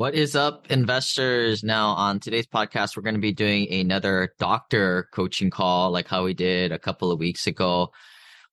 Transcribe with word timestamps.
What 0.00 0.14
is 0.14 0.34
up, 0.34 0.70
investors? 0.70 1.62
Now, 1.62 1.88
on 1.88 2.20
today's 2.20 2.46
podcast, 2.46 2.96
we're 2.96 3.02
going 3.02 3.16
to 3.16 3.20
be 3.20 3.34
doing 3.34 3.70
another 3.70 4.32
doctor 4.38 5.06
coaching 5.12 5.50
call 5.50 5.90
like 5.90 6.08
how 6.08 6.24
we 6.24 6.32
did 6.32 6.72
a 6.72 6.78
couple 6.78 7.12
of 7.12 7.18
weeks 7.18 7.46
ago. 7.46 7.90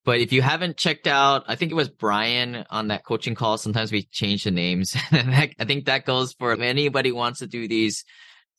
But 0.04 0.20
if 0.20 0.30
you 0.30 0.42
haven't 0.42 0.76
checked 0.76 1.06
out, 1.06 1.44
I 1.48 1.54
think 1.54 1.72
it 1.72 1.74
was 1.74 1.88
Brian 1.88 2.66
on 2.68 2.88
that 2.88 3.02
coaching 3.02 3.34
call. 3.34 3.56
Sometimes 3.56 3.90
we 3.90 4.02
change 4.02 4.44
the 4.44 4.50
names. 4.50 4.94
I 5.10 5.50
think 5.60 5.86
that 5.86 6.04
goes 6.04 6.34
for 6.34 6.52
anybody 6.52 7.12
wants 7.12 7.38
to 7.38 7.46
do 7.46 7.66
these 7.66 8.04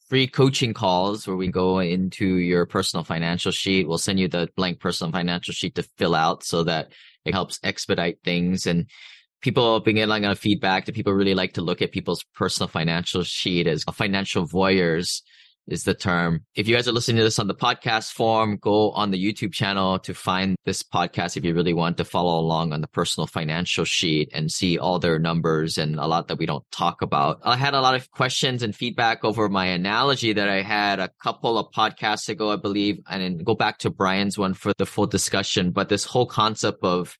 free 0.07 0.25
coaching 0.25 0.73
calls 0.73 1.27
where 1.27 1.37
we 1.37 1.49
go 1.49 1.77
into 1.77 2.25
your 2.25 2.65
personal 2.65 3.03
financial 3.03 3.51
sheet. 3.51 3.87
We'll 3.87 3.99
send 3.99 4.19
you 4.19 4.29
the 4.29 4.49
blank 4.55 4.79
personal 4.79 5.11
financial 5.11 5.53
sheet 5.53 5.75
to 5.75 5.83
fill 5.83 6.15
out 6.15 6.43
so 6.43 6.63
that 6.63 6.91
it 7.23 7.35
helps 7.35 7.59
expedite 7.63 8.23
things. 8.23 8.65
And 8.65 8.87
people 9.41 9.79
being 9.79 10.07
like 10.07 10.23
on 10.23 10.35
feedback 10.35 10.85
that 10.85 10.95
people 10.95 11.13
really 11.13 11.35
like 11.35 11.53
to 11.53 11.61
look 11.61 11.81
at 11.81 11.91
people's 11.91 12.23
personal 12.35 12.67
financial 12.67 13.23
sheet 13.23 13.67
as 13.67 13.83
financial 13.93 14.45
voyeurs 14.47 15.21
is 15.69 15.83
the 15.83 15.93
term. 15.93 16.41
If 16.55 16.67
you 16.67 16.75
guys 16.75 16.87
are 16.87 16.91
listening 16.91 17.17
to 17.17 17.23
this 17.23 17.39
on 17.39 17.47
the 17.47 17.55
podcast 17.55 18.11
form, 18.11 18.57
go 18.57 18.91
on 18.91 19.11
the 19.11 19.23
YouTube 19.23 19.53
channel 19.53 19.99
to 19.99 20.13
find 20.13 20.55
this 20.65 20.83
podcast 20.83 21.37
if 21.37 21.45
you 21.45 21.53
really 21.53 21.73
want 21.73 21.97
to 21.97 22.05
follow 22.05 22.39
along 22.39 22.73
on 22.73 22.81
the 22.81 22.87
personal 22.87 23.27
financial 23.27 23.85
sheet 23.85 24.29
and 24.33 24.51
see 24.51 24.77
all 24.77 24.99
their 24.99 25.19
numbers 25.19 25.77
and 25.77 25.99
a 25.99 26.07
lot 26.07 26.27
that 26.27 26.39
we 26.39 26.45
don't 26.45 26.69
talk 26.71 27.01
about. 27.01 27.39
I 27.43 27.55
had 27.55 27.73
a 27.73 27.81
lot 27.81 27.95
of 27.95 28.09
questions 28.11 28.63
and 28.63 28.75
feedback 28.75 29.23
over 29.23 29.47
my 29.47 29.67
analogy 29.67 30.33
that 30.33 30.49
I 30.49 30.61
had 30.61 30.99
a 30.99 31.11
couple 31.21 31.57
of 31.57 31.71
podcasts 31.71 32.29
ago, 32.29 32.51
I 32.51 32.55
believe, 32.55 32.99
and 33.07 33.45
go 33.45 33.55
back 33.55 33.77
to 33.79 33.89
Brian's 33.89 34.37
one 34.37 34.53
for 34.53 34.73
the 34.77 34.85
full 34.85 35.07
discussion. 35.07 35.71
But 35.71 35.89
this 35.89 36.03
whole 36.03 36.25
concept 36.25 36.83
of 36.83 37.17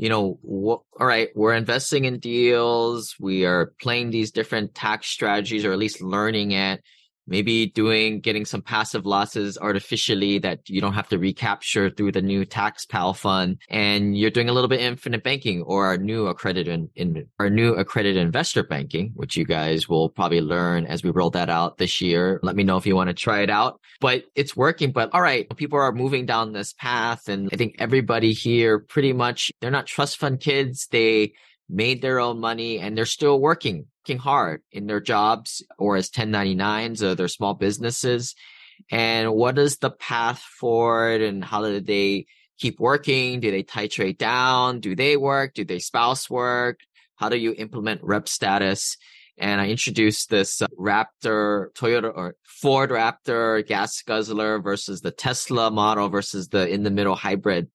you 0.00 0.08
know, 0.08 0.38
wh- 0.42 0.80
all 0.98 1.06
right, 1.06 1.28
we're 1.34 1.52
investing 1.52 2.06
in 2.06 2.20
deals. 2.20 3.16
We 3.20 3.44
are 3.44 3.74
playing 3.82 4.08
these 4.08 4.30
different 4.30 4.74
tax 4.74 5.08
strategies 5.08 5.66
or 5.66 5.72
at 5.72 5.78
least 5.78 6.00
learning 6.00 6.52
it 6.52 6.82
maybe 7.26 7.66
doing 7.66 8.20
getting 8.20 8.44
some 8.44 8.62
passive 8.62 9.06
losses 9.06 9.58
artificially 9.58 10.38
that 10.38 10.68
you 10.68 10.80
don't 10.80 10.94
have 10.94 11.08
to 11.08 11.18
recapture 11.18 11.90
through 11.90 12.12
the 12.12 12.22
new 12.22 12.44
tax 12.44 12.86
pal 12.86 13.14
fund 13.14 13.58
and 13.68 14.16
you're 14.16 14.30
doing 14.30 14.48
a 14.48 14.52
little 14.52 14.68
bit 14.68 14.80
infinite 14.80 15.22
banking 15.22 15.62
or 15.62 15.86
our 15.86 15.96
new 15.96 16.26
accredited 16.26 16.90
in, 16.94 17.26
our 17.38 17.50
new 17.50 17.74
accredited 17.74 18.16
investor 18.16 18.62
banking 18.62 19.12
which 19.14 19.36
you 19.36 19.44
guys 19.44 19.88
will 19.88 20.08
probably 20.08 20.40
learn 20.40 20.86
as 20.86 21.02
we 21.02 21.10
roll 21.10 21.30
that 21.30 21.50
out 21.50 21.78
this 21.78 22.00
year. 22.00 22.40
Let 22.42 22.56
me 22.56 22.64
know 22.64 22.76
if 22.76 22.86
you 22.86 22.96
want 22.96 23.08
to 23.08 23.14
try 23.14 23.40
it 23.40 23.50
out 23.50 23.80
but 24.00 24.24
it's 24.34 24.56
working 24.56 24.92
but 24.92 25.10
all 25.12 25.22
right 25.22 25.48
people 25.56 25.78
are 25.78 25.92
moving 25.92 26.26
down 26.26 26.52
this 26.52 26.72
path 26.72 27.28
and 27.28 27.48
i 27.52 27.56
think 27.56 27.76
everybody 27.78 28.32
here 28.32 28.78
pretty 28.78 29.12
much 29.12 29.52
they're 29.60 29.70
not 29.70 29.86
trust 29.86 30.18
fund 30.18 30.40
kids. 30.40 30.88
They 30.90 31.32
made 31.70 32.02
their 32.02 32.18
own 32.18 32.40
money 32.40 32.78
and 32.78 32.96
they're 32.96 33.06
still 33.06 33.40
working 33.40 33.86
working 34.10 34.18
hard 34.18 34.62
in 34.72 34.86
their 34.86 35.00
jobs 35.00 35.62
or 35.78 35.96
as 35.96 36.10
1099s 36.10 37.02
or 37.02 37.14
their 37.14 37.28
small 37.28 37.54
businesses. 37.54 38.34
And 38.90 39.32
what 39.32 39.58
is 39.58 39.76
the 39.76 39.90
path 39.90 40.40
forward 40.40 41.20
and 41.20 41.44
how 41.44 41.62
do 41.62 41.80
they 41.80 42.26
keep 42.58 42.80
working? 42.80 43.40
Do 43.40 43.50
they 43.50 43.62
titrate 43.62 44.18
down? 44.18 44.80
Do 44.80 44.96
they 44.96 45.16
work? 45.16 45.54
Do 45.54 45.64
they 45.64 45.78
spouse 45.78 46.30
work? 46.30 46.80
How 47.16 47.28
do 47.28 47.36
you 47.36 47.54
implement 47.56 48.02
rep 48.02 48.26
status? 48.26 48.96
And 49.38 49.60
I 49.60 49.68
introduced 49.68 50.28
this 50.28 50.60
uh, 50.60 50.66
Raptor, 50.78 51.72
Toyota 51.74 52.12
or 52.14 52.36
Ford 52.42 52.90
Raptor 52.90 53.66
gas 53.66 54.02
guzzler 54.02 54.60
versus 54.60 55.02
the 55.02 55.10
Tesla 55.10 55.70
model 55.70 56.08
versus 56.08 56.48
the 56.48 56.68
in 56.68 56.82
the 56.82 56.90
middle 56.90 57.14
hybrid 57.14 57.68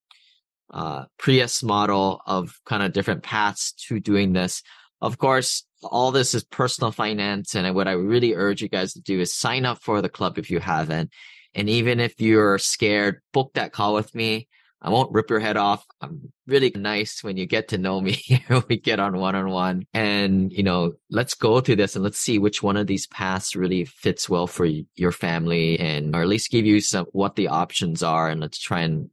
uh, 0.70 1.04
Prius 1.18 1.62
model 1.62 2.20
of 2.26 2.58
kind 2.64 2.82
of 2.82 2.92
different 2.92 3.22
paths 3.22 3.72
to 3.88 4.00
doing 4.00 4.32
this. 4.32 4.62
Of 5.00 5.18
course, 5.18 5.64
all 5.82 6.10
this 6.10 6.34
is 6.34 6.44
personal 6.44 6.92
finance. 6.92 7.54
And 7.54 7.74
what 7.74 7.88
I 7.88 7.92
really 7.92 8.34
urge 8.34 8.62
you 8.62 8.68
guys 8.68 8.94
to 8.94 9.00
do 9.00 9.20
is 9.20 9.32
sign 9.32 9.64
up 9.64 9.82
for 9.82 10.00
the 10.02 10.08
club 10.08 10.38
if 10.38 10.50
you 10.50 10.58
haven't. 10.58 11.10
And 11.54 11.68
even 11.68 12.00
if 12.00 12.20
you're 12.20 12.58
scared, 12.58 13.20
book 13.32 13.52
that 13.54 13.72
call 13.72 13.94
with 13.94 14.14
me. 14.14 14.48
I 14.82 14.90
won't 14.90 15.12
rip 15.12 15.30
your 15.30 15.40
head 15.40 15.56
off. 15.56 15.84
I'm 16.02 16.32
really 16.46 16.70
nice 16.76 17.24
when 17.24 17.36
you 17.36 17.46
get 17.46 17.68
to 17.68 17.78
know 17.78 18.00
me. 18.02 18.22
we 18.68 18.76
get 18.78 19.00
on 19.00 19.18
one 19.18 19.34
on 19.34 19.48
one 19.48 19.86
and, 19.94 20.52
you 20.52 20.62
know, 20.62 20.92
let's 21.10 21.34
go 21.34 21.60
through 21.60 21.76
this 21.76 21.96
and 21.96 22.04
let's 22.04 22.18
see 22.20 22.38
which 22.38 22.62
one 22.62 22.76
of 22.76 22.86
these 22.86 23.06
paths 23.06 23.56
really 23.56 23.84
fits 23.84 24.28
well 24.28 24.46
for 24.46 24.66
your 24.94 25.12
family 25.12 25.78
and, 25.80 26.14
or 26.14 26.22
at 26.22 26.28
least 26.28 26.50
give 26.50 26.66
you 26.66 26.80
some, 26.80 27.06
what 27.12 27.36
the 27.36 27.48
options 27.48 28.02
are. 28.02 28.28
And 28.28 28.40
let's 28.40 28.58
try 28.58 28.80
and 28.80 29.10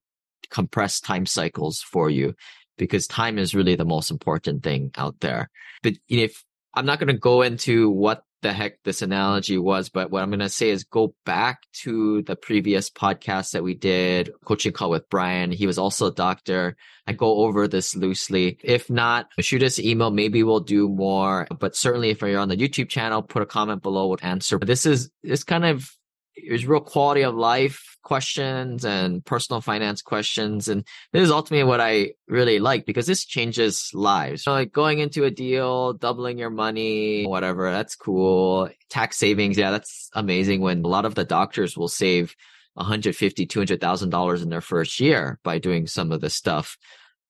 compress 0.50 1.00
time 1.00 1.26
cycles 1.26 1.82
for 1.82 2.10
you 2.10 2.36
because 2.78 3.08
time 3.08 3.38
is 3.38 3.56
really 3.56 3.76
the 3.76 3.86
most 3.86 4.12
important 4.12 4.64
thing 4.64 4.92
out 4.98 5.20
there. 5.20 5.50
But 5.82 5.94
if 6.08 6.44
I'm 6.74 6.86
not 6.86 7.00
going 7.00 7.14
to 7.14 7.20
go 7.20 7.42
into 7.42 7.90
what 7.90 8.24
the 8.42 8.52
heck 8.52 8.84
this 8.84 9.02
analogy 9.02 9.58
was, 9.58 9.90
but 9.90 10.12
what 10.12 10.22
I'm 10.22 10.30
going 10.30 10.40
to 10.40 10.50
say 10.50 10.70
is 10.70 10.84
go 10.84 11.16
back 11.26 11.62
to 11.84 12.22
the 12.24 12.36
previous 12.36 12.90
podcast 12.90 13.52
that 13.52 13.64
we 13.64 13.74
did, 13.74 14.32
coaching 14.44 14.74
call 14.74 14.90
with 14.90 15.10
Brian. 15.10 15.52
He 15.52 15.66
was 15.66 15.78
also 15.78 16.08
a 16.08 16.14
doctor. 16.14 16.76
I 17.08 17.14
go 17.14 17.38
over 17.46 17.68
this 17.68 17.96
loosely. 17.96 18.58
If 18.64 18.90
not, 18.90 19.28
shoot 19.40 19.64
us 19.64 19.78
an 19.78 19.86
email. 19.86 20.12
Maybe 20.12 20.44
we'll 20.44 20.60
do 20.60 20.90
more, 20.90 21.48
but 21.58 21.76
certainly 21.76 22.10
if 22.10 22.22
you're 22.22 22.40
on 22.40 22.50
the 22.50 22.58
YouTube 22.58 22.90
channel, 22.90 23.22
put 23.22 23.42
a 23.42 23.48
comment 23.48 23.82
below 23.82 24.08
with 24.08 24.24
answer. 24.24 24.60
This 24.60 24.86
is, 24.86 25.10
this 25.24 25.44
kind 25.44 25.66
of 25.66 25.90
there's 26.36 26.66
real 26.66 26.82
quality 26.82 27.22
of 27.22 27.36
life 27.36 27.98
questions 28.04 28.84
and 28.86 29.24
personal 29.26 29.62
finance 29.62 30.02
questions. 30.02 30.68
And 30.68 30.86
this 31.12 31.24
is 31.24 31.32
ultimately 31.32 31.64
what 31.64 31.82
I 31.82 32.12
really 32.28 32.60
like 32.60 32.86
because 32.86 33.08
this 33.08 33.26
changes 33.26 33.90
lives. 33.94 34.44
So 34.44 34.52
like 34.52 34.72
going 34.72 35.00
into 35.00 35.24
a 35.24 35.32
deal, 35.32 35.94
doubling 35.94 36.38
your 36.38 36.50
money, 36.50 37.26
whatever, 37.26 37.72
that's 37.72 37.96
cool. 37.96 38.70
Tax 38.90 39.18
savings. 39.18 39.58
Yeah, 39.58 39.72
that's 39.72 40.10
amazing 40.14 40.62
when 40.62 40.84
a 40.84 40.88
lot 40.88 41.06
of 41.06 41.16
the 41.16 41.24
doctors 41.26 41.78
will 41.78 41.88
save 41.88 42.36
150, 42.76 43.48
$200,000 43.48 44.44
in 44.44 44.50
their 44.50 44.62
first 44.62 45.00
year 45.00 45.40
by 45.44 45.60
doing 45.60 45.88
some 45.88 46.12
of 46.12 46.22
this 46.22 46.36
stuff. 46.36 46.78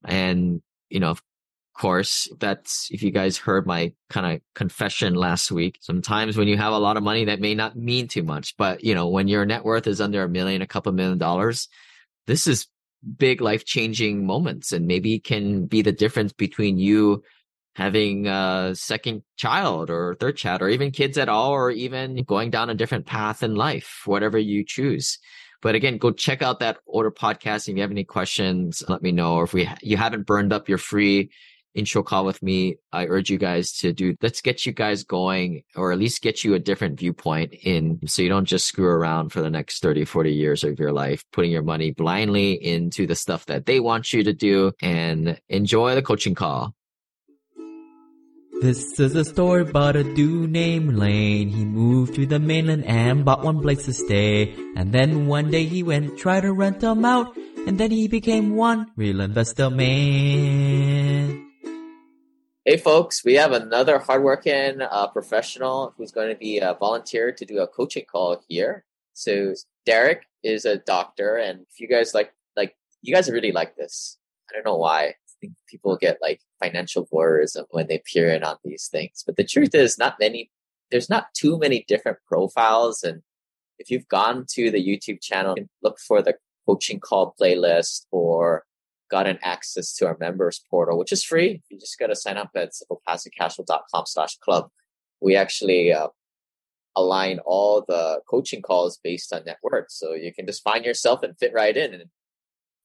And, 0.04 0.62
you 0.90 1.00
know, 1.00 1.16
course, 1.74 2.28
that's 2.40 2.88
if 2.92 3.04
you 3.04 3.12
guys 3.12 3.38
heard 3.38 3.66
my 3.66 3.94
kind 4.10 4.36
of 4.36 4.42
confession 4.54 5.14
last 5.16 5.52
week. 5.52 5.78
Sometimes 5.82 6.38
when 6.38 6.48
you 6.48 6.58
have 6.58 6.74
a 6.74 6.80
lot 6.80 6.98
of 6.98 7.04
money, 7.04 7.26
that 7.26 7.40
may 7.40 7.56
not 7.56 7.76
mean 7.76 8.08
too 8.08 8.24
much, 8.24 8.56
but 8.58 8.84
you 8.84 8.96
know, 8.96 9.08
when 9.10 9.28
your 9.28 9.46
net 9.46 9.64
worth 9.64 9.88
is 9.88 10.02
under 10.02 10.24
a 10.24 10.30
million, 10.30 10.62
a 10.62 10.68
couple 10.68 10.92
million 10.92 11.18
dollars, 11.18 11.68
this 12.28 12.48
is 12.48 12.68
big 13.18 13.42
life 13.42 13.66
changing 13.66 14.26
moments 14.26 14.72
and 14.72 14.88
maybe 14.88 15.20
can 15.20 15.66
be 15.66 15.82
the 15.82 15.92
difference 15.92 16.32
between 16.32 16.78
you 16.78 17.24
having 17.76 18.28
a 18.28 18.72
second 18.76 19.24
child 19.36 19.90
or 19.90 20.16
third 20.20 20.38
child 20.38 20.62
or 20.62 20.70
even 20.70 20.92
kids 20.92 21.18
at 21.18 21.30
all, 21.30 21.52
or 21.52 21.72
even 21.72 22.24
going 22.24 22.50
down 22.50 22.70
a 22.70 22.76
different 22.76 23.06
path 23.06 23.42
in 23.42 23.56
life, 23.56 24.04
whatever 24.06 24.38
you 24.38 24.64
choose. 24.66 25.18
But 25.62 25.76
again, 25.76 25.98
go 25.98 26.12
check 26.12 26.42
out 26.42 26.60
that 26.60 26.78
order 26.86 27.10
podcast. 27.10 27.68
If 27.68 27.76
you 27.76 27.82
have 27.82 27.92
any 27.92 28.04
questions, 28.04 28.84
let 28.88 29.02
me 29.02 29.12
know. 29.12 29.36
Or 29.36 29.46
if 29.46 29.54
we, 29.54 29.70
you 29.82 29.98
haven't 29.98 30.28
burned 30.28 30.54
up 30.54 30.70
your 30.70 30.78
free 30.78 31.32
intro 31.74 32.04
call 32.04 32.26
with 32.26 32.42
me, 32.42 32.78
I 32.92 33.06
urge 33.08 33.30
you 33.30 33.38
guys 33.38 33.72
to 33.80 33.94
do, 33.94 34.16
let's 34.22 34.42
get 34.42 34.66
you 34.66 34.72
guys 34.72 35.04
going 35.04 35.64
or 35.76 35.92
at 35.92 36.00
least 36.00 36.22
get 36.22 36.44
you 36.44 36.54
a 36.54 36.60
different 36.60 37.00
viewpoint 37.00 37.54
in 37.54 38.00
so 38.08 38.22
you 38.22 38.30
don't 38.30 38.46
just 38.46 38.66
screw 38.66 38.88
around 38.88 39.30
for 39.30 39.42
the 39.42 39.50
next 39.50 39.82
30, 39.82 40.06
40 40.06 40.34
years 40.34 40.64
of 40.64 40.80
your 40.80 40.92
life, 40.92 41.24
putting 41.32 41.52
your 41.52 41.64
money 41.64 41.92
blindly 41.92 42.54
into 42.54 43.08
the 43.08 43.16
stuff 43.16 43.46
that 43.48 43.66
they 43.66 43.80
want 43.80 44.14
you 44.14 44.24
to 44.24 44.34
do 44.34 44.72
and 44.82 45.40
enjoy 45.50 45.96
the 45.96 46.02
coaching 46.02 46.36
call. 46.36 46.74
This 48.64 48.98
is 48.98 49.14
a 49.14 49.26
story 49.26 49.64
about 49.64 49.98
a 49.98 50.06
dude 50.06 50.50
named 50.50 50.96
Lane. 50.96 51.50
He 51.50 51.66
moved 51.66 52.16
to 52.16 52.26
the 52.26 52.40
mainland 52.40 52.86
and 52.86 53.26
bought 53.26 53.44
one 53.44 53.62
place 53.62 53.84
to 53.86 53.94
stay. 53.94 54.56
And 54.78 54.94
then 54.94 55.28
one 55.28 55.52
day 55.52 55.66
he 55.66 55.84
went 55.84 56.18
try 56.18 56.40
to 56.40 56.54
rent 56.54 56.80
them 56.80 57.04
out. 57.04 57.36
And 57.68 57.78
then 57.78 57.92
he 57.92 58.08
became 58.08 58.56
one 58.56 58.88
real 58.96 59.20
investor 59.20 59.70
man. 59.70 61.53
Hey, 62.66 62.78
folks, 62.78 63.26
we 63.26 63.34
have 63.34 63.52
another 63.52 64.00
hardworking 64.00 64.82
uh, 64.82 65.08
professional 65.08 65.94
who's 65.98 66.14
going 66.14 66.30
to 66.30 66.40
be 66.40 66.60
a 66.60 66.74
volunteer 66.80 67.34
to 67.34 67.44
do 67.44 67.60
a 67.60 67.68
coaching 67.68 68.06
call 68.10 68.42
here. 68.48 68.86
So 69.12 69.54
Derek 69.86 70.22
is 70.44 70.64
a 70.64 70.78
doctor, 70.78 71.36
and 71.36 71.66
if 71.70 71.82
you 71.82 71.90
guys 71.90 72.14
like, 72.14 72.32
like 72.56 72.78
you 73.02 73.14
guys 73.14 73.30
really 73.30 73.52
like 73.52 73.76
this. 73.76 74.18
I 74.50 74.54
don't 74.54 74.66
know 74.66 74.78
why. 74.78 75.08
I 75.08 75.16
think 75.42 75.56
people 75.68 75.98
get 75.98 76.22
like 76.22 76.40
financial 76.62 77.06
voyeurism 77.06 77.66
when 77.72 77.88
they 77.88 78.02
peer 78.06 78.34
in 78.34 78.46
on 78.46 78.56
these 78.64 78.88
things, 78.88 79.26
but 79.26 79.36
the 79.36 79.44
truth 79.44 79.76
is, 79.76 79.98
not 79.98 80.16
many. 80.18 80.50
There's 80.90 81.10
not 81.10 81.34
too 81.34 81.60
many 81.60 81.84
different 81.86 82.20
profiles, 82.26 83.04
and 83.04 83.24
if 83.78 83.92
you've 83.92 84.08
gone 84.08 84.46
to 84.52 84.72
the 84.72 84.82
YouTube 84.82 85.22
channel 85.22 85.56
and 85.58 85.68
look 85.82 86.00
for 86.00 86.22
the 86.22 86.36
coaching 86.66 87.02
call 87.02 87.36
playlist 87.38 88.06
or 88.10 88.64
gotten 89.14 89.38
access 89.44 89.94
to 89.94 90.08
our 90.08 90.18
members 90.20 90.66
portal, 90.72 90.98
which 90.98 91.12
is 91.12 91.24
free. 91.24 91.62
You 91.70 91.80
just 91.80 92.00
got 92.00 92.08
to 92.08 92.16
sign 92.16 92.36
up 92.36 92.50
at 92.56 92.72
simplepassivecashflow.com 92.72 94.06
slash 94.08 94.38
club. 94.38 94.70
We 95.22 95.36
actually 95.36 95.94
uh, 95.94 96.08
align 96.96 97.38
all 97.46 97.86
the 97.88 98.22
coaching 98.28 98.64
calls 98.64 99.00
based 99.04 99.32
on 99.32 99.44
net 99.46 99.60
worth. 99.62 99.92
So 99.92 100.14
you 100.14 100.34
can 100.34 100.48
just 100.48 100.64
find 100.64 100.84
yourself 100.84 101.22
and 101.22 101.38
fit 101.38 101.54
right 101.54 101.78
in 101.78 101.94
and 101.94 102.06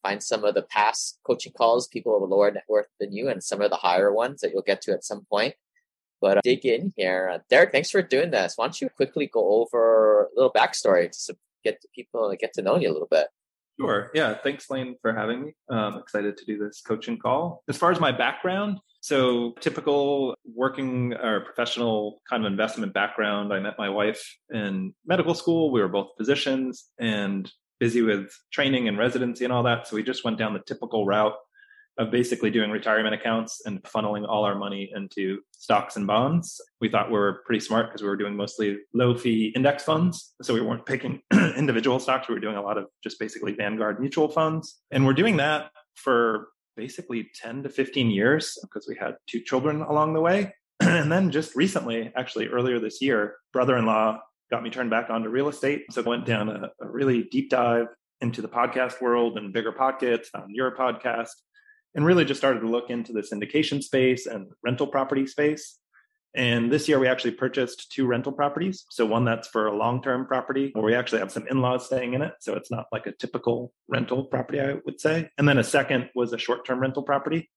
find 0.02 0.22
some 0.22 0.44
of 0.44 0.54
the 0.54 0.62
past 0.62 1.18
coaching 1.26 1.54
calls, 1.56 1.88
people 1.88 2.12
with 2.12 2.30
a 2.30 2.34
lower 2.34 2.50
net 2.50 2.64
worth 2.68 2.88
than 3.00 3.10
you, 3.12 3.30
and 3.30 3.42
some 3.42 3.62
of 3.62 3.70
the 3.70 3.76
higher 3.76 4.12
ones 4.12 4.42
that 4.42 4.50
you'll 4.52 4.60
get 4.62 4.82
to 4.82 4.92
at 4.92 5.04
some 5.04 5.24
point. 5.30 5.54
But 6.20 6.36
uh, 6.36 6.40
dig 6.44 6.66
in 6.66 6.92
here. 6.94 7.30
Uh, 7.32 7.38
Derek, 7.48 7.72
thanks 7.72 7.90
for 7.90 8.02
doing 8.02 8.30
this. 8.32 8.52
Why 8.56 8.66
don't 8.66 8.78
you 8.82 8.90
quickly 8.90 9.30
go 9.32 9.62
over 9.62 10.24
a 10.24 10.26
little 10.36 10.52
backstory 10.52 11.10
to 11.24 11.36
get 11.64 11.80
to 11.80 11.88
people 11.94 12.30
to 12.30 12.36
get 12.36 12.52
to 12.54 12.62
know 12.62 12.76
you 12.76 12.90
a 12.90 12.92
little 12.92 13.08
bit? 13.10 13.28
Sure. 13.80 14.10
Yeah. 14.14 14.34
Thanks, 14.34 14.68
Lane, 14.70 14.96
for 15.00 15.12
having 15.14 15.44
me. 15.44 15.54
I'm 15.70 15.98
excited 15.98 16.36
to 16.36 16.44
do 16.44 16.58
this 16.58 16.80
coaching 16.80 17.18
call. 17.18 17.62
As 17.68 17.76
far 17.76 17.92
as 17.92 18.00
my 18.00 18.10
background, 18.12 18.78
so 19.00 19.52
typical 19.60 20.34
working 20.54 21.14
or 21.14 21.40
professional 21.40 22.20
kind 22.28 22.44
of 22.44 22.50
investment 22.50 22.92
background. 22.92 23.52
I 23.52 23.60
met 23.60 23.78
my 23.78 23.88
wife 23.88 24.36
in 24.50 24.94
medical 25.06 25.34
school. 25.34 25.70
We 25.70 25.80
were 25.80 25.88
both 25.88 26.08
physicians 26.18 26.88
and 26.98 27.50
busy 27.78 28.02
with 28.02 28.32
training 28.52 28.88
and 28.88 28.98
residency 28.98 29.44
and 29.44 29.52
all 29.52 29.62
that. 29.62 29.86
So 29.86 29.96
we 29.96 30.02
just 30.02 30.24
went 30.24 30.38
down 30.38 30.52
the 30.52 30.60
typical 30.66 31.06
route 31.06 31.34
of 31.98 32.12
basically 32.12 32.50
doing 32.50 32.70
retirement 32.70 33.14
accounts 33.14 33.60
and 33.66 33.82
funneling 33.82 34.26
all 34.26 34.44
our 34.44 34.54
money 34.54 34.90
into 34.94 35.40
stocks 35.50 35.96
and 35.96 36.06
bonds. 36.06 36.60
We 36.80 36.88
thought 36.88 37.08
we 37.08 37.18
were 37.18 37.42
pretty 37.44 37.60
smart 37.60 37.88
because 37.88 38.02
we 38.02 38.08
were 38.08 38.16
doing 38.16 38.36
mostly 38.36 38.78
low 38.94 39.16
fee 39.16 39.52
index 39.56 39.82
funds. 39.82 40.34
So 40.42 40.54
we 40.54 40.60
weren't 40.60 40.86
picking 40.86 41.20
individual 41.56 41.98
stocks. 41.98 42.28
We 42.28 42.34
were 42.34 42.40
doing 42.40 42.56
a 42.56 42.62
lot 42.62 42.78
of 42.78 42.86
just 43.02 43.18
basically 43.18 43.52
Vanguard 43.52 44.00
mutual 44.00 44.28
funds. 44.28 44.80
And 44.92 45.04
we're 45.04 45.12
doing 45.12 45.36
that 45.38 45.70
for 45.96 46.48
basically 46.76 47.28
10 47.34 47.64
to 47.64 47.68
15 47.68 48.10
years 48.10 48.56
because 48.62 48.86
we 48.88 48.96
had 48.98 49.16
two 49.26 49.40
children 49.40 49.82
along 49.82 50.14
the 50.14 50.20
way. 50.20 50.54
and 50.80 51.10
then 51.10 51.32
just 51.32 51.56
recently, 51.56 52.12
actually 52.16 52.46
earlier 52.46 52.78
this 52.78 53.02
year, 53.02 53.34
brother 53.52 53.76
in 53.76 53.86
law 53.86 54.20
got 54.52 54.62
me 54.62 54.70
turned 54.70 54.88
back 54.90 55.10
onto 55.10 55.28
real 55.28 55.48
estate. 55.48 55.84
So 55.90 56.02
I 56.02 56.08
went 56.08 56.24
down 56.24 56.48
a, 56.48 56.70
a 56.80 56.88
really 56.88 57.24
deep 57.24 57.50
dive 57.50 57.88
into 58.20 58.40
the 58.40 58.48
podcast 58.48 59.00
world 59.00 59.36
and 59.36 59.54
BiggerPockets 59.54 60.26
on 60.34 60.54
your 60.54 60.74
podcast 60.76 61.30
and 61.98 62.06
really 62.06 62.24
just 62.24 62.38
started 62.38 62.60
to 62.60 62.68
look 62.68 62.90
into 62.90 63.12
the 63.12 63.22
syndication 63.22 63.82
space 63.82 64.26
and 64.26 64.46
rental 64.62 64.86
property 64.86 65.26
space. 65.26 65.80
And 66.32 66.70
this 66.70 66.88
year 66.88 67.00
we 67.00 67.08
actually 67.08 67.32
purchased 67.32 67.90
two 67.90 68.06
rental 68.06 68.30
properties. 68.30 68.84
So 68.88 69.04
one 69.04 69.24
that's 69.24 69.48
for 69.48 69.66
a 69.66 69.76
long-term 69.76 70.26
property 70.26 70.70
where 70.74 70.84
we 70.84 70.94
actually 70.94 71.18
have 71.18 71.32
some 71.32 71.48
in-laws 71.50 71.86
staying 71.86 72.14
in 72.14 72.22
it. 72.22 72.34
So 72.38 72.54
it's 72.54 72.70
not 72.70 72.86
like 72.92 73.08
a 73.08 73.12
typical 73.18 73.72
rental 73.88 74.26
property, 74.26 74.60
I 74.60 74.74
would 74.84 75.00
say. 75.00 75.28
And 75.38 75.48
then 75.48 75.58
a 75.58 75.64
second 75.64 76.08
was 76.14 76.32
a 76.32 76.38
short-term 76.38 76.78
rental 76.78 77.02
property 77.02 77.50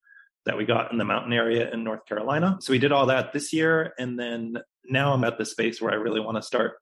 that 0.47 0.57
we 0.57 0.65
got 0.65 0.91
in 0.91 0.97
the 0.97 1.05
mountain 1.05 1.33
area 1.33 1.71
in 1.71 1.83
North 1.83 2.07
Carolina. 2.07 2.57
So 2.61 2.73
we 2.73 2.79
did 2.79 2.91
all 2.91 3.05
that 3.05 3.33
this 3.33 3.53
year. 3.53 3.93
And 3.99 4.17
then 4.17 4.55
now 4.83 5.13
I'm 5.13 5.23
at 5.23 5.38
the 5.38 5.45
space 5.45 5.79
where 5.79 5.91
I 5.91 5.97
really 5.97 6.19
want 6.19 6.38
to 6.38 6.41
start 6.41 6.77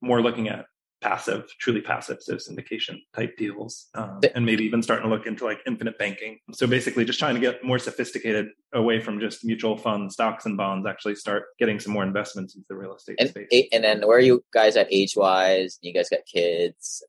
more 0.00 0.22
looking 0.22 0.48
at 0.48 0.66
passive, 1.00 1.44
truly 1.58 1.80
passive, 1.80 2.18
so 2.20 2.34
syndication 2.34 2.98
type 3.14 3.36
deals, 3.36 3.88
um, 3.94 4.20
and 4.34 4.44
maybe 4.44 4.64
even 4.64 4.82
starting 4.82 5.08
to 5.08 5.14
look 5.14 5.26
into 5.26 5.44
like 5.44 5.60
infinite 5.66 5.98
banking. 5.98 6.38
So 6.52 6.66
basically, 6.66 7.04
just 7.04 7.18
trying 7.18 7.34
to 7.34 7.40
get 7.40 7.64
more 7.64 7.78
sophisticated 7.78 8.48
away 8.72 9.00
from 9.00 9.20
just 9.20 9.44
mutual 9.44 9.76
funds, 9.76 10.14
stocks, 10.14 10.46
and 10.46 10.56
bonds. 10.56 10.86
Actually, 10.86 11.14
start 11.16 11.44
getting 11.58 11.80
some 11.80 11.92
more 11.92 12.02
investments 12.02 12.54
into 12.54 12.66
the 12.68 12.76
real 12.76 12.94
estate 12.94 13.16
and, 13.18 13.30
space. 13.30 13.68
And 13.72 13.82
then, 13.82 14.02
where 14.02 14.18
are 14.18 14.20
you 14.20 14.44
guys 14.52 14.76
at 14.76 14.88
age 14.90 15.14
wise? 15.16 15.78
You 15.80 15.92
guys 15.92 16.08
got 16.08 16.20
kids? 16.32 17.02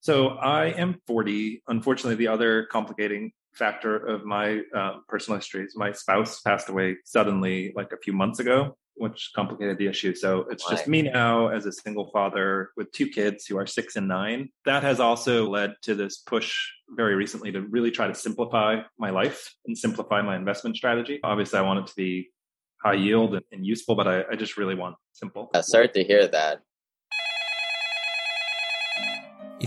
So 0.00 0.28
I 0.28 0.66
am 0.66 1.00
40. 1.06 1.62
Unfortunately, 1.68 2.16
the 2.16 2.28
other 2.28 2.66
complicating 2.70 3.32
factor 3.54 3.96
of 3.96 4.24
my 4.24 4.60
uh, 4.74 4.98
personal 5.08 5.38
history 5.38 5.64
is 5.64 5.74
my 5.76 5.92
spouse 5.92 6.40
passed 6.40 6.68
away 6.68 6.96
suddenly, 7.04 7.72
like 7.74 7.92
a 7.92 7.96
few 7.96 8.12
months 8.12 8.38
ago 8.38 8.76
which 8.98 9.30
complicated 9.34 9.78
the 9.78 9.86
issue. 9.86 10.14
So 10.14 10.46
it's 10.50 10.68
just 10.68 10.88
me 10.88 11.02
now 11.02 11.48
as 11.48 11.66
a 11.66 11.72
single 11.72 12.10
father 12.10 12.70
with 12.76 12.90
two 12.92 13.08
kids 13.08 13.46
who 13.46 13.56
are 13.56 13.66
six 13.66 13.96
and 13.96 14.08
nine. 14.08 14.50
That 14.64 14.82
has 14.82 15.00
also 15.00 15.48
led 15.48 15.74
to 15.82 15.94
this 15.94 16.18
push 16.18 16.54
very 16.90 17.14
recently 17.14 17.52
to 17.52 17.62
really 17.62 17.90
try 17.90 18.06
to 18.06 18.14
simplify 18.14 18.80
my 18.98 19.10
life 19.10 19.54
and 19.66 19.76
simplify 19.76 20.22
my 20.22 20.36
investment 20.36 20.76
strategy. 20.76 21.20
Obviously, 21.22 21.58
I 21.58 21.62
want 21.62 21.80
it 21.80 21.86
to 21.88 21.96
be 21.96 22.30
high 22.82 22.94
yield 22.94 23.34
and, 23.34 23.66
useful, 23.66 23.94
but 23.94 24.06
I, 24.06 24.24
I, 24.30 24.36
just 24.36 24.56
really 24.56 24.74
want 24.74 24.96
simple. 25.12 25.50
Uh, 25.52 25.62
sorry 25.62 25.88
to 25.88 26.04
hear 26.04 26.28
that. 26.28 26.60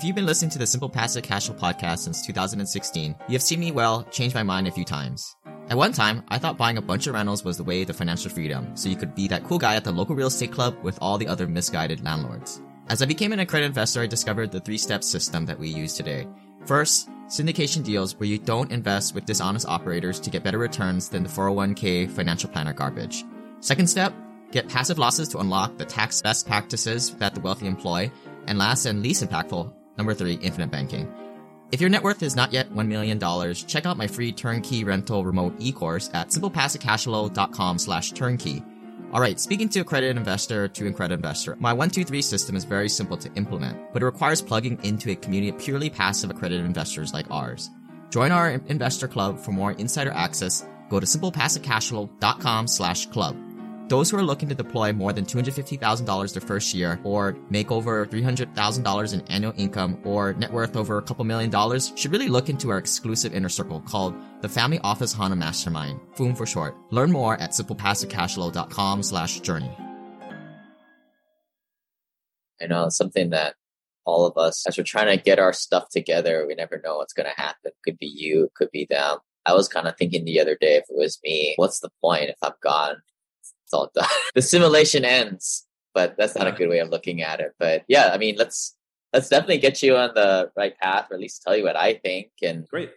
If 0.01 0.05
you've 0.05 0.15
been 0.15 0.25
listening 0.25 0.49
to 0.49 0.57
the 0.57 0.65
Simple 0.65 0.89
Passive 0.89 1.23
Cashflow 1.23 1.59
podcast 1.59 1.99
since 1.99 2.25
2016, 2.25 3.15
you 3.27 3.33
have 3.33 3.41
seen 3.43 3.59
me, 3.59 3.71
well, 3.71 4.01
change 4.05 4.33
my 4.33 4.41
mind 4.41 4.67
a 4.67 4.71
few 4.71 4.83
times. 4.83 5.35
At 5.69 5.77
one 5.77 5.93
time, 5.93 6.23
I 6.29 6.39
thought 6.39 6.57
buying 6.57 6.79
a 6.79 6.81
bunch 6.81 7.05
of 7.05 7.13
rentals 7.13 7.45
was 7.45 7.57
the 7.57 7.63
way 7.63 7.85
to 7.85 7.93
financial 7.93 8.31
freedom, 8.31 8.75
so 8.75 8.89
you 8.89 8.95
could 8.95 9.13
be 9.13 9.27
that 9.27 9.43
cool 9.43 9.59
guy 9.59 9.75
at 9.75 9.83
the 9.83 9.91
local 9.91 10.15
real 10.15 10.29
estate 10.29 10.51
club 10.51 10.75
with 10.81 10.97
all 11.03 11.19
the 11.19 11.27
other 11.27 11.47
misguided 11.47 12.03
landlords. 12.03 12.63
As 12.89 13.03
I 13.03 13.05
became 13.05 13.31
an 13.31 13.41
accredited 13.41 13.69
investor, 13.69 14.01
I 14.01 14.07
discovered 14.07 14.51
the 14.51 14.59
three 14.59 14.79
step 14.79 15.03
system 15.03 15.45
that 15.45 15.59
we 15.59 15.67
use 15.67 15.93
today. 15.93 16.27
First, 16.65 17.07
syndication 17.27 17.83
deals 17.83 18.15
where 18.19 18.27
you 18.27 18.39
don't 18.39 18.71
invest 18.71 19.13
with 19.13 19.25
dishonest 19.25 19.67
operators 19.67 20.19
to 20.21 20.31
get 20.31 20.43
better 20.43 20.57
returns 20.57 21.09
than 21.09 21.21
the 21.21 21.29
401k 21.29 22.09
financial 22.09 22.49
planner 22.49 22.73
garbage. 22.73 23.23
Second 23.59 23.87
step, 23.87 24.15
get 24.49 24.67
passive 24.67 24.97
losses 24.97 25.29
to 25.29 25.37
unlock 25.37 25.77
the 25.77 25.85
tax 25.85 26.23
best 26.23 26.47
practices 26.47 27.13
that 27.17 27.35
the 27.35 27.41
wealthy 27.41 27.67
employ. 27.67 28.11
And 28.47 28.57
last 28.57 28.87
and 28.87 29.03
least 29.03 29.23
impactful, 29.23 29.71
number 30.01 30.15
three, 30.15 30.33
infinite 30.41 30.71
banking. 30.71 31.07
If 31.71 31.79
your 31.79 31.91
net 31.91 32.01
worth 32.03 32.23
is 32.23 32.35
not 32.35 32.51
yet 32.51 32.71
$1 32.71 32.87
million, 32.87 33.19
check 33.53 33.85
out 33.85 33.95
my 33.95 34.07
free 34.07 34.31
turnkey 34.31 34.83
rental 34.83 35.23
remote 35.23 35.53
e-course 35.59 36.09
at 36.13 36.29
simplepassivecashflow.com 36.29 37.77
slash 37.77 38.11
turnkey. 38.11 38.63
Alright, 39.13 39.39
speaking 39.39 39.69
to 39.69 39.81
accredited 39.81 40.17
investor 40.17 40.67
to 40.67 40.87
accredited 40.87 41.19
investor, 41.19 41.55
my 41.59 41.71
123 41.71 42.21
system 42.23 42.55
is 42.55 42.63
very 42.63 42.89
simple 42.89 43.15
to 43.17 43.31
implement, 43.35 43.93
but 43.93 44.01
it 44.01 44.05
requires 44.05 44.41
plugging 44.41 44.83
into 44.83 45.11
a 45.11 45.15
community 45.15 45.49
of 45.49 45.59
purely 45.59 45.89
passive 45.89 46.31
accredited 46.31 46.65
investors 46.65 47.13
like 47.13 47.29
ours. 47.29 47.69
Join 48.09 48.31
our 48.31 48.49
investor 48.49 49.07
club 49.07 49.39
for 49.39 49.51
more 49.51 49.73
insider 49.73 50.11
access. 50.11 50.65
Go 50.89 50.99
to 50.99 51.05
simplepassivecashflow.com 51.05 52.67
slash 52.67 53.05
club. 53.05 53.37
Those 53.91 54.09
who 54.09 54.15
are 54.15 54.23
looking 54.23 54.47
to 54.47 54.55
deploy 54.55 54.93
more 54.93 55.11
than 55.11 55.25
$250,000 55.25 56.33
their 56.33 56.41
first 56.41 56.73
year, 56.73 56.97
or 57.03 57.35
make 57.49 57.73
over 57.73 58.05
$300,000 58.05 59.13
in 59.13 59.21
annual 59.27 59.53
income, 59.57 59.99
or 60.05 60.31
net 60.31 60.53
worth 60.53 60.77
over 60.77 60.97
a 60.97 61.01
couple 61.01 61.25
million 61.25 61.49
dollars, 61.49 61.91
should 61.97 62.13
really 62.13 62.29
look 62.29 62.47
into 62.47 62.69
our 62.69 62.77
exclusive 62.77 63.33
inner 63.33 63.49
circle 63.49 63.81
called 63.81 64.15
the 64.39 64.47
Family 64.47 64.79
Office 64.79 65.11
HANA 65.11 65.35
Mastermind, 65.35 65.99
FOOM 66.15 66.35
for 66.35 66.45
short. 66.45 66.73
Learn 66.91 67.11
more 67.11 67.35
at 67.41 67.49
simplepassivecashflow.com 67.49 69.03
slash 69.03 69.41
journey. 69.41 69.77
I 72.61 72.67
know 72.67 72.85
it's 72.85 72.95
something 72.95 73.31
that 73.31 73.55
all 74.05 74.25
of 74.25 74.37
us, 74.37 74.65
as 74.65 74.77
we're 74.77 74.85
trying 74.85 75.17
to 75.17 75.21
get 75.21 75.37
our 75.37 75.51
stuff 75.51 75.89
together, 75.89 76.45
we 76.47 76.55
never 76.55 76.79
know 76.81 76.95
what's 76.95 77.11
going 77.11 77.27
to 77.27 77.41
happen. 77.41 77.73
Could 77.83 77.97
be 77.97 78.07
you, 78.07 78.47
could 78.55 78.71
be 78.71 78.87
them. 78.89 79.17
I 79.45 79.53
was 79.53 79.67
kind 79.67 79.89
of 79.89 79.97
thinking 79.97 80.23
the 80.23 80.39
other 80.39 80.55
day, 80.55 80.75
if 80.75 80.85
it 80.87 80.97
was 80.97 81.19
me, 81.25 81.55
what's 81.57 81.81
the 81.81 81.89
point 82.01 82.29
if 82.29 82.37
I'm 82.41 82.53
gone? 82.63 82.95
It's 83.71 83.73
all 83.73 83.91
done. 83.93 84.07
the 84.35 84.41
simulation 84.41 85.05
ends, 85.05 85.65
but 85.93 86.15
that's 86.17 86.35
not 86.35 86.47
a 86.47 86.51
good 86.51 86.69
way 86.69 86.79
of 86.79 86.89
looking 86.89 87.21
at 87.21 87.39
it. 87.39 87.53
But 87.57 87.83
yeah, 87.87 88.11
I 88.13 88.17
mean, 88.17 88.35
let's 88.37 88.75
let's 89.13 89.29
definitely 89.29 89.59
get 89.59 89.81
you 89.81 89.95
on 89.95 90.11
the 90.13 90.51
right 90.55 90.77
path, 90.79 91.07
or 91.09 91.15
at 91.15 91.19
least 91.19 91.43
tell 91.43 91.55
you 91.55 91.63
what 91.63 91.75
I 91.75 91.95
think. 91.95 92.31
And 92.43 92.67
great. 92.67 92.91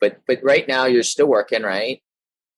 But 0.00 0.20
but 0.26 0.38
right 0.42 0.66
now 0.68 0.86
you're 0.86 1.02
still 1.02 1.26
working, 1.26 1.62
right? 1.62 2.00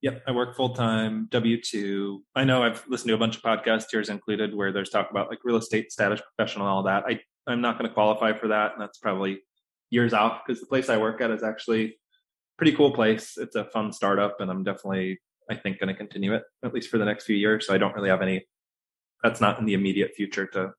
Yep, 0.02 0.22
I 0.26 0.32
work 0.32 0.54
full 0.54 0.74
time, 0.74 1.28
W 1.30 1.60
two. 1.60 2.22
I 2.34 2.44
know 2.44 2.62
I've 2.62 2.84
listened 2.88 3.08
to 3.08 3.14
a 3.14 3.18
bunch 3.18 3.36
of 3.36 3.42
podcasts, 3.42 3.92
yours 3.92 4.10
included, 4.10 4.54
where 4.54 4.72
there's 4.72 4.90
talk 4.90 5.10
about 5.10 5.30
like 5.30 5.38
real 5.42 5.56
estate 5.56 5.90
status 5.90 6.20
professional 6.20 6.66
and 6.66 6.72
all 6.72 6.82
that. 6.84 7.04
I 7.06 7.20
I'm 7.46 7.60
not 7.60 7.78
going 7.78 7.88
to 7.88 7.94
qualify 7.94 8.34
for 8.34 8.48
that, 8.48 8.72
and 8.72 8.82
that's 8.82 8.98
probably 8.98 9.40
years 9.90 10.12
out 10.12 10.42
because 10.44 10.60
the 10.60 10.66
place 10.66 10.88
I 10.88 10.98
work 10.98 11.20
at 11.20 11.30
is 11.30 11.42
actually 11.42 11.96
pretty 12.58 12.72
cool 12.72 12.92
place. 12.92 13.38
It's 13.38 13.56
a 13.56 13.64
fun 13.64 13.92
startup, 13.92 14.40
and 14.40 14.50
I'm 14.50 14.64
definitely 14.64 15.20
I 15.50 15.54
think, 15.54 15.78
going 15.78 15.88
to 15.88 15.94
continue 15.94 16.34
it 16.34 16.42
at 16.64 16.74
least 16.74 16.90
for 16.90 16.98
the 16.98 17.04
next 17.04 17.24
few 17.24 17.36
years. 17.36 17.66
So 17.66 17.74
I 17.74 17.78
don't 17.78 17.94
really 17.94 18.10
have 18.10 18.22
any. 18.22 18.46
That's 19.22 19.40
not 19.40 19.58
in 19.58 19.64
the 19.64 19.74
immediate 19.74 20.12
future 20.16 20.46
to 20.48 20.72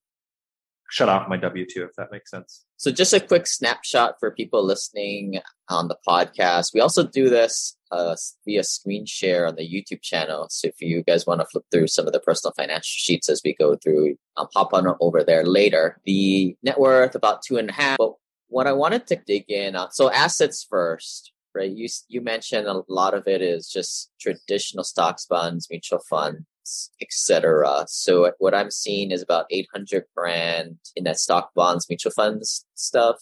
shut 0.89 1.09
off 1.09 1.27
my 1.27 1.35
W 1.35 1.65
two, 1.69 1.83
if 1.83 1.91
that 1.97 2.11
makes 2.11 2.31
sense. 2.31 2.63
So 2.77 2.91
just 2.91 3.13
a 3.13 3.19
quick 3.19 3.45
snapshot 3.45 4.15
for 4.19 4.31
people 4.31 4.63
listening 4.63 5.41
on 5.67 5.89
the 5.89 5.97
podcast. 6.07 6.73
We 6.73 6.79
also 6.79 7.05
do 7.05 7.29
this 7.29 7.75
uh, 7.91 8.15
via 8.45 8.63
screen 8.63 9.05
share 9.05 9.47
on 9.47 9.55
the 9.55 9.67
YouTube 9.67 10.01
channel. 10.01 10.47
So 10.49 10.69
if 10.69 10.75
you 10.79 11.03
guys 11.03 11.25
want 11.25 11.41
to 11.41 11.47
flip 11.47 11.65
through 11.71 11.87
some 11.87 12.07
of 12.07 12.13
the 12.13 12.21
personal 12.21 12.53
financial 12.55 12.83
sheets 12.83 13.27
as 13.27 13.41
we 13.43 13.53
go 13.53 13.75
through, 13.75 14.15
I'll 14.37 14.47
pop 14.47 14.73
on 14.73 14.87
over 15.01 15.23
there 15.23 15.43
later. 15.45 15.99
The 16.05 16.55
net 16.63 16.79
worth 16.79 17.15
about 17.15 17.41
two 17.41 17.57
and 17.57 17.69
a 17.69 17.73
half. 17.73 17.97
But 17.97 18.13
what 18.47 18.67
I 18.67 18.71
wanted 18.71 19.07
to 19.07 19.17
dig 19.27 19.49
in 19.49 19.75
on, 19.75 19.91
so 19.91 20.09
assets 20.09 20.65
first 20.69 21.33
right? 21.57 21.71
You 21.71 21.87
you 22.07 22.21
mentioned 22.21 22.67
a 22.67 22.83
lot 22.87 23.13
of 23.13 23.27
it 23.27 23.41
is 23.41 23.69
just 23.69 24.11
traditional 24.19 24.83
stocks, 24.83 25.25
bonds, 25.25 25.67
mutual 25.69 25.99
funds, 26.09 26.91
etc. 27.01 27.85
So 27.87 28.31
what 28.39 28.53
I'm 28.53 28.71
seeing 28.71 29.11
is 29.11 29.21
about 29.21 29.47
800 29.49 30.05
grand 30.15 30.77
in 30.95 31.03
that 31.05 31.19
stock, 31.19 31.53
bonds, 31.55 31.87
mutual 31.89 32.11
funds 32.11 32.65
stuff, 32.75 33.17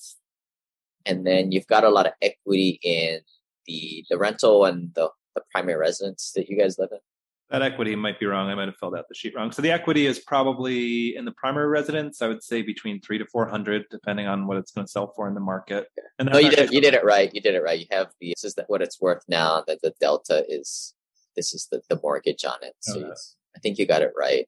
and 1.06 1.26
then 1.26 1.52
you've 1.52 1.68
got 1.68 1.84
a 1.84 1.90
lot 1.90 2.08
of 2.08 2.14
equity 2.22 2.80
in 2.84 3.20
the 3.66 4.06
the 4.10 4.18
rental 4.18 4.66
and 4.66 4.94
the 4.96 5.10
the 5.36 5.42
primary 5.52 5.78
residence 5.80 6.32
that 6.36 6.50
you 6.50 6.58
guys 6.58 6.78
live 6.80 6.90
in. 6.92 7.00
That 7.52 7.62
equity 7.62 7.96
might 7.96 8.20
be 8.20 8.26
wrong. 8.26 8.50
I 8.50 8.56
might 8.56 8.68
have 8.68 8.78
filled 8.78 8.96
out 8.96 9.08
the 9.08 9.14
sheet 9.14 9.36
wrong. 9.36 9.52
So 9.52 9.62
the 9.62 9.72
equity 9.72 10.08
is 10.08 10.20
probably 10.20 11.16
in 11.16 11.26
the 11.26 11.32
primary 11.34 11.68
residence. 11.68 12.22
I 12.22 12.28
would 12.28 12.42
say 12.42 12.64
between 12.64 13.02
three 13.02 13.20
to 13.20 13.26
four 13.26 13.48
hundred, 13.48 13.86
depending 13.92 14.26
on 14.26 14.48
what 14.48 14.58
it's 14.58 14.72
going 14.72 14.86
to 14.86 14.92
sell 14.92 15.14
for 15.16 15.28
in 15.28 15.36
the 15.36 15.40
market. 15.40 15.88
And 16.18 16.30
no, 16.32 16.40
you 16.40 16.50
did 16.50 16.72
you 16.72 16.82
did 16.82 16.96
it 16.96 17.04
right. 17.04 17.30
You 17.34 17.42
did 17.42 17.54
it 17.54 17.62
right. 17.62 17.80
You 17.80 17.86
have 17.92 18.08
the 18.20 18.34
this 18.36 18.44
is 18.44 18.56
what 18.68 18.82
it's 18.82 19.00
worth 19.00 19.24
now. 19.28 19.64
That 19.68 19.82
the 19.84 19.94
delta 20.02 20.44
is 20.50 20.96
this 21.36 21.54
is 21.54 21.68
the, 21.72 21.82
the 21.90 22.00
mortgage 22.02 22.46
on 22.46 22.58
it. 22.62 22.74
So 22.80 23.00
oh, 23.00 23.14
I 23.56 23.60
think 23.60 23.78
you 23.78 23.86
got 23.86 24.02
it 24.02 24.14
right. 24.18 24.48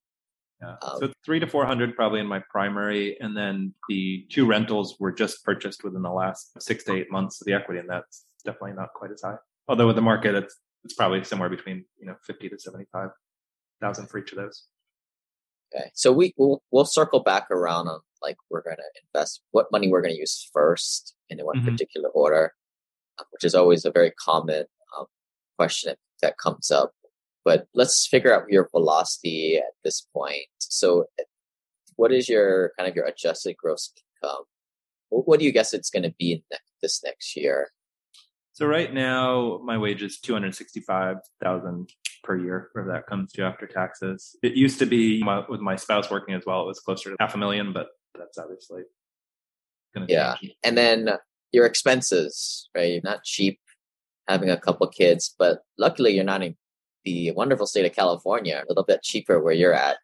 Yeah. 0.62 0.75
Um, 0.82 0.98
so 1.00 1.13
three 1.24 1.39
to 1.39 1.48
400 1.48 1.96
probably 1.96 2.20
in 2.20 2.27
my 2.27 2.42
primary. 2.50 3.18
And 3.20 3.38
then 3.38 3.74
the 3.89 4.25
two 4.30 4.46
rentals 4.46 4.96
were 5.00 5.12
just 5.12 5.44
purchased 5.44 5.84
within 5.84 6.01
the 6.01 6.12
last 6.12 6.60
six 6.62 6.84
to 6.86 6.96
eight 6.96 7.12
months 7.12 7.42
of 7.42 7.46
the 7.46 7.54
equity. 7.54 7.80
And 7.80 7.89
that's 7.89 8.25
definitely 8.44 8.74
not 8.74 8.94
quite 8.94 9.12
as 9.12 9.22
high. 9.22 9.36
Although 9.68 9.88
with 9.88 9.98
the 9.98 10.01
market, 10.01 10.36
it's, 10.36 10.56
it's 10.84 10.93
probably 10.93 11.24
somewhere 11.24 11.50
between, 11.50 11.86
you 12.00 12.07
know, 12.07 12.15
50 12.25 12.50
to 12.50 12.60
75,000 12.60 14.07
for 14.07 14.17
each 14.17 14.31
of 14.31 14.38
those. 14.38 14.65
Okay. 15.75 15.89
So 15.93 16.12
we, 16.12 16.34
we'll, 16.38 16.62
we'll 16.72 16.86
circle 16.86 17.19
back 17.19 17.48
around 17.51 17.88
on 17.88 18.00
like 18.22 18.38
we're 18.50 18.63
going 18.63 18.77
to 18.77 19.01
invest, 19.13 19.41
what 19.51 19.72
money 19.72 19.89
we're 19.89 20.01
going 20.01 20.13
to 20.13 20.19
use 20.19 20.50
first 20.53 21.13
in 21.29 21.39
one 21.39 21.57
mm-hmm. 21.57 21.69
particular 21.69 22.10
order, 22.10 22.53
uh, 23.19 23.24
which 23.31 23.43
is 23.43 23.53
always 23.53 23.86
a 23.86 23.91
very 23.91 24.12
common 24.12 24.65
um, 24.98 25.05
question 25.57 25.96
that 26.22 26.38
comes 26.38 26.72
up 26.72 26.91
but 27.48 27.65
let's 27.74 28.05
figure 28.05 28.36
out 28.36 28.50
your 28.50 28.67
velocity 28.72 29.55
at 29.55 29.72
this 29.81 30.05
point. 30.13 30.48
So, 30.57 31.05
what 31.96 32.12
is 32.12 32.27
your 32.27 32.74
kind 32.77 32.89
of 32.89 32.93
your 32.93 33.05
adjusted 33.05 33.55
gross 33.55 33.89
income? 34.22 34.43
What 35.07 35.39
do 35.39 35.46
you 35.46 35.53
guess 35.53 35.74
it's 35.74 35.89
going 35.89 36.03
to 36.03 36.13
be 36.19 36.43
this 36.81 37.01
next 37.05 37.38
year? 37.38 37.69
So 38.58 38.66
right 38.66 38.92
now, 38.92 39.62
my 39.64 39.78
wage 39.78 40.02
is 40.02 40.20
two 40.20 40.34
hundred 40.34 40.56
sixty-five 40.56 41.18
thousand 41.44 41.92
per 42.24 42.36
year, 42.36 42.70
whatever 42.74 42.92
that 42.92 43.06
comes 43.06 43.32
to 43.34 43.44
after 43.44 43.68
taxes. 43.68 44.36
It 44.42 44.54
used 44.54 44.80
to 44.80 44.88
be 44.88 45.22
my, 45.24 45.44
with 45.48 45.62
my 45.62 45.76
spouse 45.76 46.10
working 46.10 46.34
as 46.34 46.44
well; 46.44 46.64
it 46.64 46.66
was 46.66 46.80
closer 46.80 47.12
to 47.12 47.16
half 47.20 47.36
a 47.36 47.38
million, 47.38 47.72
but 47.72 47.90
that's 48.18 48.40
obviously 48.40 48.82
going 49.94 50.08
to 50.08 50.12
yeah. 50.12 50.38
Change. 50.38 50.54
And 50.64 50.76
then 50.76 51.10
your 51.52 51.68
expenses, 51.68 52.68
right? 52.76 52.94
You're 52.94 53.02
not 53.04 53.24
cheap 53.24 53.60
having 54.28 54.50
a 54.50 54.58
couple 54.58 54.88
kids, 54.88 55.36
but 55.38 55.60
luckily 55.78 56.16
you're 56.16 56.24
not 56.24 56.42
in 56.42 56.56
the 57.06 57.30
wonderful 57.34 57.68
state 57.68 57.86
of 57.86 57.94
California, 57.94 58.64
a 58.66 58.66
little 58.68 58.86
bit 58.86 59.04
cheaper 59.04 59.40
where 59.40 59.54
you're 59.54 59.76
at. 59.76 59.98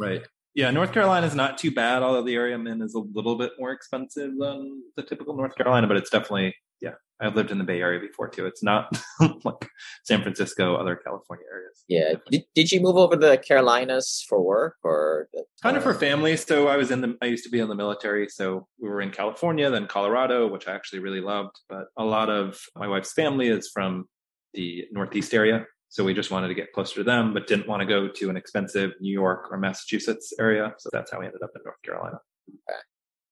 Right. 0.00 0.22
Yeah, 0.56 0.72
North 0.72 0.92
Carolina 0.92 1.28
is 1.28 1.36
not 1.36 1.58
too 1.58 1.70
bad, 1.70 2.02
although 2.02 2.24
the 2.24 2.34
area 2.34 2.56
I'm 2.56 2.66
in 2.66 2.82
is 2.82 2.96
a 2.96 3.04
little 3.14 3.36
bit 3.36 3.52
more 3.56 3.70
expensive 3.70 4.32
than 4.36 4.82
the 4.96 5.04
typical 5.04 5.36
North 5.36 5.54
Carolina, 5.54 5.86
but 5.86 5.96
it's 5.96 6.10
definitely, 6.10 6.56
yeah, 6.80 6.94
I've 7.20 7.36
lived 7.36 7.50
in 7.50 7.58
the 7.58 7.64
Bay 7.64 7.80
Area 7.80 8.00
before 8.00 8.28
too. 8.28 8.46
It's 8.46 8.62
not 8.62 9.00
like 9.44 9.68
San 10.04 10.22
Francisco, 10.22 10.76
other 10.76 10.96
California 10.96 11.44
areas. 11.52 11.84
Yeah. 11.88 12.14
Did, 12.30 12.44
did 12.54 12.72
you 12.72 12.80
move 12.80 12.96
over 12.96 13.16
to 13.16 13.26
the 13.26 13.38
Carolinas 13.38 14.24
for 14.28 14.42
work 14.42 14.76
or? 14.82 15.28
The, 15.32 15.44
kind 15.62 15.76
of 15.76 15.82
for 15.82 15.94
uh, 15.94 15.98
family. 15.98 16.36
So 16.36 16.68
I 16.68 16.76
was 16.76 16.90
in 16.90 17.02
the, 17.02 17.16
I 17.20 17.26
used 17.26 17.44
to 17.44 17.50
be 17.50 17.60
in 17.60 17.68
the 17.68 17.74
military. 17.74 18.28
So 18.28 18.66
we 18.78 18.88
were 18.88 19.00
in 19.00 19.10
California, 19.10 19.68
then 19.70 19.86
Colorado, 19.86 20.48
which 20.48 20.66
I 20.66 20.72
actually 20.72 21.00
really 21.00 21.20
loved. 21.20 21.58
But 21.68 21.86
a 21.96 22.04
lot 22.04 22.30
of 22.30 22.58
my 22.74 22.88
wife's 22.88 23.12
family 23.12 23.48
is 23.48 23.70
from 23.72 24.06
the 24.54 24.84
Northeast 24.90 25.34
area. 25.34 25.66
So 25.90 26.04
we 26.04 26.14
just 26.14 26.30
wanted 26.30 26.48
to 26.48 26.54
get 26.54 26.72
closer 26.72 26.94
to 26.96 27.04
them, 27.04 27.34
but 27.34 27.48
didn't 27.48 27.68
want 27.68 27.80
to 27.80 27.86
go 27.86 28.08
to 28.08 28.30
an 28.30 28.36
expensive 28.36 28.92
New 29.00 29.12
York 29.12 29.48
or 29.50 29.58
Massachusetts 29.58 30.32
area. 30.38 30.72
So 30.78 30.88
that's 30.92 31.10
how 31.10 31.18
we 31.18 31.26
ended 31.26 31.42
up 31.42 31.50
in 31.56 31.62
North 31.64 31.82
Carolina. 31.84 32.18
Okay. 32.48 32.78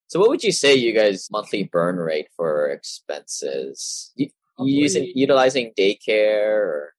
So 0.08 0.18
what 0.18 0.30
would 0.30 0.42
you 0.42 0.52
say 0.52 0.74
you 0.74 0.94
guys 0.94 1.28
monthly 1.30 1.64
burn 1.64 1.96
rate 1.96 2.28
for 2.34 2.70
expenses? 2.70 4.10
You, 4.16 4.28
you 4.58 4.82
using 4.82 5.12
utilizing 5.14 5.72
daycare 5.78 6.56
or 6.56 6.94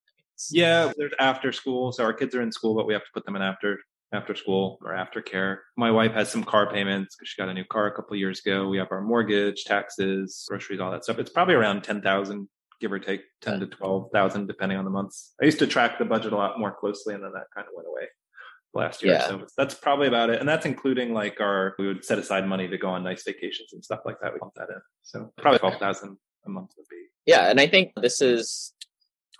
yeah, 0.51 0.94
there's 0.96 1.12
after 1.20 1.51
school. 1.51 1.92
So 1.92 2.04
our 2.04 2.13
kids 2.13 2.34
are 2.34 2.42
in 2.42 2.51
school, 2.51 2.74
but 2.75 2.88
we 2.88 2.94
have 2.94 3.04
to 3.04 3.10
put 3.13 3.25
them 3.25 3.36
in 3.36 3.42
after 3.42 3.80
after 4.13 4.36
school 4.36 4.80
or 4.84 4.94
after 4.96 5.22
care. 5.22 5.63
My 5.75 5.92
wife 5.92 6.13
has 6.13 6.32
some 6.32 6.44
car 6.44 6.72
payments 6.72 7.16
because 7.16 7.30
she 7.30 7.42
got 7.42 7.50
a 7.50 7.54
new 7.54 7.66
car 7.66 7.88
a 7.88 7.92
couple 7.92 8.16
years 8.16 8.39
ago. 8.39 8.68
We 8.70 8.78
have 8.78 8.92
our 8.92 9.01
mortgage, 9.01 9.66
taxes, 9.66 10.46
groceries, 10.48 10.80
all 10.80 10.92
that 10.92 11.04
stuff. 11.04 11.20
It's 11.20 11.32
probably 11.32 11.56
around 11.56 11.84
ten 11.84 12.01
thousand 12.01 12.48
give 12.80 12.92
or 12.94 13.00
take 13.00 13.24
10 13.42 13.60
to 13.60 13.68
12,000 13.68 14.48
depending 14.48 14.78
on 14.78 14.86
the 14.86 14.89
months. 14.89 15.34
I 15.42 15.44
used 15.44 15.60
to 15.60 15.68
track 15.68 16.00
the 16.00 16.06
budget 16.06 16.32
a 16.32 16.38
lot 16.38 16.58
more 16.58 16.72
closely 16.72 17.13
and 17.13 17.22
then 17.22 17.34
that 17.34 17.48
kind 17.54 17.68
of 17.68 17.74
went 17.75 17.89
away 17.89 18.08
last 18.74 19.04
year. 19.04 19.14
Yeah. 19.14 19.28
So 19.28 19.48
that's 19.58 19.74
probably 19.74 20.08
about 20.08 20.30
it. 20.30 20.40
And 20.40 20.48
that's 20.48 20.66
including 20.66 21.14
like 21.14 21.40
our, 21.42 21.76
we 21.80 21.88
would 21.88 22.06
set 22.06 22.20
aside 22.20 22.48
money 22.48 22.68
to 22.68 22.78
go 22.78 22.90
on 22.90 23.04
nice 23.04 23.24
vacations 23.24 23.74
and 23.74 23.84
stuff 23.84 24.02
like 24.06 24.20
that. 24.22 24.34
We 24.34 24.40
pump 24.40 24.54
that 24.56 24.70
in. 24.70 24.82
So 25.04 25.32
probably 25.38 25.60
12,000 25.60 26.18
a 26.46 26.50
month 26.50 26.72
would 26.78 26.88
be. 26.90 27.06
Yeah. 27.26 27.50
And 27.50 27.60
I 27.60 27.68
think 27.68 27.94
this 28.02 28.22
is 28.22 28.74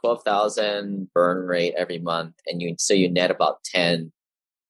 12,000 0.02 1.10
burn 1.14 1.46
rate 1.46 1.74
every 1.78 2.00
month. 2.00 2.36
And 2.48 2.62
you, 2.62 2.76
so 2.80 2.94
you 2.94 3.10
net 3.10 3.32
about 3.32 3.64
10. 3.66 4.12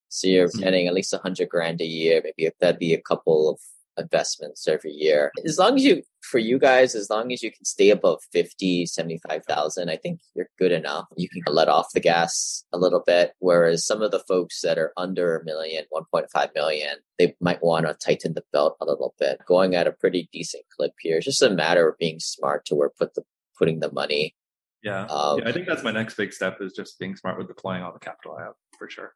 So 0.09 0.27
you're 0.27 0.47
mm-hmm. 0.47 0.59
netting 0.59 0.87
at 0.87 0.93
least 0.93 1.13
100 1.13 1.47
grand 1.49 1.81
a 1.81 1.85
year. 1.85 2.21
Maybe 2.23 2.47
if 2.47 2.53
that'd 2.59 2.79
be 2.79 2.93
a 2.93 3.01
couple 3.01 3.49
of 3.49 3.59
investments 3.99 4.67
every 4.67 4.91
year. 4.91 5.31
As 5.45 5.57
long 5.57 5.75
as 5.75 5.83
you, 5.83 6.03
for 6.21 6.39
you 6.39 6.57
guys, 6.57 6.95
as 6.95 7.09
long 7.09 7.31
as 7.31 7.43
you 7.43 7.51
can 7.51 7.65
stay 7.65 7.89
above 7.89 8.19
50, 8.31 8.85
75,000, 8.85 9.89
I 9.89 9.97
think 9.97 10.19
you're 10.35 10.49
good 10.57 10.71
enough. 10.71 11.05
You 11.15 11.29
can 11.29 11.43
let 11.47 11.67
off 11.67 11.87
the 11.93 11.99
gas 11.99 12.63
a 12.73 12.77
little 12.77 13.03
bit. 13.05 13.33
Whereas 13.39 13.85
some 13.85 14.01
of 14.01 14.11
the 14.11 14.23
folks 14.27 14.61
that 14.61 14.77
are 14.77 14.93
under 14.97 15.37
a 15.37 15.43
million, 15.45 15.85
1.5 15.93 16.49
million, 16.55 16.97
they 17.17 17.35
might 17.39 17.63
want 17.63 17.85
to 17.85 17.93
tighten 17.93 18.33
the 18.33 18.43
belt 18.51 18.77
a 18.81 18.85
little 18.85 19.13
bit. 19.19 19.39
Going 19.45 19.75
at 19.75 19.87
a 19.87 19.91
pretty 19.91 20.29
decent 20.31 20.63
clip 20.75 20.93
here. 20.99 21.17
It's 21.17 21.25
just 21.25 21.41
a 21.41 21.49
matter 21.49 21.89
of 21.89 21.97
being 21.97 22.19
smart 22.19 22.65
to 22.65 22.75
where 22.75 22.89
put 22.89 23.13
the, 23.15 23.23
putting 23.57 23.79
the 23.79 23.91
money. 23.91 24.35
Yeah. 24.83 25.05
Um, 25.05 25.39
yeah. 25.39 25.49
I 25.49 25.51
think 25.51 25.67
that's 25.67 25.83
my 25.83 25.91
next 25.91 26.15
big 26.15 26.33
step 26.33 26.61
is 26.61 26.73
just 26.73 26.99
being 26.99 27.15
smart 27.15 27.37
with 27.37 27.47
deploying 27.47 27.83
all 27.83 27.91
the 27.91 27.99
capital 27.99 28.37
I 28.39 28.43
have 28.43 28.53
for 28.77 28.89
sure. 28.89 29.13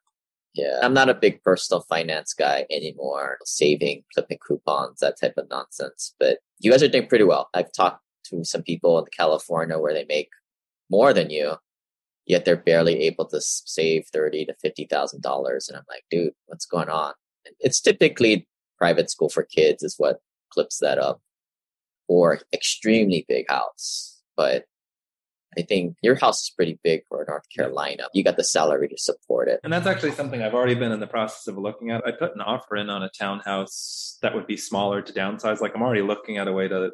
Yeah, 0.54 0.78
I'm 0.82 0.94
not 0.94 1.08
a 1.08 1.14
big 1.14 1.42
personal 1.42 1.82
finance 1.82 2.32
guy 2.32 2.64
anymore. 2.70 3.38
Saving, 3.44 4.04
flipping 4.14 4.38
coupons, 4.46 5.00
that 5.00 5.20
type 5.20 5.34
of 5.36 5.48
nonsense. 5.50 6.14
But 6.20 6.38
you 6.60 6.70
guys 6.70 6.82
are 6.82 6.88
doing 6.88 7.08
pretty 7.08 7.24
well. 7.24 7.48
I've 7.54 7.72
talked 7.72 8.00
to 8.26 8.44
some 8.44 8.62
people 8.62 8.98
in 9.00 9.04
California 9.16 9.78
where 9.78 9.92
they 9.92 10.06
make 10.08 10.28
more 10.90 11.12
than 11.12 11.30
you, 11.30 11.56
yet 12.26 12.44
they're 12.44 12.56
barely 12.56 13.00
able 13.02 13.26
to 13.26 13.40
save 13.40 14.06
thirty 14.12 14.44
to 14.46 14.54
fifty 14.62 14.86
thousand 14.88 15.22
dollars. 15.22 15.68
And 15.68 15.76
I'm 15.76 15.84
like, 15.88 16.04
dude, 16.10 16.32
what's 16.46 16.66
going 16.66 16.88
on? 16.88 17.14
It's 17.58 17.80
typically 17.80 18.46
private 18.78 19.10
school 19.10 19.28
for 19.28 19.42
kids 19.42 19.82
is 19.82 19.96
what 19.98 20.20
clips 20.50 20.78
that 20.78 20.98
up, 20.98 21.20
or 22.06 22.40
extremely 22.52 23.24
big 23.28 23.46
house. 23.48 24.22
But 24.36 24.66
I 25.58 25.62
think 25.62 25.96
your 26.02 26.14
house 26.14 26.42
is 26.42 26.50
pretty 26.50 26.78
big 26.82 27.02
for 27.08 27.24
North 27.28 27.48
Carolina. 27.54 28.04
You 28.12 28.24
got 28.24 28.36
the 28.36 28.44
salary 28.44 28.88
to 28.88 28.98
support 28.98 29.48
it. 29.48 29.60
And 29.64 29.72
that's 29.72 29.86
actually 29.86 30.12
something 30.12 30.42
I've 30.42 30.54
already 30.54 30.74
been 30.74 30.92
in 30.92 31.00
the 31.00 31.06
process 31.06 31.46
of 31.46 31.58
looking 31.58 31.90
at. 31.90 32.06
I 32.06 32.12
put 32.12 32.34
an 32.34 32.40
offer 32.40 32.76
in 32.76 32.90
on 32.90 33.02
a 33.02 33.10
townhouse 33.10 34.18
that 34.22 34.34
would 34.34 34.46
be 34.46 34.56
smaller 34.56 35.02
to 35.02 35.12
downsize. 35.12 35.60
Like 35.60 35.72
I'm 35.74 35.82
already 35.82 36.02
looking 36.02 36.38
at 36.38 36.48
a 36.48 36.52
way 36.52 36.68
to 36.68 36.90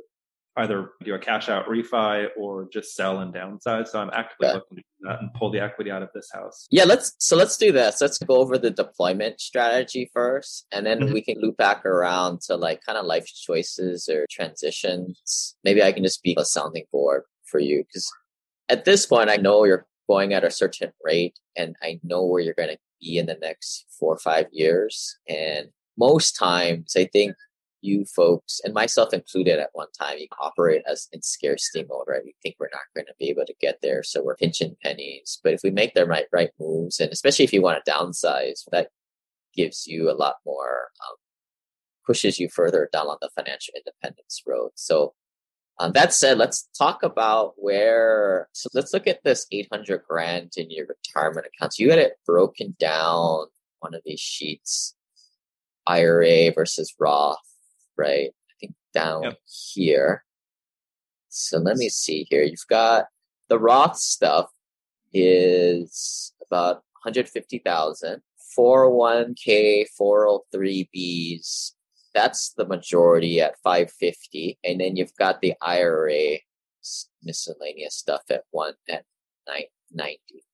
either 0.57 0.91
do 1.05 1.15
a 1.15 1.19
cash 1.19 1.49
out 1.49 1.67
refi 1.67 2.27
or 2.37 2.69
just 2.73 2.95
sell 2.95 3.21
and 3.21 3.33
downsize. 3.33 3.89
So 3.89 4.01
I'm 4.01 4.11
actively 4.13 4.49
yeah. 4.49 4.55
looking 4.55 4.77
to 4.79 4.83
do 4.83 5.09
that 5.09 5.21
and 5.21 5.33
pull 5.35 5.51
the 5.51 5.61
equity 5.61 5.91
out 5.91 6.03
of 6.03 6.11
this 6.15 6.29
house. 6.33 6.67
Yeah, 6.71 6.85
let's 6.85 7.15
so 7.19 7.37
let's 7.37 7.57
do 7.57 7.73
this. 7.73 8.01
Let's 8.01 8.19
go 8.19 8.37
over 8.37 8.59
the 8.59 8.71
deployment 8.71 9.41
strategy 9.41 10.11
first 10.13 10.67
and 10.73 10.85
then 10.85 11.01
mm-hmm. 11.01 11.15
we 11.15 11.23
can 11.23 11.41
loop 11.41 11.57
back 11.57 11.87
around 11.87 12.41
to 12.43 12.57
like 12.57 12.85
kind 12.85 12.99
of 12.99 13.07
life 13.07 13.27
choices 13.27 14.09
or 14.09 14.27
transitions. 14.31 15.57
Maybe 15.65 15.83
I 15.83 15.93
can 15.93 16.03
just 16.03 16.23
be 16.23 16.37
a 16.39 16.45
sounding 16.45 16.85
board 16.91 17.23
for 17.45 17.61
you 17.61 17.85
because 17.87 18.11
at 18.71 18.85
this 18.85 19.05
point, 19.05 19.29
I 19.29 19.37
know 19.37 19.65
you're 19.65 19.87
going 20.09 20.33
at 20.33 20.45
a 20.45 20.51
certain 20.51 20.93
rate 21.05 21.39
and 21.57 21.77
I 21.83 22.01
know 22.03 22.25
where 22.25 22.41
you're 22.41 22.55
going 22.55 22.71
to 22.71 22.79
be 23.01 23.19
in 23.19 23.27
the 23.27 23.39
next 23.41 23.87
four 23.99 24.15
or 24.15 24.19
five 24.19 24.47
years. 24.53 25.17
And 25.29 25.69
most 25.99 26.33
times, 26.33 26.95
I 26.97 27.07
think 27.13 27.35
you 27.83 28.05
folks 28.05 28.61
and 28.65 28.75
myself 28.75 29.13
included 29.13 29.59
at 29.59 29.71
one 29.73 29.89
time, 29.99 30.19
you 30.19 30.27
operate 30.39 30.83
as 30.87 31.09
in 31.13 31.23
scarcity 31.23 31.85
mode, 31.89 32.05
right? 32.07 32.23
We 32.25 32.35
think 32.43 32.57
we're 32.59 32.69
not 32.73 32.83
going 32.95 33.07
to 33.07 33.15
be 33.19 33.31
able 33.31 33.47
to 33.47 33.55
get 33.61 33.79
there. 33.83 34.03
So 34.03 34.23
we're 34.23 34.37
pinching 34.37 34.77
pennies. 34.83 35.41
But 35.43 35.55
if 35.55 35.63
we 35.63 35.71
make 35.71 35.95
the 35.95 36.07
right, 36.07 36.27
right 36.33 36.51
moves, 36.59 37.01
and 37.01 37.11
especially 37.11 37.45
if 37.45 37.53
you 37.53 37.63
want 37.63 37.83
to 37.85 37.91
downsize, 37.91 38.65
that 38.71 38.89
gives 39.55 39.87
you 39.87 40.11
a 40.11 40.13
lot 40.13 40.37
more, 40.45 40.89
um, 41.09 41.17
pushes 42.07 42.39
you 42.39 42.49
further 42.49 42.89
down 42.93 43.07
on 43.07 43.17
the 43.21 43.31
financial 43.35 43.75
independence 43.77 44.43
road. 44.47 44.71
So 44.75 45.15
um, 45.81 45.93
that 45.93 46.13
said, 46.13 46.37
let's 46.37 46.69
talk 46.77 47.03
about 47.03 47.55
where. 47.57 48.49
So 48.53 48.69
let's 48.75 48.93
look 48.93 49.07
at 49.07 49.25
this 49.25 49.47
800 49.51 50.03
grand 50.07 50.53
in 50.59 50.71
your 50.71 50.87
retirement 50.87 51.47
accounts. 51.47 51.79
So 51.79 51.85
you 51.85 51.91
had 51.91 51.99
it 51.99 52.19
broken 52.27 52.77
down 52.79 53.47
one 53.79 53.95
of 53.95 54.03
these 54.05 54.21
sheets, 54.21 54.95
IRA 55.87 56.53
versus 56.53 56.95
Roth, 57.01 57.39
right? 57.97 58.29
I 58.29 58.53
think 58.61 58.75
down 58.93 59.23
yep. 59.23 59.39
here. 59.73 60.23
So 61.31 61.57
let 61.57 61.79
me 61.79 61.89
see 61.89 62.27
here. 62.29 62.43
You've 62.43 62.67
got 62.69 63.07
the 63.49 63.59
Roth 63.59 63.97
stuff 63.97 64.51
is 65.15 66.35
about 66.47 66.83
150,000. 67.03 68.21
401k, 68.59 69.87
403bs, 69.99 71.73
that's 72.15 72.53
the 72.57 72.67
majority 72.67 73.41
at 73.41 73.59
550 73.63 74.59
and 74.65 74.81
then 74.81 74.97
you've 74.97 75.15
got 75.17 75.41
the 75.41 75.55
ira 75.63 76.39
miscellaneous 77.23 77.95
stuff 77.95 78.23
at 78.31 78.45
one 78.51 78.75
at 78.89 79.05
990 79.47 80.45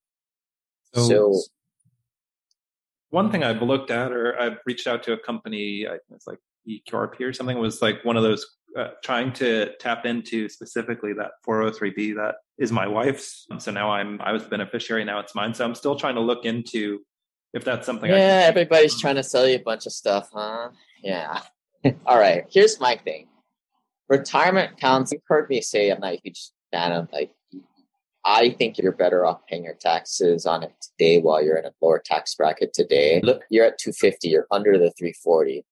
so, 0.93 1.07
so 1.07 1.41
one 3.09 3.31
thing 3.31 3.43
i've 3.43 3.61
looked 3.61 3.91
at 3.91 4.11
or 4.11 4.39
i've 4.39 4.57
reached 4.65 4.87
out 4.87 5.03
to 5.03 5.13
a 5.13 5.17
company 5.17 5.85
it's 6.11 6.27
like 6.27 6.39
eqrp 6.67 7.19
or 7.21 7.33
something 7.33 7.57
was 7.57 7.81
like 7.81 8.03
one 8.03 8.17
of 8.17 8.23
those 8.23 8.45
uh, 8.77 8.89
trying 9.03 9.31
to 9.33 9.71
tap 9.79 10.05
into 10.05 10.47
specifically 10.49 11.13
that 11.13 11.31
403b 11.47 12.15
that 12.15 12.35
is 12.59 12.71
my 12.71 12.87
wife's 12.87 13.47
so 13.57 13.71
now 13.71 13.89
i'm 13.89 14.21
i 14.21 14.31
was 14.31 14.43
the 14.43 14.49
beneficiary 14.49 15.05
now 15.05 15.19
it's 15.19 15.33
mine 15.33 15.53
so 15.53 15.63
i'm 15.63 15.73
still 15.73 15.95
trying 15.95 16.15
to 16.15 16.21
look 16.21 16.45
into 16.45 16.99
if 17.53 17.63
that's 17.63 17.85
something. 17.85 18.09
Yeah, 18.09 18.45
everybody's 18.45 18.99
trying 18.99 19.15
to 19.15 19.23
sell 19.23 19.47
you 19.47 19.55
a 19.55 19.59
bunch 19.59 19.85
of 19.85 19.91
stuff, 19.91 20.29
huh? 20.33 20.69
Yeah. 21.07 21.39
All 22.05 22.19
right. 22.19 22.45
Here's 22.49 22.81
my 22.81 22.97
thing. 22.97 23.27
Retirement 24.09 24.73
accounts. 24.73 25.13
You've 25.13 25.21
heard 25.25 25.49
me 25.49 25.61
say 25.61 25.89
I'm 25.89 26.01
not 26.01 26.13
a 26.13 26.21
huge 26.21 26.51
fan 26.71 26.91
of 26.91 27.07
like. 27.13 27.31
I 28.25 28.49
think 28.49 28.77
you're 28.77 28.91
better 28.91 29.25
off 29.25 29.39
paying 29.47 29.63
your 29.63 29.77
taxes 29.79 30.45
on 30.45 30.61
it 30.63 30.73
today 30.81 31.19
while 31.19 31.41
you're 31.41 31.55
in 31.55 31.63
a 31.63 31.71
lower 31.81 32.01
tax 32.03 32.35
bracket 32.35 32.73
today. 32.73 33.21
Look, 33.23 33.43
you're 33.49 33.63
at 33.63 33.77
250. 33.77 34.27
You're 34.27 34.47
under 34.51 34.73
the 34.73 34.91
340, 34.97 35.63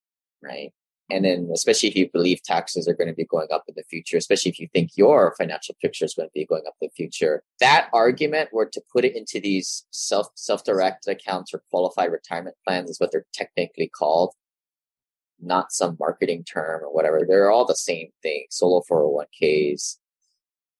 right? 0.42 0.72
And 1.10 1.26
then, 1.26 1.50
especially 1.54 1.90
if 1.90 1.98
you 1.98 2.10
believe 2.10 2.42
taxes 2.44 2.88
are 2.88 2.94
going 2.94 3.10
to 3.10 3.14
be 3.14 3.26
going 3.26 3.50
up 3.52 3.66
in 3.68 3.74
the 3.76 3.84
future, 3.84 4.16
especially 4.16 4.52
if 4.52 4.60
you 4.60 4.70
think 4.74 4.92
your 4.96 5.36
financial 5.38 5.76
picture 5.82 6.06
is 6.06 6.14
going 6.14 6.30
to 6.30 6.34
be 6.34 6.46
going 6.46 6.64
up 6.66 6.76
in 6.80 6.88
the 6.88 6.96
future, 6.96 7.44
that 7.60 7.90
argument 7.92 8.54
were 8.54 8.68
to 8.68 8.82
put 8.90 9.04
it 9.04 9.18
into 9.18 9.42
these 9.42 9.86
self 9.92 10.28
self 10.36 10.64
directed 10.64 11.12
accounts 11.12 11.54
or 11.54 11.62
qualified 11.70 12.12
retirement 12.14 12.56
plans 12.66 12.90
is 12.90 13.02
what 13.02 13.12
they're 13.12 13.26
technically 13.34 13.90
called, 13.90 14.34
not 15.42 15.72
some 15.72 15.98
marketing 16.00 16.44
term 16.44 16.84
or 16.84 16.94
whatever. 16.94 17.22
They're 17.28 17.52
all 17.52 17.66
the 17.66 17.76
same 17.76 18.10
thing. 18.22 18.46
Solo 18.50 18.82
401ks. 18.90 19.98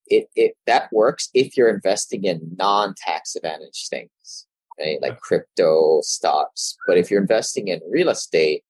It 0.08 0.28
it 0.36 0.56
that 0.66 0.92
works 0.92 1.30
if 1.34 1.56
you're 1.56 1.68
investing 1.68 2.24
in 2.24 2.40
non 2.56 2.94
tax 2.96 3.34
advantage 3.34 3.88
things, 3.90 4.46
right? 4.78 5.02
Like 5.02 5.20
crypto 5.20 6.00
stocks. 6.02 6.76
But 6.86 6.96
if 6.96 7.10
you're 7.10 7.20
investing 7.20 7.68
in 7.68 7.80
real 7.90 8.08
estate 8.08 8.62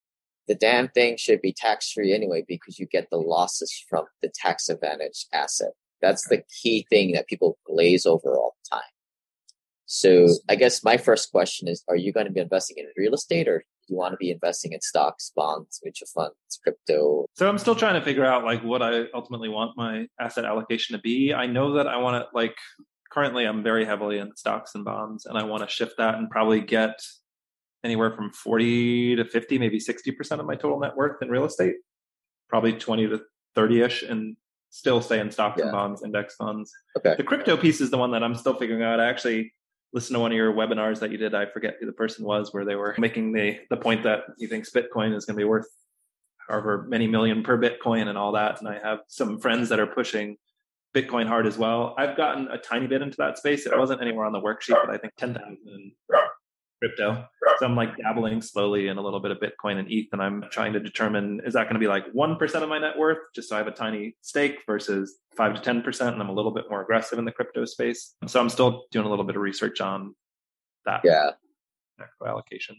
the 0.47 0.55
damn 0.55 0.89
thing 0.89 1.17
should 1.17 1.41
be 1.41 1.53
tax 1.53 1.91
free 1.93 2.15
anyway 2.15 2.45
because 2.47 2.79
you 2.79 2.87
get 2.87 3.09
the 3.11 3.17
losses 3.17 3.85
from 3.89 4.05
the 4.23 4.31
tax 4.35 4.69
advantage 4.69 5.27
asset. 5.33 5.73
That's 6.01 6.29
the 6.29 6.43
key 6.63 6.87
thing 6.89 7.13
that 7.13 7.27
people 7.27 7.59
glaze 7.67 8.07
over 8.07 8.37
all 8.37 8.55
the 8.63 8.77
time. 8.77 8.83
So 9.87 10.29
I 10.49 10.57
guess 10.57 10.85
my 10.85 10.97
first 10.97 11.31
question 11.31 11.69
is, 11.69 11.83
are 11.89 11.97
you 11.97 12.13
going 12.13 12.27
to 12.27 12.33
be 12.33 12.41
investing 12.41 12.77
in 12.79 12.87
real 12.97 13.15
estate 13.15 13.49
or 13.49 13.65
you 13.89 13.97
want 13.97 14.13
to 14.13 14.17
be 14.17 14.31
investing 14.31 14.73
in 14.73 14.81
stocks, 14.81 15.33
bonds, 15.35 15.81
mutual 15.83 16.09
funds, 16.15 16.37
crypto? 16.63 17.27
So 17.35 17.49
I'm 17.49 17.59
still 17.59 17.75
trying 17.75 17.95
to 17.95 18.03
figure 18.03 18.25
out 18.25 18.45
like 18.45 18.63
what 18.63 18.83
I 18.83 19.05
ultimately 19.15 19.49
want 19.49 19.77
my 19.77 20.07
asset 20.21 20.45
allocation 20.45 20.97
to 20.97 21.03
be. 21.03 21.33
I 21.33 21.47
know 21.47 21.75
that 21.75 21.87
I 21.87 21.97
want 21.99 22.23
to 22.23 22.29
like 22.35 22.57
currently 23.11 23.45
I'm 23.45 23.63
very 23.63 23.85
heavily 23.85 24.19
in 24.19 24.35
stocks 24.37 24.75
and 24.75 24.85
bonds 24.85 25.27
and 25.27 25.39
I 25.39 25.45
want 25.45 25.63
to 25.63 25.69
shift 25.69 25.95
that 25.99 26.17
and 26.17 26.29
probably 26.31 26.61
get 26.61 26.99
anywhere 27.85 28.13
from 28.15 28.31
40 28.33 29.17
to 29.17 29.25
50, 29.25 29.59
maybe 29.59 29.79
60% 29.79 30.41
of 30.41 30.47
my 30.47 30.57
total 30.57 30.79
net 30.81 30.97
worth 30.97 31.23
in 31.23 31.29
real 31.29 31.45
estate, 31.45 31.77
probably 32.49 32.73
20 32.73 33.09
to 33.09 33.21
30 33.55 33.81
ish, 33.83 34.03
and 34.03 34.37
still 34.71 35.01
stay 35.01 35.21
in 35.21 35.31
stocks 35.31 35.59
yeah. 35.59 35.65
and 35.65 35.73
bonds, 35.73 36.03
index 36.03 36.35
funds. 36.35 36.73
Okay. 36.99 37.15
The 37.17 37.25
crypto 37.25 37.57
piece 37.57 37.81
is 37.81 37.91
the 37.91 37.99
one 37.99 38.11
that 38.11 38.23
I'm 38.23 38.35
still 38.35 38.55
figuring 38.55 38.83
out. 38.83 39.01
I 39.01 39.07
actually 39.07 39.53
listened 39.93 40.15
to 40.15 40.21
one 40.21 40.33
of 40.33 40.37
your 40.37 40.53
webinars 40.53 41.01
that 41.01 41.11
you 41.11 41.19
did. 41.19 41.35
I 41.35 41.47
forget 41.47 41.77
who 41.81 41.87
the 41.87 41.93
person 41.93 42.25
was, 42.25 42.53
where 42.53 42.65
they 42.65 42.75
were 42.75 42.95
making 42.99 43.33
the, 43.33 43.59
the 43.71 43.77
point 43.77 44.03
that 44.03 44.25
he 44.39 44.47
thinks 44.47 44.71
Bitcoin 44.71 45.15
is 45.15 45.25
going 45.25 45.37
to 45.37 45.41
be 45.41 45.45
worth 45.45 45.69
however 46.49 46.87
many 46.89 47.07
million 47.07 47.43
per 47.43 47.59
Bitcoin 47.59 48.09
and 48.09 48.19
all 48.19 48.33
that. 48.33 48.61
And 48.61 48.69
I 48.69 48.79
have 48.79 49.01
some 49.09 49.39
friends 49.39 49.69
that 49.69 49.81
are 49.81 49.87
pushing 49.87 50.37
Bitcoin 50.95 51.27
hard 51.27 51.47
as 51.47 51.59
well. 51.59 51.95
I've 51.99 52.17
gotten 52.17 52.49
a 52.49 52.59
tiny 52.59 52.87
bit 52.87 53.03
into 53.03 53.17
that 53.19 53.39
space. 53.39 53.67
It 53.67 53.77
wasn't 53.77 54.01
anywhere 54.01 54.27
on 54.27 54.33
the 54.33 54.41
worksheet, 54.41 54.77
but 54.85 54.91
I 54.91 54.99
think 54.99 55.15
10,000 55.17 55.93
crypto. 56.81 57.27
So 57.59 57.67
I'm 57.67 57.77
like 57.77 57.97
dabbling 57.97 58.43
slowly 58.43 58.89
in 58.89 58.99
a 58.99 59.01
little 59.01 59.21
bit 59.21 59.31
of 59.31 59.39
Bitcoin 59.39 59.79
and 59.79 59.91
ETH, 59.91 60.09
and 60.13 60.23
I'm 60.23 60.45
trying 60.51 60.73
to 60.75 60.81
determine 60.81 61.41
is 61.45 61.55
that 61.55 61.65
going 61.65 61.75
to 61.75 61.81
be 61.81 61.89
like 61.89 62.05
1% 62.13 62.63
of 62.63 62.69
my 62.69 62.79
net 62.79 62.99
worth, 62.99 63.19
just 63.35 63.49
so 63.49 63.57
I 63.57 63.59
have 63.59 63.67
a 63.67 63.73
tiny 63.73 64.17
stake, 64.23 64.59
versus 64.67 65.19
5 65.37 65.63
to 65.63 65.75
10%. 65.75 66.13
And 66.13 66.21
I'm 66.21 66.29
a 66.29 66.35
little 66.35 66.53
bit 66.53 66.65
more 66.69 66.83
aggressive 66.83 67.19
in 67.19 67.25
the 67.25 67.33
crypto 67.33 67.65
space. 67.65 68.15
So 68.27 68.41
I'm 68.41 68.49
still 68.49 68.85
doing 68.91 69.07
a 69.07 69.09
little 69.09 69.25
bit 69.25 69.37
of 69.37 69.43
research 69.43 69.81
on 69.81 70.15
that. 70.85 71.01
Yeah. 71.05 71.31
Allocation. 72.27 72.77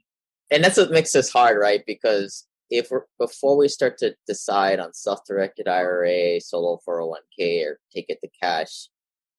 And 0.52 0.64
that's 0.64 0.78
what 0.78 0.92
makes 0.92 1.12
this 1.12 1.32
hard, 1.32 1.58
right? 1.60 1.82
Because 1.86 2.48
if 2.70 2.92
we're, 2.92 3.04
before 3.20 3.58
we 3.58 3.68
start 3.68 3.98
to 4.00 4.16
decide 4.28 4.80
on 4.80 4.94
self-directed 4.94 5.68
IRA, 5.68 6.40
solo 6.40 6.80
401k, 6.88 7.66
or 7.66 7.80
take 7.94 8.06
it 8.10 8.20
to 8.22 8.30
cash, 8.42 8.90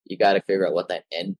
you 0.05 0.17
got 0.17 0.33
to 0.33 0.41
figure 0.41 0.67
out 0.67 0.73
what 0.73 0.89
that 0.89 1.05
end 1.11 1.37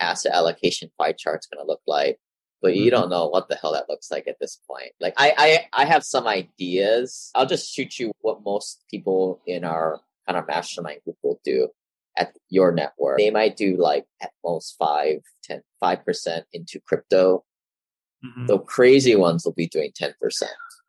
asset 0.00 0.32
allocation 0.32 0.90
pie 0.98 1.12
chart's 1.12 1.46
going 1.46 1.64
to 1.64 1.66
look 1.66 1.80
like 1.86 2.18
but 2.62 2.74
you 2.74 2.90
mm-hmm. 2.90 3.00
don't 3.00 3.10
know 3.10 3.28
what 3.28 3.48
the 3.48 3.56
hell 3.56 3.72
that 3.72 3.88
looks 3.88 4.10
like 4.10 4.26
at 4.26 4.38
this 4.40 4.60
point. 4.66 4.92
Like 5.00 5.14
I, 5.16 5.66
I, 5.72 5.82
I 5.82 5.84
have 5.84 6.04
some 6.04 6.26
ideas. 6.26 7.30
I'll 7.34 7.46
just 7.46 7.72
shoot 7.72 7.98
you 7.98 8.12
what 8.20 8.44
most 8.44 8.84
people 8.90 9.40
in 9.46 9.64
our 9.64 10.00
kind 10.26 10.38
of 10.38 10.46
mastermind 10.46 11.00
group 11.04 11.16
will 11.22 11.40
do 11.44 11.68
at 12.16 12.34
your 12.48 12.72
network. 12.72 13.18
They 13.18 13.30
might 13.30 13.56
do 13.56 13.76
like 13.76 14.06
at 14.22 14.30
most 14.44 14.76
five, 14.78 15.20
10, 15.44 15.62
5% 15.82 16.42
into 16.52 16.80
crypto. 16.80 17.44
Mm-hmm. 18.24 18.46
The 18.46 18.58
crazy 18.58 19.14
ones 19.14 19.44
will 19.44 19.52
be 19.52 19.68
doing 19.68 19.92
10%. 19.92 20.12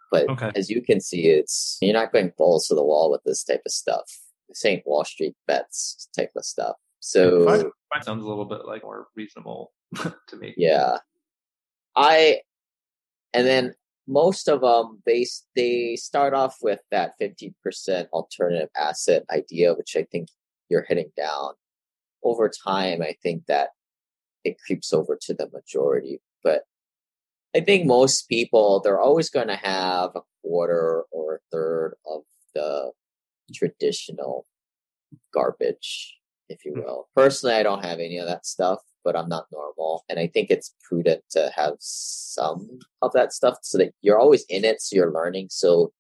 But 0.10 0.30
okay. 0.30 0.52
as 0.56 0.70
you 0.70 0.82
can 0.82 1.02
see, 1.02 1.28
it's, 1.28 1.78
you're 1.82 1.94
not 1.94 2.14
going 2.14 2.32
balls 2.38 2.68
to 2.68 2.76
the 2.76 2.84
wall 2.84 3.12
with 3.12 3.22
this 3.26 3.44
type 3.44 3.62
of 3.66 3.72
stuff. 3.72 4.10
This 4.48 4.64
ain't 4.64 4.88
Wall 4.88 5.04
Street 5.04 5.36
bets 5.48 6.08
type 6.16 6.32
of 6.38 6.46
stuff. 6.46 6.78
So 7.00 7.46
five 7.94 8.04
sounds 8.04 8.24
a 8.24 8.28
little 8.28 8.46
bit 8.46 8.66
like 8.66 8.84
more 8.84 9.08
reasonable 9.16 9.74
to 9.96 10.36
me. 10.38 10.54
Yeah. 10.58 10.98
I, 11.98 12.42
and 13.34 13.46
then 13.46 13.74
most 14.08 14.48
of 14.48 14.62
them 14.62 15.02
they 15.06 15.26
they 15.56 15.96
start 15.96 16.34
off 16.34 16.58
with 16.62 16.80
that 16.92 17.14
50% 17.22 17.54
alternative 18.14 18.70
asset 18.76 19.24
idea 19.30 19.74
which 19.74 19.96
i 19.98 20.04
think 20.04 20.30
you're 20.70 20.86
hitting 20.88 21.12
down. 21.16 21.54
Over 22.24 22.50
time 22.50 23.02
i 23.02 23.16
think 23.22 23.46
that 23.48 23.70
it 24.44 24.58
creeps 24.66 24.92
over 24.92 25.18
to 25.22 25.34
the 25.34 25.50
majority 25.54 26.20
but 26.44 26.64
i 27.56 27.60
think 27.60 27.86
most 27.86 28.28
people 28.28 28.80
they're 28.80 29.00
always 29.00 29.30
going 29.30 29.48
to 29.48 29.56
have 29.56 30.12
a 30.16 30.22
quarter 30.42 31.04
or 31.12 31.36
a 31.36 31.40
third 31.52 31.96
of 32.10 32.24
the 32.56 32.92
traditional 33.54 34.46
garbage 35.34 36.18
if 36.50 36.66
you 36.66 36.74
hmm. 36.74 36.80
will. 36.82 37.08
Personally 37.16 37.56
i 37.56 37.64
don't 37.64 37.86
have 37.86 38.00
any 38.00 38.18
of 38.18 38.28
that 38.28 38.46
stuff 38.46 38.80
but 39.04 39.16
I'm 39.16 39.30
not 39.30 39.48
normal. 39.52 40.04
And 40.10 40.20
I 40.20 40.28
think 40.28 40.50
it's 40.50 40.74
prudent 40.88 41.24
to 41.32 41.52
have 41.56 41.74
some 41.80 42.80
of 43.02 43.14
that 43.14 43.34
stuff 43.34 43.58
so 43.62 43.78
that 43.78 43.94
you're 44.02 44.20
always 44.20 44.46
in 44.50 44.66
it, 44.66 44.82
so 44.82 44.96
you're 44.96 45.12
learning. 45.12 45.48
So 45.50 45.92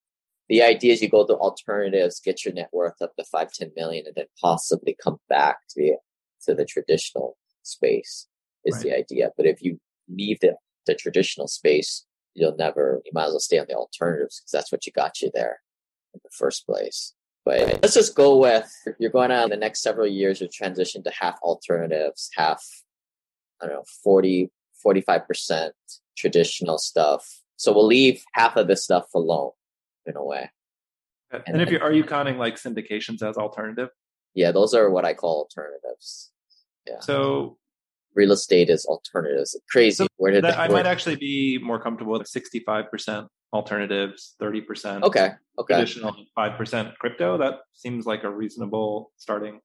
the 0.49 0.62
idea 0.62 0.93
is 0.93 1.01
you 1.01 1.10
go 1.10 1.25
to 1.25 1.33
alternatives, 1.36 2.21
get 2.23 2.45
your 2.45 2.53
net 2.53 2.69
worth 2.71 3.01
up 3.01 3.15
to 3.17 3.25
five, 3.25 3.51
10 3.51 3.71
million, 3.75 4.05
and 4.05 4.15
then 4.15 4.25
possibly 4.41 4.95
come 5.01 5.17
back 5.29 5.57
to 5.69 5.81
the, 5.81 5.93
to 6.45 6.55
the 6.55 6.65
traditional 6.65 7.38
space 7.63 8.27
is 8.65 8.75
right. 8.75 8.83
the 8.83 8.97
idea. 8.97 9.29
But 9.36 9.45
if 9.45 9.62
you 9.62 9.79
leave 10.10 10.39
the, 10.39 10.55
the 10.86 10.95
traditional 10.95 11.47
space, 11.47 12.05
you'll 12.33 12.55
never, 12.55 13.01
you 13.05 13.12
might 13.13 13.25
as 13.25 13.31
well 13.31 13.39
stay 13.39 13.60
on 13.60 13.65
the 13.67 13.75
alternatives 13.75 14.39
because 14.39 14.51
that's 14.51 14.71
what 14.71 14.86
you 14.86 14.91
got 14.91 15.21
you 15.21 15.31
there 15.33 15.60
in 16.13 16.21
the 16.23 16.29
first 16.31 16.65
place. 16.65 17.13
But 17.43 17.79
let's 17.81 17.93
just 17.93 18.15
go 18.15 18.38
with 18.38 18.69
you're 18.99 19.10
going 19.10 19.29
to, 19.29 19.43
in 19.43 19.49
the 19.49 19.57
next 19.57 19.81
several 19.81 20.07
years, 20.07 20.41
you 20.41 20.49
transition 20.49 21.01
to 21.03 21.12
half 21.17 21.39
alternatives, 21.41 22.29
half 22.36 22.62
I 23.62 23.67
don't 23.67 23.76
know, 23.76 23.84
40, 24.04 24.52
45% 24.86 25.72
traditional 26.17 26.78
stuff. 26.78 27.41
So 27.56 27.74
we'll 27.74 27.88
leave 27.88 28.24
half 28.34 28.56
of 28.56 28.67
this 28.67 28.84
stuff 28.84 29.06
alone 29.15 29.52
in 30.06 30.15
a 30.15 30.24
way. 30.24 30.52
And, 31.32 31.43
and 31.48 31.62
if 31.62 31.72
you 31.72 31.80
are 31.80 31.91
you 31.91 32.04
counting 32.04 32.38
like 32.38 32.56
syndications 32.56 33.22
as 33.22 33.38
alternative? 33.38 33.89
Yeah, 34.34 34.52
those 34.52 34.74
are 34.74 34.89
what 34.89 35.04
I 35.04 35.13
call 35.13 35.39
alternatives. 35.39 36.32
Yeah. 36.86 37.00
So 37.02 37.58
real 38.15 38.32
estate 38.32 38.70
is 38.70 38.86
alternatives. 38.86 39.60
Crazy. 39.70 39.96
So 39.96 40.08
where 40.17 40.32
did 40.32 40.43
that, 40.43 40.58
I 40.58 40.67
might 40.67 40.88
actually 40.88 41.15
be 41.15 41.60
more 41.62 41.82
comfortable 41.82 42.13
with 42.13 42.24
65% 42.24 43.28
alternatives, 43.54 44.36
30% 44.41 45.04
okay. 45.04 45.32
Okay. 45.60 45.74
Additional 45.74 46.15
5% 46.38 46.96
crypto. 46.98 47.38
That 47.38 47.60
seems 47.74 48.06
like 48.06 48.24
a 48.24 48.30
reasonable 48.30 49.12
starting. 49.17 49.60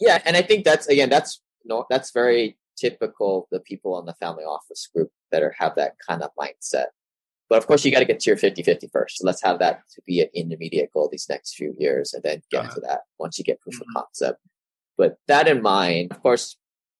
Yeah, 0.00 0.20
and 0.24 0.36
I 0.36 0.42
think 0.42 0.64
that's 0.64 0.86
again 0.86 1.08
that's 1.10 1.40
no 1.64 1.84
that's 1.90 2.12
very 2.12 2.56
typical 2.78 3.48
the 3.50 3.60
people 3.60 3.94
on 3.94 4.06
the 4.06 4.14
family 4.14 4.44
office 4.44 4.88
group 4.94 5.10
that 5.32 5.42
are 5.42 5.54
have 5.58 5.74
that 5.76 5.94
kind 6.06 6.22
of 6.22 6.30
mindset. 6.38 6.86
But 7.48 7.58
of 7.58 7.66
course, 7.66 7.84
you 7.84 7.90
got 7.90 8.00
to 8.00 8.04
get 8.04 8.20
to 8.20 8.30
your 8.30 8.36
50 8.36 8.62
50 8.62 8.88
first. 8.88 9.18
So 9.18 9.26
let's 9.26 9.42
have 9.42 9.58
that 9.60 9.80
to 9.94 10.02
be 10.06 10.20
an 10.20 10.28
intermediate 10.34 10.92
goal 10.92 11.08
these 11.10 11.28
next 11.28 11.54
few 11.54 11.74
years 11.78 12.12
and 12.12 12.22
then 12.22 12.42
get 12.50 12.66
uh-huh. 12.66 12.74
to 12.74 12.80
that 12.82 13.00
once 13.18 13.38
you 13.38 13.44
get 13.44 13.60
proof 13.60 13.76
mm-hmm. 13.76 13.96
of 13.96 14.04
concept. 14.04 14.40
But 14.96 15.16
that 15.28 15.48
in 15.48 15.62
mind, 15.62 16.12
of 16.12 16.22
course, 16.22 16.56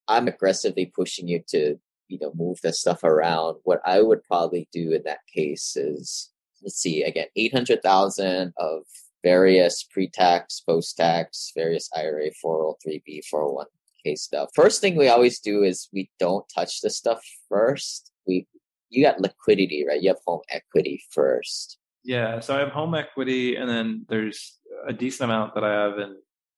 I'm 0.06 0.28
aggressively 0.28 0.86
pushing 0.86 1.28
you 1.28 1.42
to, 1.48 1.78
you 2.08 2.18
know, 2.20 2.32
move 2.34 2.60
this 2.62 2.80
stuff 2.80 3.04
around. 3.04 3.56
What 3.64 3.80
I 3.84 4.00
would 4.00 4.22
probably 4.24 4.68
do 4.72 4.92
in 4.92 5.02
that 5.04 5.18
case 5.32 5.76
is, 5.76 6.30
let's 6.62 6.76
see, 6.76 7.02
again, 7.02 7.26
800,000 7.36 8.54
of 8.56 8.82
various 9.22 9.82
pre-tax, 9.82 10.60
post-tax, 10.60 11.52
various 11.54 11.90
IRA, 11.94 12.30
403b, 12.42 13.24
401 13.28 13.66
stuff. 14.14 14.50
First 14.54 14.80
thing 14.80 14.96
we 14.96 15.08
always 15.08 15.40
do 15.40 15.62
is 15.62 15.88
we 15.92 16.10
don't 16.18 16.44
touch 16.54 16.80
the 16.80 16.90
stuff 16.90 17.20
first. 17.48 18.10
We 18.26 18.46
you 18.90 19.04
got 19.04 19.20
liquidity, 19.20 19.84
right? 19.86 20.00
You 20.00 20.08
have 20.10 20.20
home 20.26 20.40
equity 20.50 21.02
first. 21.10 21.78
Yeah, 22.04 22.40
so 22.40 22.56
I 22.56 22.60
have 22.60 22.70
home 22.70 22.94
equity, 22.94 23.56
and 23.56 23.68
then 23.68 24.06
there's 24.08 24.56
a 24.86 24.92
decent 24.94 25.30
amount 25.30 25.54
that 25.54 25.64
I 25.64 25.72
have 25.72 25.98
in 25.98 26.16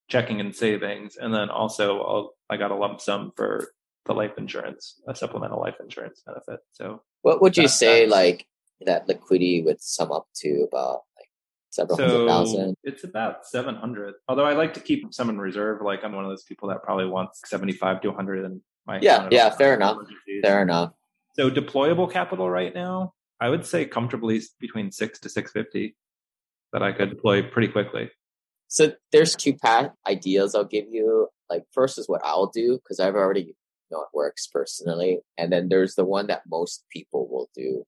checking 0.09 0.38
and 0.40 0.55
savings, 0.55 1.16
and 1.16 1.35
then 1.35 1.50
also 1.50 2.00
I'll, 2.03 2.35
I 2.48 2.57
got 2.57 2.70
a 2.70 2.76
lump 2.76 3.00
sum 3.00 3.33
for 3.37 3.72
the 4.07 4.12
life 4.14 4.33
insurance, 4.38 5.00
a 5.09 5.14
supplemental 5.14 5.61
life 5.61 5.74
insurance 5.81 6.22
benefit. 6.24 6.61
So 6.72 7.03
What 7.22 7.42
would 7.42 7.57
you 7.57 7.64
That- 7.64 7.68
say 7.70 8.07
like 8.07 8.46
that 8.87 9.09
liquidity 9.09 9.62
would 9.62 9.81
sum 9.83 10.11
up 10.12 10.26
to 10.37 10.66
about 10.70 11.00
several 11.70 11.96
So 11.96 12.26
thousand? 12.26 12.76
it's 12.85 13.04
about 13.04 13.46
700. 13.46 14.14
Although 14.28 14.44
I 14.44 14.52
like 14.54 14.74
to 14.74 14.80
keep 14.80 15.12
some 15.14 15.30
in 15.30 15.38
reserve. 15.38 15.80
Like 15.83 16.04
I'm 16.04 16.12
one 16.12 16.24
of 16.24 16.30
those 16.30 16.42
people 16.44 16.68
that 16.68 16.83
probably 16.83 17.06
wants 17.06 17.40
75 17.46 18.02
to 18.02 18.09
100 18.09 18.44
in 18.44 18.62
my 18.87 18.98
Yeah, 19.00 19.28
yeah, 19.30 19.50
fair 19.50 19.74
enough. 19.74 19.98
Fair 20.42 20.62
enough. 20.62 20.92
So 21.37 21.50
deployable 21.50 22.11
capital 22.11 22.50
right 22.50 22.74
now, 22.74 23.14
I 23.40 23.48
would 23.48 23.64
say 23.64 23.85
comfortably 23.87 24.42
between 24.59 24.90
six 24.90 25.18
to 25.20 25.28
650 25.28 25.96
that 26.72 26.83
I 26.83 26.92
could 26.92 27.11
deploy 27.11 27.42
pretty 27.42 27.68
quickly. 27.68 28.11
So 28.68 28.92
there's 29.11 29.35
two 29.35 29.54
path 29.54 29.90
ideas 30.06 30.54
I'll 30.54 30.64
give 30.64 30.87
you. 30.90 31.28
Like 31.48 31.64
first 31.72 31.98
is 31.98 32.09
what 32.09 32.20
I'll 32.24 32.46
do 32.46 32.76
because 32.76 33.00
I've 33.00 33.16
already 33.16 33.56
know 33.90 34.02
it 34.02 34.09
works 34.14 34.46
personally, 34.46 35.18
and 35.37 35.52
then 35.52 35.68
there's 35.68 35.96
the 35.96 36.04
one 36.04 36.28
that 36.28 36.42
most 36.48 36.85
people 36.92 37.28
will 37.28 37.50
do 37.54 37.85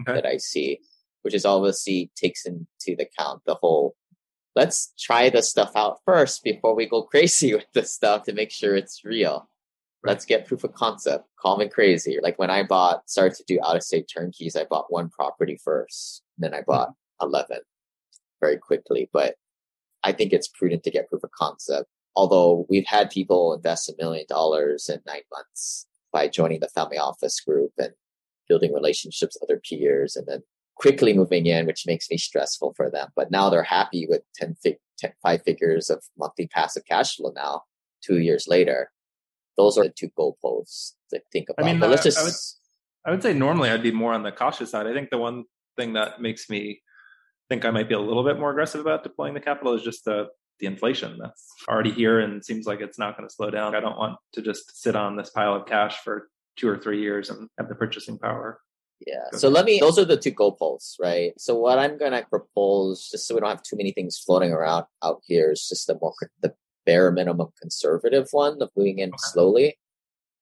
Okay. 0.00 0.14
that 0.14 0.24
I 0.26 0.38
see, 0.38 0.78
which 1.22 1.34
is 1.34 1.44
obviously 1.44 2.10
takes 2.16 2.46
into 2.46 3.00
account 3.00 3.42
the 3.46 3.54
whole. 3.54 3.94
Let's 4.54 4.92
try 4.98 5.30
the 5.30 5.42
stuff 5.42 5.72
out 5.74 5.98
first 6.04 6.44
before 6.44 6.74
we 6.74 6.86
go 6.86 7.02
crazy 7.10 7.54
with 7.54 7.66
the 7.72 7.84
stuff 7.84 8.24
to 8.24 8.32
make 8.32 8.50
sure 8.50 8.76
it's 8.76 9.04
real. 9.04 9.48
Let's 10.04 10.24
get 10.24 10.46
proof 10.46 10.64
of 10.64 10.74
concept. 10.74 11.26
calm 11.38 11.60
and 11.60 11.70
crazy. 11.70 12.18
Like 12.20 12.38
when 12.38 12.50
I 12.50 12.64
bought, 12.64 13.08
started 13.08 13.36
to 13.36 13.44
do 13.46 13.60
out 13.64 13.76
of 13.76 13.84
state 13.84 14.10
turnkeys, 14.12 14.56
I 14.56 14.64
bought 14.64 14.92
one 14.92 15.10
property 15.10 15.58
first, 15.62 16.22
then 16.38 16.52
I 16.52 16.58
mm-hmm. 16.58 16.70
bought 16.72 16.88
11 17.20 17.58
very 18.40 18.58
quickly. 18.58 19.08
But 19.12 19.36
I 20.02 20.12
think 20.12 20.32
it's 20.32 20.48
prudent 20.48 20.82
to 20.84 20.90
get 20.90 21.08
proof 21.08 21.22
of 21.22 21.30
concept. 21.30 21.88
Although 22.16 22.66
we've 22.68 22.86
had 22.86 23.10
people 23.10 23.54
invest 23.54 23.88
a 23.88 23.94
million 23.98 24.26
dollars 24.28 24.88
in 24.88 25.00
nine 25.06 25.22
months 25.32 25.86
by 26.12 26.28
joining 26.28 26.60
the 26.60 26.68
family 26.68 26.98
office 26.98 27.40
group 27.40 27.72
and 27.78 27.92
building 28.48 28.74
relationships 28.74 29.38
with 29.40 29.48
other 29.48 29.60
peers 29.60 30.16
and 30.16 30.26
then 30.26 30.42
quickly 30.76 31.12
moving 31.12 31.46
in, 31.46 31.66
which 31.66 31.84
makes 31.86 32.10
me 32.10 32.16
stressful 32.18 32.74
for 32.76 32.90
them. 32.90 33.08
But 33.14 33.30
now 33.30 33.50
they're 33.50 33.62
happy 33.62 34.06
with 34.08 34.22
10, 34.36 34.56
fig- 34.62 34.78
10 34.98 35.12
five 35.22 35.42
figures 35.42 35.90
of 35.90 36.02
monthly 36.18 36.46
passive 36.48 36.84
cash 36.88 37.16
flow 37.16 37.32
now, 37.34 37.62
two 38.02 38.18
years 38.18 38.46
later. 38.48 38.90
Those 39.56 39.76
are 39.76 39.84
the 39.84 39.90
two 39.90 40.08
goalposts 40.18 40.92
to 41.10 41.20
think 41.30 41.48
about. 41.50 41.66
mean, 41.66 41.78
but 41.78 41.90
let's 41.90 42.02
I- 42.02 42.04
just 42.04 42.18
I 42.18 42.24
would- 42.24 42.34
I 43.04 43.10
would 43.10 43.22
say 43.22 43.32
normally 43.34 43.68
I'd 43.68 43.82
be 43.82 43.90
more 43.90 44.12
on 44.12 44.22
the 44.22 44.30
cautious 44.32 44.70
side. 44.70 44.86
I 44.86 44.92
think 44.92 45.10
the 45.10 45.18
one 45.18 45.44
thing 45.76 45.94
that 45.94 46.20
makes 46.20 46.48
me 46.48 46.82
think 47.48 47.64
I 47.64 47.70
might 47.70 47.88
be 47.88 47.94
a 47.94 48.00
little 48.00 48.22
bit 48.24 48.38
more 48.38 48.50
aggressive 48.50 48.80
about 48.80 49.02
deploying 49.02 49.34
the 49.34 49.40
capital 49.40 49.74
is 49.74 49.82
just 49.82 50.04
the 50.04 50.28
the 50.60 50.66
inflation 50.66 51.18
that's 51.20 51.48
already 51.68 51.90
here 51.90 52.20
and 52.20 52.44
seems 52.44 52.66
like 52.66 52.80
it's 52.80 52.98
not 52.98 53.16
going 53.16 53.28
to 53.28 53.34
slow 53.34 53.50
down. 53.50 53.74
I 53.74 53.80
don't 53.80 53.96
want 53.98 54.16
to 54.34 54.42
just 54.42 54.80
sit 54.80 54.94
on 54.94 55.16
this 55.16 55.28
pile 55.30 55.56
of 55.56 55.66
cash 55.66 55.98
for 56.04 56.28
two 56.56 56.68
or 56.68 56.78
three 56.78 57.00
years 57.00 57.30
and 57.30 57.48
have 57.58 57.68
the 57.68 57.74
purchasing 57.74 58.16
power. 58.16 58.60
Yeah. 59.06 59.38
So 59.38 59.48
let 59.48 59.64
me, 59.64 59.80
those 59.80 59.98
are 59.98 60.04
the 60.04 60.16
two 60.16 60.32
goalposts, 60.32 60.96
right? 61.00 61.32
So 61.38 61.54
what 61.54 61.78
I'm 61.78 61.98
going 61.98 62.12
to 62.12 62.24
propose, 62.28 63.08
just 63.10 63.26
so 63.26 63.34
we 63.34 63.40
don't 63.40 63.50
have 63.50 63.62
too 63.62 63.76
many 63.76 63.92
things 63.92 64.18
floating 64.18 64.52
around 64.52 64.84
out 65.02 65.20
here, 65.24 65.52
is 65.52 65.68
just 65.68 65.86
the 65.86 65.98
more, 66.00 66.14
the 66.40 66.54
bare 66.86 67.10
minimum 67.10 67.48
conservative 67.60 68.28
one 68.32 68.60
of 68.60 68.70
moving 68.76 68.98
in 68.98 69.12
slowly. 69.16 69.78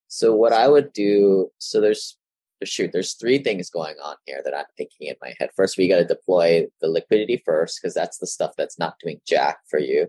So 0.09 0.35
what 0.35 0.53
I 0.53 0.69
would 0.69 0.93
do, 0.93 1.51
so 1.59 1.81
there's, 1.81 2.17
shoot, 2.65 2.93
there's 2.93 3.15
three 3.15 3.43
things 3.43 3.71
going 3.71 3.97
on 4.05 4.17
here 4.27 4.43
that 4.45 4.55
I'm 4.55 4.67
thinking 4.77 5.09
in 5.09 5.15
my 5.23 5.33
head. 5.39 5.51
First, 5.57 5.79
we 5.79 5.89
got 5.89 5.99
to 5.99 6.05
deploy 6.05 6.67
the 6.81 6.89
liquidity 6.89 7.43
first, 7.47 7.79
because 7.81 7.95
that's 7.95 8.19
the 8.19 8.27
stuff 8.27 8.53
that's 8.59 8.79
not 8.79 8.97
doing 9.03 9.21
jack 9.27 9.59
for 9.69 9.79
you. 9.79 10.09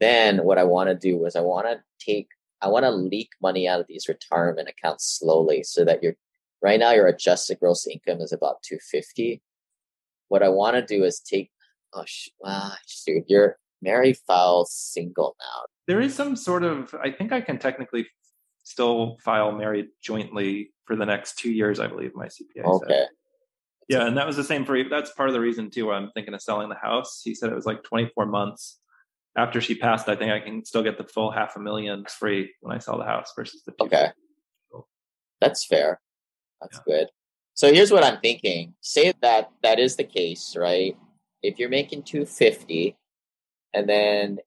Then 0.00 0.38
what 0.44 0.58
I 0.58 0.64
want 0.64 0.88
to 0.88 0.94
do 0.94 1.24
is 1.24 1.36
I 1.36 1.40
want 1.40 1.66
to 1.66 1.80
take, 2.04 2.28
I 2.60 2.68
want 2.68 2.84
to 2.84 2.90
leak 2.90 3.30
money 3.40 3.68
out 3.68 3.80
of 3.80 3.86
these 3.86 4.08
retirement 4.08 4.68
accounts 4.68 5.18
slowly 5.18 5.62
so 5.62 5.84
that 5.84 6.02
you're 6.02 6.16
Right 6.64 6.80
now, 6.80 6.92
your 6.92 7.06
adjusted 7.06 7.60
gross 7.60 7.86
income 7.86 8.22
is 8.22 8.32
about 8.32 8.62
250. 8.62 9.42
What 10.28 10.42
I 10.42 10.48
want 10.48 10.76
to 10.76 10.82
do 10.82 11.04
is 11.04 11.20
take, 11.20 11.50
oh, 11.92 12.04
sh- 12.06 12.30
ah, 12.42 12.78
shoot, 12.86 13.24
you're 13.28 13.58
married, 13.82 14.16
file, 14.26 14.64
single 14.64 15.36
now. 15.38 15.66
There 15.86 16.00
is 16.00 16.14
some 16.14 16.34
sort 16.36 16.64
of, 16.64 16.94
I 17.04 17.10
think 17.10 17.32
I 17.32 17.42
can 17.42 17.58
technically 17.58 18.06
still 18.62 19.18
file 19.22 19.52
married 19.52 19.88
jointly 20.02 20.70
for 20.86 20.96
the 20.96 21.04
next 21.04 21.38
two 21.38 21.52
years, 21.52 21.80
I 21.80 21.86
believe 21.86 22.12
my 22.14 22.28
CPA 22.28 22.54
said. 22.54 22.64
Okay. 22.64 23.04
Yeah, 23.90 24.06
and 24.06 24.16
that 24.16 24.26
was 24.26 24.36
the 24.36 24.44
same 24.44 24.64
for 24.64 24.82
that's 24.88 25.12
part 25.12 25.28
of 25.28 25.34
the 25.34 25.40
reason 25.40 25.68
too 25.68 25.88
why 25.88 25.96
I'm 25.96 26.10
thinking 26.14 26.32
of 26.32 26.40
selling 26.40 26.70
the 26.70 26.76
house. 26.76 27.20
He 27.22 27.34
said 27.34 27.52
it 27.52 27.54
was 27.54 27.66
like 27.66 27.82
24 27.82 28.24
months 28.24 28.80
after 29.36 29.60
she 29.60 29.74
passed. 29.74 30.08
I 30.08 30.16
think 30.16 30.32
I 30.32 30.40
can 30.40 30.64
still 30.64 30.82
get 30.82 30.96
the 30.96 31.04
full 31.04 31.30
half 31.30 31.56
a 31.56 31.60
million 31.60 32.06
free 32.08 32.54
when 32.62 32.74
I 32.74 32.78
sell 32.78 32.96
the 32.96 33.04
house 33.04 33.34
versus 33.36 33.62
the 33.66 33.72
two. 33.72 33.84
Okay. 33.84 34.06
That's 35.42 35.66
fair. 35.66 36.00
That's 36.64 36.80
good. 36.86 37.08
So 37.52 37.72
here's 37.72 37.92
what 37.92 38.04
I'm 38.04 38.20
thinking. 38.20 38.74
Say 38.80 39.12
that 39.20 39.50
that 39.62 39.78
is 39.78 39.96
the 39.96 40.04
case, 40.04 40.56
right? 40.58 40.96
If 41.42 41.58
you're 41.58 41.68
making 41.68 42.04
250 42.04 42.96
and 43.74 43.88
then 43.88 44.38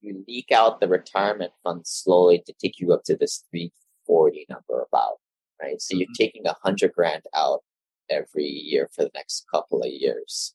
you 0.00 0.24
leak 0.28 0.52
out 0.52 0.80
the 0.80 0.88
retirement 0.88 1.52
fund 1.64 1.86
slowly 1.86 2.42
to 2.46 2.52
take 2.62 2.78
you 2.78 2.92
up 2.92 3.02
to 3.04 3.16
this 3.16 3.44
340 3.50 4.46
number 4.48 4.86
about, 4.86 5.18
right? 5.60 5.80
So 5.80 5.96
you're 5.96 6.08
Mhm. 6.08 6.14
taking 6.16 6.46
a 6.46 6.54
hundred 6.62 6.92
grand 6.92 7.26
out 7.34 7.64
every 8.08 8.46
year 8.46 8.88
for 8.92 9.04
the 9.04 9.10
next 9.14 9.46
couple 9.50 9.82
of 9.82 9.90
years. 9.90 10.54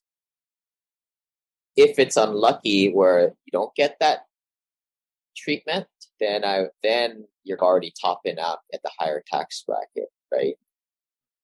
If 1.76 1.98
it's 1.98 2.16
unlucky 2.16 2.92
where 2.92 3.36
you 3.44 3.50
don't 3.52 3.74
get 3.74 3.98
that 4.00 4.26
treatment, 5.36 5.88
then 6.18 6.44
I 6.44 6.68
then 6.82 7.26
you're 7.44 7.60
already 7.60 7.92
topping 8.00 8.38
out 8.38 8.60
at 8.72 8.82
the 8.82 8.90
higher 8.98 9.22
tax 9.26 9.62
bracket, 9.66 10.10
right? 10.32 10.56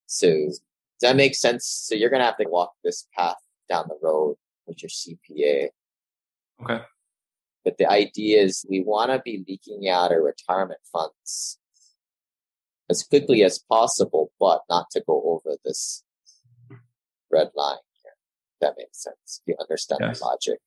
So 0.07 0.29
does 0.29 0.61
that 1.03 1.17
make 1.17 1.35
sense? 1.35 1.67
So 1.67 1.95
you're 1.95 2.11
gonna 2.11 2.25
have 2.25 2.39
to 2.39 2.49
walk 2.49 2.73
this 2.85 3.07
path 3.17 3.37
down 3.69 3.87
the 3.89 3.99
road 4.03 4.37
with 4.67 4.83
your 4.83 4.91
CPA. 4.91 5.71
Okay. 6.63 6.83
But 7.65 7.79
the 7.79 7.91
idea 7.91 8.43
is 8.43 8.65
we 8.71 8.81
want 8.83 9.11
to 9.11 9.21
be 9.25 9.45
leaking 9.49 9.89
out 9.89 10.13
our 10.13 10.23
retirement 10.23 10.81
funds 10.93 11.59
as 12.89 13.03
quickly 13.03 13.43
as 13.43 13.59
possible, 13.59 14.31
but 14.39 14.63
not 14.71 14.87
to 14.93 15.03
go 15.05 15.21
over 15.27 15.57
this 15.65 16.05
red 17.31 17.51
line 17.57 17.79
here. 18.03 18.13
That 18.61 18.75
makes 18.79 19.03
sense. 19.03 19.43
You 19.47 19.57
understand 19.61 19.99
Yes. 20.03 20.21
the 20.21 20.25
logic. 20.27 20.61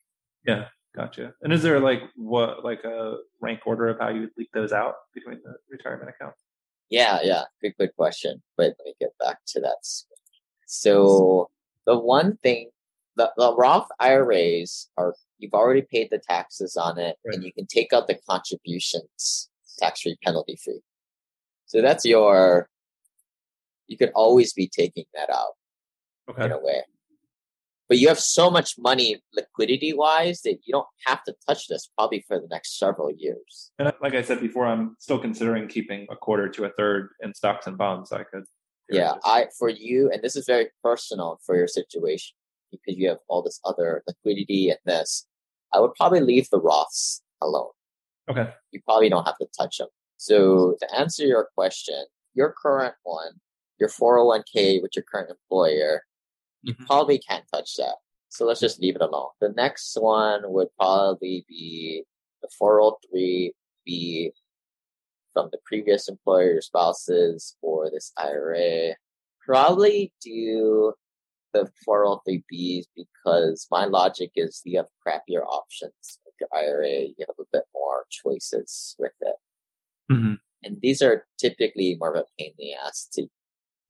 Yeah, 0.45 0.67
gotcha. 0.93 1.33
And 1.41 1.53
is 1.53 1.63
there 1.63 1.79
like 1.79 2.01
what 2.15 2.65
like 2.65 2.83
a 2.83 3.17
rank 3.39 3.61
order 3.65 3.87
of 3.87 3.97
how 3.99 4.09
you 4.09 4.21
would 4.21 4.31
leak 4.37 4.49
those 4.53 4.73
out 4.73 4.95
between 5.13 5.39
the 5.43 5.55
retirement 5.69 6.09
accounts? 6.09 6.41
Yeah, 6.89 7.19
yeah. 7.23 7.43
Good, 7.61 7.73
good 7.79 7.95
question. 7.95 8.41
But 8.57 8.75
let 8.79 8.85
me 8.85 8.93
get 8.99 9.17
back 9.19 9.37
to 9.47 9.59
that. 9.61 9.77
So 10.65 11.49
the 11.85 11.97
one 11.97 12.37
thing, 12.37 12.69
the, 13.15 13.31
the 13.37 13.55
Roth 13.55 13.87
IRAs 13.99 14.89
are, 14.97 15.13
you've 15.37 15.53
already 15.53 15.81
paid 15.81 16.09
the 16.11 16.19
taxes 16.19 16.77
on 16.77 16.97
it 16.97 17.17
Right. 17.25 17.35
and 17.35 17.43
you 17.43 17.53
can 17.53 17.67
take 17.67 17.93
out 17.93 18.07
the 18.07 18.19
contributions 18.29 19.49
tax 19.77 20.01
free, 20.01 20.17
penalty 20.23 20.57
free. 20.63 20.81
So 21.65 21.81
that's 21.81 22.05
your, 22.05 22.69
you 23.87 23.97
could 23.97 24.11
always 24.13 24.53
be 24.53 24.67
taking 24.67 25.05
that 25.13 25.29
out 25.29 25.53
Okay. 26.29 26.45
in 26.45 26.51
a 26.51 26.59
way. 26.59 26.83
But 27.89 27.97
you 27.97 28.07
have 28.07 28.19
so 28.19 28.51
much 28.51 28.75
money 28.77 29.19
liquidity 29.33 29.93
wise 29.93 30.41
that 30.43 30.59
you 30.63 30.71
don't 30.71 30.87
have 31.07 31.23
to 31.23 31.33
touch 31.47 31.67
this 31.67 31.89
probably 31.97 32.23
for 32.27 32.39
the 32.39 32.47
next 32.51 32.77
several 32.77 33.11
years. 33.11 33.71
And 33.79 33.91
like 33.99 34.13
I 34.13 34.21
said 34.21 34.39
before, 34.39 34.67
I'm 34.67 34.95
still 34.99 35.17
considering 35.17 35.67
keeping 35.67 36.05
a 36.11 36.15
quarter 36.15 36.47
to 36.49 36.65
a 36.65 36.69
third 36.77 37.09
in 37.21 37.33
stocks 37.33 37.65
and 37.65 37.77
bonds. 37.77 38.11
I 38.11 38.23
could. 38.23 38.43
Yeah, 38.91 39.13
I 39.23 39.47
for 39.57 39.69
you, 39.69 40.09
and 40.11 40.21
this 40.21 40.35
is 40.35 40.45
very 40.45 40.67
personal 40.83 41.39
for 41.45 41.55
your 41.55 41.67
situation 41.67 42.35
because 42.71 42.97
you 42.97 43.09
have 43.09 43.19
all 43.27 43.41
this 43.41 43.59
other 43.65 44.03
liquidity 44.07 44.69
and 44.69 44.79
this. 44.85 45.25
I 45.73 45.79
would 45.79 45.93
probably 45.95 46.21
leave 46.21 46.49
the 46.49 46.61
Roths 46.61 47.21
alone. 47.41 47.71
Okay. 48.29 48.49
You 48.71 48.81
probably 48.85 49.09
don't 49.09 49.25
have 49.25 49.37
to 49.37 49.47
touch 49.57 49.77
them. 49.77 49.87
So 50.17 50.75
to 50.79 50.95
answer 50.95 51.25
your 51.25 51.49
question, 51.55 52.03
your 52.33 52.53
current 52.61 52.95
one, 53.03 53.33
your 53.79 53.89
401k 53.89 54.81
with 54.81 54.91
your 54.95 55.05
current 55.11 55.29
employer, 55.29 56.03
you 56.61 56.73
Mhm. 56.73 56.85
probably 56.85 57.19
can't 57.19 57.45
touch 57.53 57.75
that. 57.77 57.97
So 58.29 58.45
let's 58.45 58.59
just 58.59 58.79
leave 58.79 58.95
it 58.95 59.01
alone. 59.01 59.29
The 59.39 59.49
next 59.49 59.95
one 59.99 60.51
would 60.51 60.67
probably 60.77 61.45
be 61.47 62.03
the 62.41 62.49
403b 62.49 64.31
from 65.33 65.49
the 65.51 65.59
previous 65.65 66.07
employer 66.07 66.61
spouses 66.61 67.55
or 67.61 67.89
this 67.89 68.11
IRA. 68.17 68.95
Probably 69.45 70.13
do 70.21 70.93
the 71.53 71.71
403bs 71.87 72.85
because 72.95 73.67
my 73.71 73.85
logic 73.85 74.31
is 74.35 74.61
you 74.63 74.77
have 74.77 74.87
crappier 75.05 75.43
options 75.47 76.19
with 76.25 76.35
your 76.39 76.49
IRA. 76.53 77.05
You 77.05 77.25
have 77.27 77.39
a 77.39 77.43
bit 77.51 77.63
more 77.73 78.05
choices 78.09 78.95
with 78.99 79.13
it. 79.21 79.35
Mm-hmm. 80.11 80.33
And 80.63 80.81
these 80.81 81.01
are 81.01 81.25
typically 81.39 81.95
more 81.99 82.13
of 82.13 82.21
a 82.21 82.25
pain 82.37 82.51
in 82.51 82.53
the 82.57 82.73
ass 82.75 83.07
to 83.13 83.27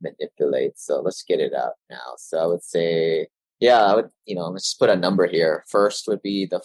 manipulate. 0.02 0.78
So 0.78 1.02
let's 1.02 1.24
get 1.24 1.40
it 1.40 1.54
out 1.54 1.74
now. 1.90 2.16
So 2.18 2.40
I 2.40 2.46
would 2.46 2.64
say, 2.64 3.28
yeah, 3.60 3.84
I 3.84 3.96
would, 3.96 4.10
you 4.26 4.36
know, 4.36 4.50
let's 4.50 4.70
just 4.70 4.80
put 4.80 4.90
a 4.90 4.96
number 4.96 5.28
here. 5.28 5.66
First 5.70 6.08
would 6.08 6.22
be 6.22 6.46
the, 6.46 6.62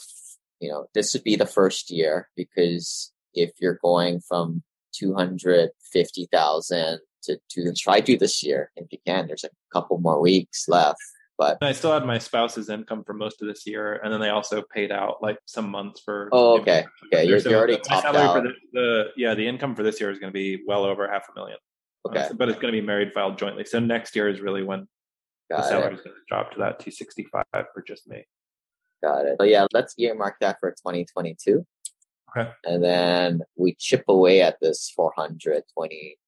you 0.60 0.70
know, 0.70 0.86
this 0.94 1.12
would 1.14 1.24
be 1.24 1.36
the 1.36 1.46
first 1.46 1.90
year 1.90 2.28
because 2.36 3.12
if 3.34 3.50
you're 3.60 3.78
going 3.82 4.20
from 4.20 4.62
250,000 4.94 7.00
to, 7.24 7.38
to 7.50 7.72
try 7.72 8.00
to 8.00 8.16
this 8.16 8.42
year 8.42 8.70
if 8.76 8.86
you 8.90 8.98
can. 9.06 9.26
There's 9.26 9.44
a 9.44 9.50
couple 9.72 9.98
more 9.98 10.20
weeks 10.20 10.68
left. 10.68 11.00
But 11.36 11.58
I 11.62 11.72
still 11.72 11.92
had 11.92 12.06
my 12.06 12.18
spouse's 12.18 12.68
income 12.68 13.02
for 13.04 13.12
most 13.12 13.42
of 13.42 13.48
this 13.48 13.66
year, 13.66 14.00
and 14.04 14.12
then 14.12 14.20
they 14.20 14.28
also 14.28 14.62
paid 14.62 14.92
out 14.92 15.16
like 15.20 15.36
some 15.46 15.68
months 15.68 16.00
for. 16.04 16.28
Oh, 16.30 16.60
okay, 16.60 16.84
okay, 17.06 17.26
you're, 17.26 17.40
So 17.40 17.50
you're 17.50 17.58
already 17.58 17.78
topped 17.78 18.06
out. 18.06 18.36
For 18.36 18.42
the, 18.42 18.52
the 18.72 19.04
yeah, 19.16 19.34
the 19.34 19.48
income 19.48 19.74
for 19.74 19.82
this 19.82 20.00
year 20.00 20.12
is 20.12 20.20
going 20.20 20.32
to 20.32 20.34
be 20.34 20.62
well 20.64 20.84
over 20.84 21.10
half 21.10 21.24
a 21.28 21.36
million. 21.36 21.58
Okay, 22.06 22.28
but 22.36 22.48
it's 22.48 22.58
going 22.58 22.72
to 22.72 22.80
be 22.80 22.86
married 22.86 23.12
filed 23.12 23.38
jointly. 23.38 23.64
So 23.64 23.80
next 23.80 24.14
year 24.14 24.28
is 24.28 24.40
really 24.40 24.62
when 24.62 24.86
the 25.48 25.56
got 25.56 25.66
salary 25.66 25.94
it, 25.94 25.98
is 25.98 26.00
going 26.02 26.16
to 26.16 26.22
drop 26.28 26.52
to 26.52 26.58
that 26.58 26.78
265 26.78 27.44
for 27.52 27.82
just 27.86 28.06
me. 28.08 28.24
got 29.02 29.24
it. 29.24 29.36
So 29.40 29.46
yeah, 29.46 29.66
let's 29.72 29.94
earmark 29.98 30.36
that 30.40 30.58
for 30.60 30.70
2022. 30.70 31.66
Okay. 32.36 32.50
And 32.64 32.82
then 32.82 33.42
we 33.56 33.74
chip 33.78 34.04
away 34.08 34.42
at 34.42 34.58
this 34.60 34.92
400, 34.94 35.62
20, 35.72 36.18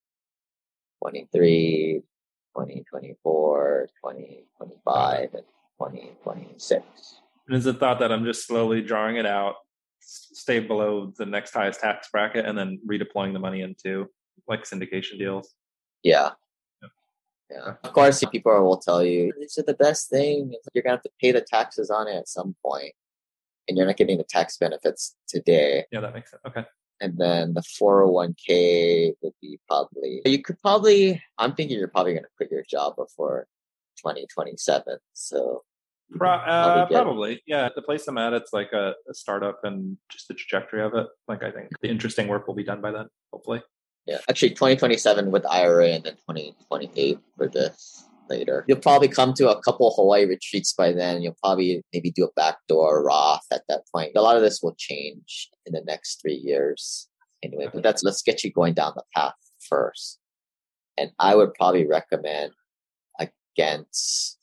23, 1.03 2.03
2024, 2.57 3.89
2025, 4.05 5.35
and 5.35 5.43
2026. 5.79 6.85
And 7.49 7.57
is 7.57 7.65
the 7.65 7.75
thought 7.75 7.99
that 8.01 8.13
I'm 8.13 8.25
just 8.25 8.47
slowly 8.47 8.83
drawing 8.83 9.17
it 9.17 9.27
out, 9.27 9.57
stay 10.01 10.61
below 10.61 11.13
the 11.17 11.27
next 11.27 11.53
highest 11.53 11.81
tax 11.81 12.09
bracket, 12.11 12.47
and 12.47 12.57
then 12.57 12.81
redeploying 12.89 13.33
the 13.33 13.39
money 13.39 13.61
into 13.63 14.09
like 14.49 14.65
syndication 14.65 15.19
deals? 15.19 15.55
Yeah. 16.07 16.31
Yeah. 17.51 17.75
Of 17.85 17.93
course, 17.93 18.25
people 18.33 18.53
will 18.65 18.79
tell 18.79 19.05
you 19.05 19.33
these 19.39 19.57
are 19.59 19.63
the 19.63 19.75
best 19.75 20.11
thing. 20.11 20.55
You're 20.73 20.83
gonna 20.83 20.97
have 20.97 21.03
to 21.03 21.11
pay 21.21 21.33
the 21.33 21.41
taxes 21.41 21.91
on 21.91 22.09
it 22.09 22.17
at 22.17 22.29
some 22.29 22.57
point, 22.65 22.93
and 23.69 23.77
you're 23.77 23.87
not 23.87 23.97
getting 23.97 24.19
the 24.19 24.25
tax 24.25 24.57
benefits 24.57 25.15
today. 25.29 25.85
Yeah, 25.93 26.01
that 26.01 26.15
makes 26.15 26.31
sense. 26.31 26.43
Okay. 26.47 26.65
And 27.01 27.19
then 27.19 27.55
the 27.55 27.61
401k 27.61 29.13
would 29.21 29.35
be 29.41 29.61
probably 29.69 30.23
you 30.25 30.43
could 30.43 30.61
probably. 30.61 31.23
I'm 31.39 31.55
thinking 31.55 31.79
you're 31.79 31.89
probably 31.89 32.15
gonna 32.15 32.27
quit 32.37 32.51
your 32.51 32.65
job 32.69 32.97
before 32.97 33.47
2027. 33.99 34.99
So 35.13 35.63
Pro- 36.13 36.31
uh, 36.31 36.87
Probably 36.87 36.95
probably, 36.95 37.43
yeah. 37.47 37.69
The 37.75 37.83
place 37.83 38.07
I'm 38.07 38.17
at, 38.19 38.33
it's 38.33 38.53
like 38.53 38.73
a, 38.73 38.95
a 39.11 39.15
startup, 39.15 39.65
and 39.65 39.99
just 40.09 40.29
the 40.29 40.35
trajectory 40.35 40.83
of 40.83 40.95
it. 40.95 41.09
Like, 41.27 41.43
I 41.43 41.51
think 41.51 41.71
the 41.83 41.89
interesting 41.89 42.29
work 42.29 42.47
will 42.47 42.55
be 42.55 42.63
done 42.63 42.81
by 42.81 42.93
then. 42.93 43.09
Hopefully, 43.33 43.61
yeah, 44.07 44.19
actually 44.29 44.51
2027 44.51 45.31
with 45.31 45.45
IRA, 45.47 45.89
and 45.89 46.05
then 46.05 46.15
2028 46.15 47.19
for 47.37 47.49
this 47.49 48.05
later. 48.29 48.65
You'll 48.67 48.79
probably 48.79 49.09
come 49.09 49.35
to 49.35 49.51
a 49.51 49.61
couple 49.63 49.93
Hawaii 49.95 50.27
retreats 50.27 50.73
by 50.73 50.93
then. 50.93 51.23
You'll 51.23 51.37
probably 51.43 51.83
maybe 51.93 52.11
do 52.11 52.25
a 52.25 52.33
backdoor 52.37 53.05
Roth 53.05 53.47
at 53.53 53.63
that 53.69 53.83
point. 53.93 54.13
A 54.17 54.23
lot 54.23 54.37
of 54.37 54.43
this 54.43 54.61
will 54.63 54.75
change 54.79 55.51
in 55.65 55.73
the 55.73 55.83
next 55.87 56.21
three 56.23 56.35
years. 56.35 57.09
Anyway, 57.43 57.69
but 57.73 57.83
that's 57.83 58.03
let's 58.03 58.23
get 58.23 58.45
you 58.45 58.53
going 58.53 58.75
down 58.75 58.93
the 58.97 59.05
path 59.15 59.35
first. 59.69 60.19
And 60.97 61.11
I 61.19 61.35
would 61.35 61.55
probably 61.55 61.87
recommend 61.87 62.53
against 63.19 64.39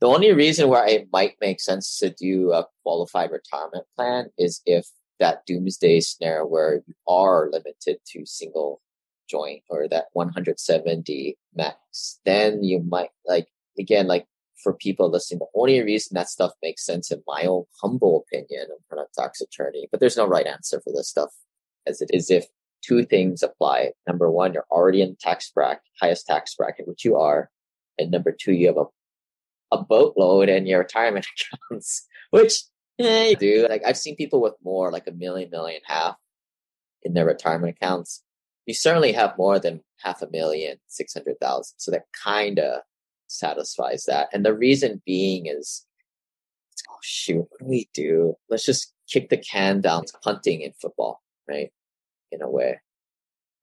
the 0.00 0.08
only 0.08 0.32
reason 0.32 0.68
where 0.68 0.86
it 0.86 1.08
might 1.12 1.36
make 1.40 1.60
sense 1.60 1.98
to 1.98 2.10
do 2.10 2.52
a 2.52 2.66
qualified 2.82 3.30
retirement 3.30 3.84
plan 3.96 4.30
is 4.36 4.60
if 4.66 4.86
that 5.20 5.44
doomsday 5.46 6.00
scenario 6.00 6.46
where 6.46 6.82
you 6.86 6.94
are 7.06 7.48
limited 7.50 7.98
to 8.06 8.26
single 8.26 8.80
joint 9.28 9.62
or 9.68 9.88
that 9.88 10.06
170 10.12 11.36
max, 11.54 12.20
then 12.24 12.62
you 12.62 12.80
might 12.80 13.10
like 13.26 13.48
again 13.78 14.06
like 14.06 14.26
for 14.62 14.72
people 14.72 15.10
listening, 15.10 15.40
the 15.40 15.60
only 15.60 15.82
reason 15.82 16.14
that 16.14 16.28
stuff 16.28 16.52
makes 16.62 16.86
sense 16.86 17.10
in 17.10 17.22
my 17.26 17.44
own 17.44 17.64
humble 17.82 18.24
opinion, 18.26 18.66
I'm 18.70 18.96
not 18.96 19.06
a 19.06 19.20
tax 19.20 19.40
attorney, 19.40 19.88
but 19.90 20.00
there's 20.00 20.16
no 20.16 20.26
right 20.26 20.46
answer 20.46 20.80
for 20.80 20.92
this 20.92 21.08
stuff 21.08 21.30
as 21.86 22.00
it 22.00 22.10
is 22.12 22.30
if 22.30 22.46
two 22.82 23.04
things 23.04 23.42
apply. 23.42 23.90
Number 24.06 24.30
one, 24.30 24.54
you're 24.54 24.66
already 24.70 25.02
in 25.02 25.16
tax 25.20 25.50
bracket, 25.50 25.82
highest 26.00 26.26
tax 26.26 26.54
bracket, 26.54 26.88
which 26.88 27.04
you 27.04 27.16
are. 27.16 27.50
And 27.98 28.10
number 28.10 28.32
two, 28.32 28.52
you 28.52 28.68
have 28.68 28.78
a 28.78 28.84
a 29.72 29.82
boatload 29.82 30.48
in 30.48 30.66
your 30.66 30.80
retirement 30.80 31.26
accounts, 31.70 32.06
which 32.30 32.62
you 32.98 33.36
do. 33.36 33.66
Like 33.68 33.82
I've 33.86 33.98
seen 33.98 34.16
people 34.16 34.40
with 34.40 34.54
more, 34.62 34.90
like 34.90 35.06
a 35.06 35.12
million, 35.12 35.50
million, 35.50 35.80
half 35.84 36.16
in 37.02 37.14
their 37.14 37.26
retirement 37.26 37.76
accounts. 37.76 38.22
You 38.66 38.74
certainly 38.74 39.12
have 39.12 39.36
more 39.36 39.58
than 39.58 39.82
half 40.00 40.22
a 40.22 40.30
million, 40.30 40.78
six 40.86 41.14
hundred 41.14 41.38
thousand. 41.40 41.74
So 41.78 41.90
that 41.90 42.04
kind 42.22 42.58
of 42.58 42.80
satisfies 43.26 44.04
that. 44.04 44.28
And 44.32 44.44
the 44.44 44.54
reason 44.54 45.02
being 45.04 45.46
is, 45.46 45.84
oh 46.90 46.98
shoot, 47.02 47.46
what 47.48 47.60
do 47.60 47.66
we 47.66 47.88
do? 47.92 48.36
Let's 48.48 48.64
just 48.64 48.92
kick 49.08 49.28
the 49.28 49.36
can 49.36 49.80
down 49.80 50.04
to 50.06 50.12
punting 50.22 50.60
in 50.60 50.72
football, 50.80 51.22
right? 51.48 51.70
In 52.32 52.42
a 52.42 52.50
way. 52.50 52.80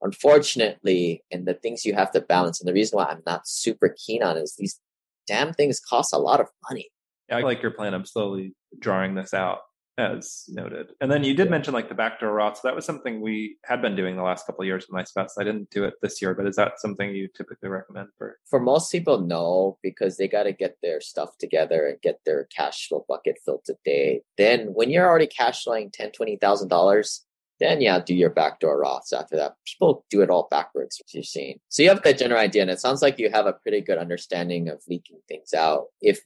Unfortunately, 0.03 1.23
and 1.31 1.45
the 1.45 1.53
things 1.53 1.85
you 1.85 1.93
have 1.93 2.11
to 2.11 2.21
balance, 2.21 2.59
and 2.59 2.67
the 2.67 2.73
reason 2.73 2.97
why 2.97 3.05
I'm 3.05 3.21
not 3.25 3.47
super 3.47 3.95
keen 4.03 4.23
on 4.23 4.35
is 4.35 4.55
these 4.57 4.79
damn 5.27 5.53
things 5.53 5.79
cost 5.79 6.13
a 6.13 6.17
lot 6.17 6.39
of 6.39 6.47
money. 6.69 6.89
Yeah, 7.31 7.37
I 7.37 7.41
like 7.41 7.61
your 7.61 7.71
plan. 7.71 7.93
I'm 7.93 8.05
slowly 8.05 8.53
drawing 8.79 9.15
this 9.15 9.33
out 9.33 9.59
as 9.97 10.45
noted. 10.47 10.93
And 11.01 11.11
then 11.11 11.23
you 11.23 11.33
did 11.33 11.49
mention 11.49 11.73
like 11.73 11.89
the 11.89 11.95
backdoor 11.95 12.31
Roth. 12.31 12.57
So 12.57 12.61
that 12.63 12.75
was 12.75 12.85
something 12.85 13.21
we 13.21 13.57
had 13.65 13.81
been 13.81 13.95
doing 13.95 14.15
the 14.15 14.23
last 14.23 14.45
couple 14.45 14.61
of 14.61 14.67
years 14.67 14.85
with 14.87 14.93
my 14.93 15.03
spouse. 15.03 15.37
I 15.37 15.43
didn't 15.43 15.69
do 15.69 15.83
it 15.83 15.95
this 16.01 16.21
year, 16.21 16.33
but 16.33 16.47
is 16.47 16.55
that 16.55 16.79
something 16.79 17.13
you 17.13 17.27
typically 17.35 17.69
recommend 17.69 18.09
for? 18.17 18.37
For 18.49 18.59
most 18.59 18.91
people, 18.91 19.21
no, 19.21 19.77
because 19.83 20.17
they 20.17 20.27
got 20.27 20.43
to 20.43 20.53
get 20.53 20.77
their 20.81 21.01
stuff 21.01 21.37
together 21.37 21.87
and 21.87 22.01
get 22.01 22.19
their 22.25 22.45
cash 22.55 22.87
flow 22.87 23.05
bucket 23.07 23.37
filled 23.45 23.65
today. 23.65 24.21
Then, 24.37 24.67
when 24.73 24.89
you're 24.89 25.07
already 25.07 25.27
cash 25.27 25.63
flowing 25.63 25.91
ten, 25.91 26.11
twenty 26.11 26.37
thousand 26.37 26.69
dollars, 26.69 27.25
then 27.59 27.81
yeah, 27.81 27.99
do 27.99 28.15
your 28.15 28.31
backdoor 28.31 28.81
Roths 28.81 29.13
after 29.13 29.35
that. 29.35 29.55
People 29.65 30.05
do 30.09 30.21
it 30.21 30.29
all 30.29 30.47
backwards, 30.49 30.99
which 30.99 31.13
you're 31.13 31.23
seeing. 31.23 31.59
So 31.69 31.83
you 31.83 31.89
have 31.89 32.01
that 32.03 32.17
general 32.17 32.39
idea, 32.39 32.63
and 32.63 32.71
it 32.71 32.79
sounds 32.79 33.01
like 33.01 33.19
you 33.19 33.29
have 33.29 33.45
a 33.45 33.53
pretty 33.53 33.81
good 33.81 33.97
understanding 33.97 34.69
of 34.69 34.81
leaking 34.87 35.19
things 35.27 35.53
out. 35.53 35.85
If 36.01 36.21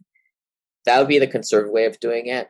that 0.86 1.00
would 1.00 1.08
be 1.08 1.20
the 1.20 1.28
conservative 1.28 1.74
way 1.74 1.86
of 1.86 2.00
doing 2.00 2.28
it, 2.28 2.50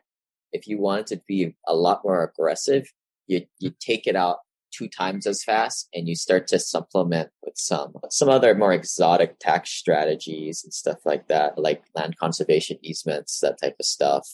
if 0.51 0.67
you 0.67 0.77
wanted 0.77 1.07
to 1.07 1.21
be 1.27 1.55
a 1.67 1.75
lot 1.75 2.01
more 2.03 2.23
aggressive, 2.23 2.91
you 3.27 3.45
you 3.59 3.73
take 3.79 4.07
it 4.07 4.15
out 4.15 4.39
two 4.71 4.87
times 4.87 5.25
as 5.25 5.43
fast 5.43 5.87
and 5.93 6.07
you 6.07 6.15
start 6.15 6.47
to 6.47 6.59
supplement 6.59 7.29
with 7.43 7.57
some 7.57 7.93
some 8.09 8.29
other 8.29 8.55
more 8.55 8.73
exotic 8.73 9.39
tax 9.39 9.71
strategies 9.71 10.63
and 10.63 10.73
stuff 10.73 10.99
like 11.05 11.27
that, 11.27 11.57
like 11.57 11.83
land 11.95 12.17
conservation 12.17 12.77
easements, 12.81 13.39
that 13.39 13.59
type 13.61 13.75
of 13.79 13.85
stuff. 13.85 14.27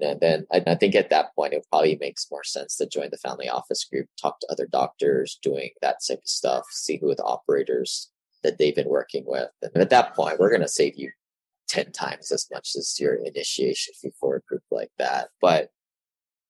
And 0.00 0.18
then 0.20 0.46
I, 0.52 0.74
think 0.74 0.96
at 0.96 1.10
that 1.10 1.34
point 1.36 1.52
it 1.52 1.64
probably 1.70 1.96
makes 2.00 2.26
more 2.28 2.42
sense 2.42 2.76
to 2.76 2.86
join 2.86 3.10
the 3.12 3.16
family 3.16 3.48
office 3.48 3.84
group, 3.84 4.08
talk 4.20 4.40
to 4.40 4.48
other 4.50 4.66
doctors 4.66 5.38
doing 5.40 5.70
that 5.82 5.98
type 6.06 6.18
of 6.18 6.28
stuff, 6.28 6.64
see 6.72 6.96
who 6.96 7.14
the 7.14 7.22
operators 7.22 8.10
that 8.42 8.58
they've 8.58 8.74
been 8.74 8.88
working 8.88 9.22
with. 9.24 9.50
And 9.62 9.76
at 9.76 9.90
that 9.90 10.14
point, 10.14 10.40
we're 10.40 10.50
going 10.50 10.62
to 10.62 10.68
save 10.68 10.94
you 10.96 11.12
10 11.74 11.90
times 11.90 12.30
as 12.30 12.46
much 12.52 12.70
as 12.78 12.96
your 13.00 13.14
initiation 13.14 13.92
fee 14.00 14.12
for 14.20 14.36
a 14.36 14.40
group 14.42 14.62
like 14.70 14.92
that. 14.98 15.28
But 15.40 15.70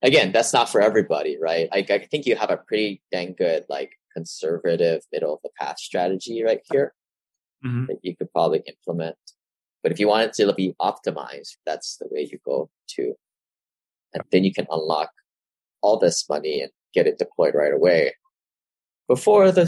again, 0.02 0.32
that's 0.32 0.52
not 0.52 0.68
for 0.68 0.82
everybody, 0.82 1.38
right? 1.40 1.66
I, 1.72 1.78
I 1.88 1.98
think 2.10 2.26
you 2.26 2.36
have 2.36 2.50
a 2.50 2.58
pretty 2.58 3.02
dang 3.10 3.34
good, 3.38 3.64
like 3.70 3.92
conservative 4.12 5.00
middle 5.10 5.32
of 5.32 5.40
the 5.42 5.48
path 5.58 5.78
strategy 5.78 6.42
right 6.44 6.60
here 6.70 6.92
Mhm. 7.64 7.86
that 7.86 8.00
you 8.02 8.14
could 8.14 8.30
probably 8.32 8.62
implement. 8.66 9.16
But 9.82 9.92
if 9.92 9.98
you 9.98 10.08
want 10.08 10.24
it 10.28 10.34
to 10.34 10.52
be 10.52 10.74
optimized, 10.80 11.56
that's 11.64 11.96
the 11.96 12.06
way 12.10 12.28
you 12.30 12.38
go 12.44 12.68
to. 12.88 13.14
And 14.12 14.22
then 14.30 14.44
you 14.44 14.52
can 14.52 14.66
unlock 14.70 15.10
all 15.80 15.98
this 15.98 16.28
money 16.28 16.60
and 16.60 16.70
get 16.92 17.06
it 17.06 17.18
deployed 17.18 17.54
right 17.54 17.72
away 17.72 18.14
before 19.08 19.50
the 19.50 19.66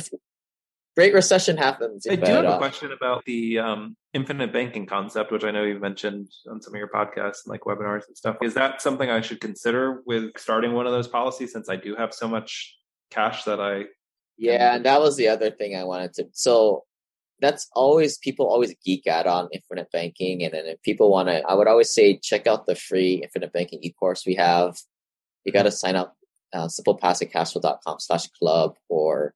Great 0.97 1.13
Recession 1.13 1.59
happens. 1.59 2.07
I 2.11 2.17
do 2.17 2.33
have 2.33 2.47
a 2.47 2.57
question 2.57 2.91
about 2.91 3.23
the 3.27 3.59
um, 3.59 3.97
infinite 4.15 4.51
banking 4.51 4.87
concept, 4.87 5.31
which 5.31 5.45
I 5.45 5.51
know 5.51 5.63
you've 5.63 5.83
mentioned 5.83 6.31
on 6.51 6.63
some 6.63 6.75
of 6.75 6.79
your 6.79 6.89
podcasts 6.89 7.45
and 7.45 7.49
like 7.49 7.63
webinars 7.63 8.07
and 8.07 8.17
stuff. 8.17 8.37
Is 8.43 8.55
that 8.55 8.81
something 8.81 9.11
I 9.11 9.21
should 9.21 9.43
consider 9.43 10.03
with 10.07 10.31
starting 10.39 10.73
one 10.73 10.87
of 10.87 10.93
those 10.93 11.07
policies 11.07 11.53
since 11.53 11.69
I 11.69 11.77
do 11.77 11.95
have 11.97 12.15
so 12.15 12.27
much 12.27 12.79
cash 13.11 13.45
that 13.45 13.61
I 13.61 13.85
Yeah, 14.39 14.75
and 14.75 14.87
that 14.87 15.01
was 15.01 15.17
the 15.17 15.29
other 15.29 15.51
thing 15.51 15.77
I 15.77 15.85
wanted 15.85 16.15
to. 16.15 16.29
So 16.33 16.85
that's 17.41 17.69
always 17.75 18.17
people 18.17 18.47
always 18.47 18.75
geek 18.83 19.07
out 19.07 19.27
on 19.27 19.51
infinite 19.53 19.93
banking, 19.93 20.43
and 20.45 20.55
then 20.55 20.65
if 20.65 20.81
people 20.81 21.11
want 21.11 21.29
to, 21.29 21.43
I 21.47 21.53
would 21.53 21.69
always 21.69 21.93
say 21.93 22.17
check 22.17 22.47
out 22.47 22.65
the 22.65 22.75
free 22.75 23.21
infinite 23.23 23.53
banking 23.53 23.81
e-course 23.83 24.25
we 24.25 24.37
have. 24.37 24.79
You 25.45 25.53
got 25.53 25.65
to 25.65 25.71
sign 25.71 25.95
up 25.95 26.17
uh, 26.55 26.69
simplepassivecashflow.com 26.69 27.97
slash 28.01 28.29
club, 28.29 28.77
or 28.89 29.35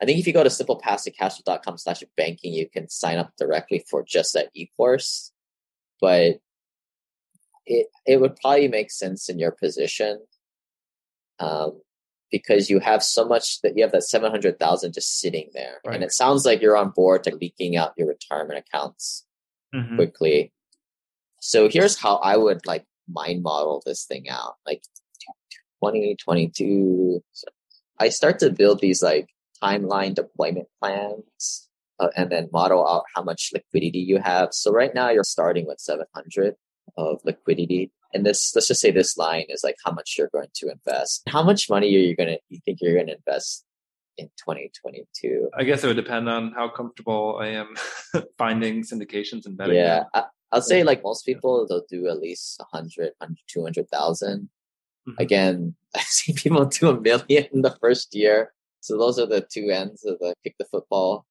I 0.00 0.04
think 0.04 0.18
if 0.18 0.26
you 0.26 0.32
go 0.32 0.42
to 0.42 0.50
simplepassivecashflow.com 0.50 1.78
slash 1.78 2.02
banking, 2.16 2.52
you 2.52 2.68
can 2.68 2.88
sign 2.88 3.18
up 3.18 3.32
directly 3.38 3.84
for 3.88 4.02
just 4.02 4.34
that 4.34 4.50
e-course. 4.54 5.32
But 6.00 6.40
it 7.64 7.88
it 8.06 8.20
would 8.20 8.36
probably 8.36 8.68
make 8.68 8.90
sense 8.90 9.28
in 9.28 9.38
your 9.38 9.52
position. 9.52 10.20
Um, 11.38 11.80
because 12.30 12.68
you 12.68 12.80
have 12.80 13.02
so 13.02 13.24
much 13.24 13.60
that 13.62 13.76
you 13.76 13.82
have 13.82 13.92
that 13.92 14.02
700,000 14.02 14.92
just 14.92 15.20
sitting 15.20 15.48
there. 15.54 15.80
Right. 15.84 15.94
And 15.94 16.04
it 16.04 16.12
sounds 16.12 16.44
like 16.44 16.60
you're 16.60 16.76
on 16.76 16.90
board 16.90 17.24
to 17.24 17.34
leaking 17.34 17.76
out 17.76 17.92
your 17.96 18.08
retirement 18.08 18.58
accounts 18.58 19.24
quickly. 19.96 20.52
So 21.40 21.68
here's 21.68 21.96
how 21.98 22.16
I 22.16 22.36
would 22.36 22.66
like 22.66 22.84
mind 23.08 23.42
model 23.42 23.82
this 23.84 24.04
thing 24.04 24.28
out. 24.28 24.54
Like 24.66 24.82
2022, 25.82 27.22
so 27.32 27.46
I 27.98 28.08
start 28.08 28.38
to 28.40 28.50
build 28.50 28.80
these 28.80 29.02
like 29.02 29.28
timeline 29.62 30.14
deployment 30.14 30.68
plans 30.80 31.68
uh, 31.98 32.08
and 32.16 32.30
then 32.30 32.48
model 32.52 32.86
out 32.86 33.04
how 33.14 33.22
much 33.22 33.50
liquidity 33.52 33.98
you 33.98 34.18
have. 34.18 34.50
So 34.52 34.72
right 34.72 34.94
now 34.94 35.10
you're 35.10 35.24
starting 35.24 35.66
with 35.66 35.80
700 35.80 36.54
of 36.96 37.20
liquidity. 37.24 37.92
And 38.12 38.24
this, 38.24 38.54
let's 38.54 38.68
just 38.68 38.80
say 38.80 38.90
this 38.90 39.16
line 39.16 39.46
is 39.48 39.62
like 39.64 39.76
how 39.84 39.92
much 39.92 40.16
you're 40.16 40.30
going 40.32 40.48
to 40.54 40.70
invest. 40.70 41.22
How 41.28 41.42
much 41.42 41.68
money 41.68 41.94
are 41.94 42.00
you 42.00 42.16
going 42.16 42.28
to, 42.28 42.38
you 42.48 42.60
think 42.64 42.78
you're 42.80 42.94
going 42.94 43.08
to 43.08 43.16
invest 43.16 43.64
in 44.16 44.26
2022? 44.38 45.50
I 45.56 45.64
guess 45.64 45.84
it 45.84 45.86
would 45.86 45.96
depend 45.96 46.28
on 46.28 46.52
how 46.52 46.68
comfortable 46.68 47.38
I 47.40 47.48
am 47.48 47.74
finding 48.38 48.82
syndications 48.82 49.46
and 49.46 49.56
betting. 49.56 49.76
Yeah. 49.76 50.04
I, 50.14 50.24
I'll 50.52 50.62
say 50.62 50.84
like 50.84 51.02
most 51.02 51.26
people, 51.26 51.66
they'll 51.68 51.84
do 51.90 52.08
at 52.08 52.20
least 52.20 52.60
100, 52.70 53.12
100 53.18 53.36
200,000. 53.48 54.48
Mm-hmm. 55.08 55.22
Again, 55.22 55.74
I've 55.96 56.02
seen 56.02 56.36
people 56.36 56.64
do 56.66 56.90
a 56.90 57.00
million 57.00 57.46
in 57.52 57.62
the 57.62 57.76
first 57.80 58.14
year. 58.14 58.52
So 58.86 58.96
those 58.96 59.18
are 59.18 59.26
the 59.26 59.40
two 59.40 59.70
ends 59.70 60.04
of 60.04 60.18
the 60.20 60.32
kick 60.44 60.54
the 60.60 60.64
football. 60.66 61.26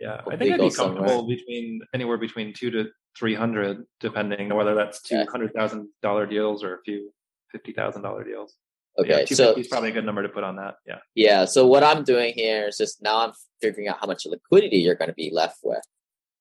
Yeah, 0.00 0.22
I 0.26 0.36
think 0.36 0.54
I'd 0.54 0.60
be 0.60 0.70
comfortable 0.70 1.08
somewhere. 1.08 1.36
between 1.36 1.80
anywhere 1.92 2.16
between 2.16 2.54
two 2.54 2.70
to 2.70 2.86
three 3.18 3.34
hundred, 3.34 3.84
depending 4.00 4.50
on 4.50 4.56
whether 4.56 4.74
that's 4.74 5.02
two 5.02 5.24
hundred 5.30 5.52
thousand 5.52 5.88
dollar 6.02 6.26
deals 6.26 6.64
or 6.64 6.74
a 6.74 6.82
few 6.84 7.12
fifty 7.52 7.72
thousand 7.72 8.00
dollar 8.00 8.24
deals. 8.24 8.56
Okay, 8.98 9.10
yeah, 9.10 9.24
so 9.26 9.50
it's 9.50 9.68
probably 9.68 9.90
a 9.90 9.92
good 9.92 10.06
number 10.06 10.22
to 10.22 10.28
put 10.30 10.42
on 10.42 10.56
that. 10.56 10.76
Yeah. 10.86 10.98
Yeah. 11.14 11.44
So 11.44 11.66
what 11.66 11.84
I'm 11.84 12.02
doing 12.02 12.32
here 12.34 12.68
is 12.68 12.78
just 12.78 13.02
now 13.02 13.18
I'm 13.26 13.32
figuring 13.60 13.88
out 13.88 13.98
how 14.00 14.06
much 14.06 14.24
liquidity 14.24 14.78
you're 14.78 14.94
going 14.94 15.10
to 15.10 15.14
be 15.14 15.30
left 15.30 15.58
with, 15.62 15.84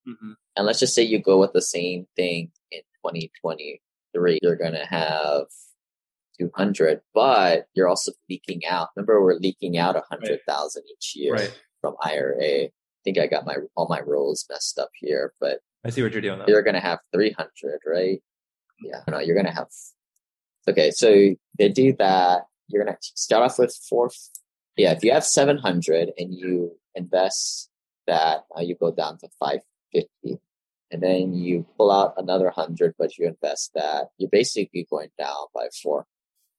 mm-hmm. 0.07 0.31
and 0.55 0.65
let's 0.65 0.79
just 0.79 0.95
say 0.95 1.03
you 1.03 1.19
go 1.19 1.37
with 1.37 1.51
the 1.51 1.61
same 1.61 2.07
thing 2.15 2.51
in 2.71 2.79
2023. 3.05 4.39
You're 4.41 4.55
going 4.55 4.71
to 4.71 4.85
have 4.85 5.47
200, 6.39 7.01
but 7.13 7.67
you're 7.73 7.87
also 7.87 8.11
leaking 8.29 8.65
out. 8.65 8.89
Remember, 8.95 9.21
we're 9.21 9.35
leaking 9.35 9.77
out 9.77 9.95
100,000 9.95 10.39
right. 10.81 10.91
each 10.91 11.13
year 11.15 11.33
right. 11.33 11.61
from 11.81 11.95
IRA. 12.03 12.65
I 12.65 12.71
think 13.03 13.19
I 13.19 13.27
got 13.27 13.45
my 13.45 13.55
all 13.75 13.87
my 13.87 13.99
rules 13.99 14.45
messed 14.49 14.79
up 14.79 14.89
here, 14.99 15.33
but 15.39 15.59
I 15.85 15.89
see 15.89 16.01
what 16.01 16.11
you're 16.13 16.21
doing. 16.21 16.39
Though. 16.39 16.45
You're 16.47 16.63
going 16.63 16.75
to 16.75 16.79
have 16.79 16.99
300, 17.13 17.79
right? 17.85 18.21
Yeah, 18.81 19.01
no, 19.07 19.19
you're 19.19 19.35
going 19.35 19.45
to 19.45 19.51
have. 19.51 19.67
Okay, 20.67 20.91
so 20.91 21.35
they 21.59 21.69
do 21.69 21.93
that. 21.99 22.41
You're 22.67 22.83
going 22.83 22.95
to 22.95 22.99
start 23.15 23.43
off 23.43 23.59
with 23.59 23.77
four. 23.87 24.09
Yeah, 24.77 24.91
if 24.91 25.03
you 25.03 25.13
have 25.13 25.23
700 25.23 26.11
and 26.17 26.33
you 26.33 26.71
invest 26.95 27.69
that, 28.07 28.45
uh, 28.57 28.61
you 28.61 28.75
go 28.75 28.91
down 28.91 29.19
to 29.19 29.29
550 29.39 30.41
and 30.91 31.01
then 31.01 31.33
you 31.33 31.65
pull 31.77 31.91
out 31.91 32.15
another 32.17 32.49
hundred, 32.49 32.95
but 32.97 33.17
you 33.17 33.27
invest 33.27 33.71
that, 33.75 34.07
you're 34.17 34.29
basically 34.29 34.87
going 34.89 35.09
down 35.17 35.45
by 35.53 35.67
four 35.81 36.05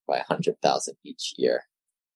by 0.07 0.19
a 0.19 0.25
hundred 0.25 0.57
thousand 0.63 0.97
each 1.05 1.35
year. 1.37 1.63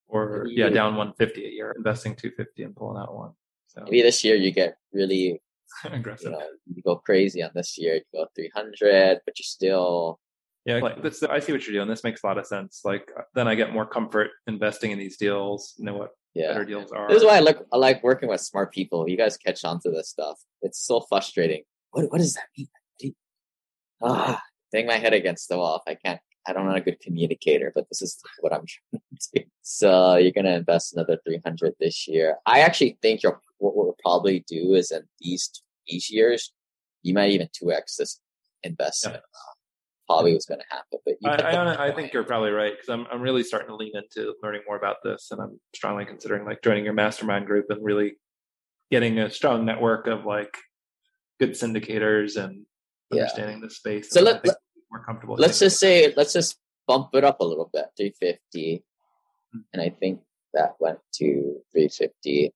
Or 0.07 0.45
yeah, 0.49 0.69
down 0.69 0.95
one 0.95 1.13
fifty 1.13 1.45
a 1.45 1.49
year, 1.49 1.73
investing 1.75 2.15
two 2.15 2.31
fifty 2.31 2.63
and 2.63 2.75
pulling 2.75 3.01
out 3.01 3.15
one. 3.15 3.31
So 3.67 3.83
maybe 3.83 4.01
this 4.01 4.23
year 4.23 4.35
you 4.35 4.51
get 4.51 4.77
really 4.93 5.41
aggressive. 5.85 6.31
You, 6.31 6.37
know, 6.37 6.45
you 6.75 6.83
go 6.83 6.97
crazy 6.97 7.41
on 7.41 7.51
this 7.55 7.77
year. 7.77 7.95
You 7.95 8.01
go 8.13 8.27
three 8.35 8.51
hundred, 8.53 9.21
but 9.25 9.39
you're 9.39 9.43
still 9.43 10.19
yeah, 10.65 10.77
like 10.77 11.01
that's, 11.01 11.23
I 11.23 11.39
see 11.39 11.51
what 11.51 11.65
you're 11.65 11.73
doing. 11.73 11.87
This 11.87 12.03
makes 12.03 12.23
a 12.23 12.27
lot 12.27 12.37
of 12.37 12.45
sense. 12.45 12.81
Like 12.83 13.09
uh, 13.17 13.23
then 13.33 13.47
I 13.47 13.55
get 13.55 13.73
more 13.73 13.85
comfort 13.85 14.29
investing 14.45 14.91
in 14.91 14.99
these 14.99 15.17
deals. 15.17 15.73
Know 15.79 15.95
what 15.95 16.11
yeah. 16.35 16.49
better 16.49 16.65
deals 16.65 16.91
are. 16.91 17.07
This 17.07 17.17
is 17.17 17.23
why 17.25 17.37
I 17.37 17.39
look. 17.39 17.65
I 17.73 17.77
like 17.77 18.03
working 18.03 18.29
with 18.29 18.41
smart 18.41 18.71
people. 18.71 19.09
You 19.09 19.17
guys 19.17 19.37
catch 19.37 19.65
on 19.65 19.79
to 19.81 19.89
this 19.89 20.09
stuff. 20.09 20.39
It's 20.61 20.79
so 20.79 21.01
frustrating. 21.01 21.63
What 21.91 22.11
what 22.11 22.19
does 22.19 22.33
that 22.33 22.45
mean? 22.57 22.67
Ah, 24.03 24.41
bang 24.71 24.87
my 24.87 24.97
head 24.97 25.13
against 25.13 25.49
the 25.49 25.57
wall 25.57 25.81
if 25.85 25.91
I 25.91 25.95
can't 25.95 26.19
I 26.47 26.53
don't 26.53 26.65
know 26.65 26.75
a 26.75 26.81
mm. 26.81 26.85
good 26.85 26.99
communicator, 26.99 27.71
but 27.73 27.87
this 27.89 28.01
is 28.01 28.19
what 28.39 28.53
I'm 28.53 28.65
trying 28.91 29.01
to 29.19 29.29
do. 29.35 29.43
So 29.61 30.15
you're 30.15 30.31
going 30.31 30.45
to 30.45 30.55
invest 30.55 30.93
another 30.93 31.17
300 31.25 31.73
this 31.79 32.07
year. 32.07 32.37
I 32.45 32.61
actually 32.61 32.97
think 33.01 33.23
you're, 33.23 33.39
what 33.59 33.75
we'll 33.75 33.95
probably 34.01 34.43
do 34.47 34.73
is 34.73 34.91
in 34.91 35.03
these, 35.19 35.51
these 35.87 36.09
years, 36.09 36.53
you 37.03 37.13
might 37.13 37.31
even 37.31 37.47
2x 37.47 37.97
this 37.97 38.19
investment. 38.63 39.21
Probably 40.07 40.33
was 40.33 40.45
going 40.45 40.59
to 40.59 40.65
happen, 40.69 40.99
but 41.05 41.15
I, 41.23 41.55
I, 41.55 41.87
I, 41.87 41.95
think 41.95 42.11
you're 42.11 42.25
probably 42.25 42.49
right 42.49 42.73
because 42.73 42.89
I'm 42.89 43.07
I'm 43.09 43.21
really 43.21 43.43
starting 43.43 43.69
to 43.69 43.75
lean 43.77 43.93
into 43.95 44.33
learning 44.43 44.63
more 44.67 44.75
about 44.75 44.97
this, 45.05 45.29
and 45.31 45.39
I'm 45.39 45.57
strongly 45.73 46.03
considering 46.03 46.43
like 46.43 46.61
joining 46.61 46.83
your 46.83 46.93
mastermind 46.93 47.45
group 47.45 47.67
and 47.69 47.81
really 47.81 48.15
getting 48.91 49.19
a 49.19 49.31
strong 49.31 49.63
network 49.63 50.07
of 50.07 50.25
like 50.25 50.53
good 51.39 51.51
syndicators 51.51 52.35
and 52.35 52.65
understanding 53.11 53.59
yeah. 53.59 53.67
the 53.67 53.69
space. 53.69 54.09
So 54.11 54.21
let, 54.21 54.45
let, 54.45 54.57
more 54.91 55.03
comfortable. 55.03 55.35
Let's 55.37 55.59
just 55.59 55.79
say, 55.79 56.13
let's 56.15 56.33
just 56.33 56.57
bump 56.87 57.09
it 57.13 57.23
up 57.23 57.39
a 57.39 57.45
little 57.45 57.69
bit, 57.71 57.85
350. 57.97 58.83
Mm-hmm. 59.55 59.59
And 59.73 59.81
I 59.81 59.89
think 59.89 60.21
that 60.53 60.75
went 60.79 60.99
to 61.15 61.61
350. 61.71 62.53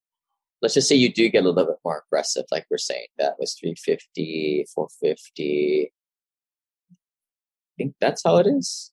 Let's 0.61 0.73
just 0.73 0.87
say 0.87 0.95
you 0.95 1.11
do 1.13 1.29
get 1.29 1.43
a 1.43 1.47
little 1.47 1.65
bit 1.65 1.79
more 1.83 2.03
aggressive, 2.07 2.45
like 2.51 2.65
we're 2.69 2.77
saying. 2.77 3.07
That 3.17 3.35
was 3.39 3.53
350, 3.53 4.65
450. 4.73 5.91
I 6.91 7.73
think 7.77 7.95
that's 7.99 8.23
how 8.23 8.37
it 8.37 8.47
is. 8.47 8.91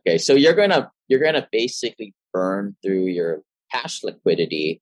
Okay, 0.00 0.18
so 0.18 0.34
you're 0.34 0.54
gonna 0.54 0.90
you're 1.08 1.20
gonna 1.20 1.48
basically 1.50 2.14
burn 2.32 2.76
through 2.82 3.06
your 3.06 3.42
cash 3.70 4.02
liquidity 4.04 4.80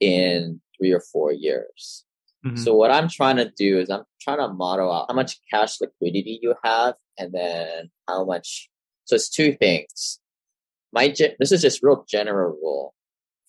in 0.00 0.60
three 0.76 0.92
or 0.92 1.00
four 1.00 1.32
years. 1.32 2.04
Mm-hmm. 2.44 2.56
So 2.56 2.74
what 2.74 2.90
I'm 2.90 3.08
trying 3.08 3.36
to 3.36 3.50
do 3.50 3.78
is 3.78 3.90
I'm 3.90 4.04
trying 4.20 4.38
to 4.38 4.48
model 4.48 4.92
out 4.92 5.06
how 5.08 5.14
much 5.14 5.38
cash 5.52 5.80
liquidity 5.80 6.38
you 6.42 6.54
have 6.64 6.94
and 7.18 7.32
then 7.32 7.90
how 8.08 8.24
much. 8.24 8.70
So 9.04 9.16
it's 9.16 9.28
two 9.28 9.54
things. 9.54 10.20
My, 10.92 11.14
this 11.38 11.52
is 11.52 11.62
just 11.62 11.82
real 11.82 12.04
general 12.08 12.52
rule 12.52 12.94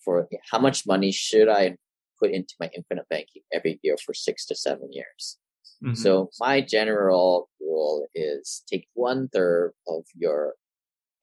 for 0.04 0.28
how 0.50 0.58
much 0.58 0.86
money 0.86 1.10
should 1.10 1.48
I 1.48 1.76
put 2.20 2.30
into 2.30 2.54
my 2.60 2.70
infinite 2.76 3.08
banking 3.08 3.42
every 3.52 3.80
year 3.82 3.96
for 4.04 4.14
six 4.14 4.46
to 4.46 4.54
seven 4.54 4.92
years. 4.92 5.38
Mm-hmm. 5.82 5.94
So 5.94 6.30
my 6.38 6.60
general 6.60 7.48
rule 7.60 8.06
is 8.14 8.62
take 8.70 8.86
one 8.94 9.28
third 9.28 9.72
of 9.88 10.04
your 10.14 10.54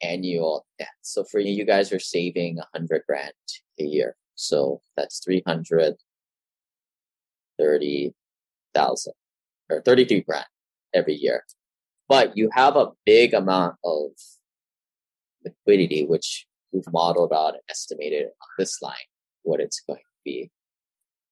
annual 0.02 0.66
debt. 0.78 0.88
So 1.02 1.24
for 1.24 1.40
you, 1.40 1.52
you 1.52 1.66
guys 1.66 1.92
are 1.92 2.00
saving 2.00 2.60
a 2.60 2.68
hundred 2.74 3.04
grand 3.08 3.34
a 3.80 3.84
year. 3.84 4.16
So 4.36 4.82
that's 4.96 5.20
300 5.24 5.96
30,000 7.60 9.14
or 9.70 9.82
32 9.82 10.22
grand 10.22 10.46
every 10.94 11.16
year. 11.16 11.44
But 12.08 12.36
you 12.36 12.50
have 12.54 12.76
a 12.76 12.90
big 13.06 13.34
amount 13.34 13.76
of 13.84 14.12
liquidity, 15.44 16.06
which 16.06 16.48
we've 16.72 16.92
modeled 16.92 17.34
out 17.34 17.54
and 17.54 17.64
estimated 17.70 18.26
on 18.26 18.48
this 18.58 18.82
line 18.82 18.96
what 19.44 19.60
it's 19.60 19.82
going 19.88 20.00
to 20.00 20.22
be. 20.26 20.52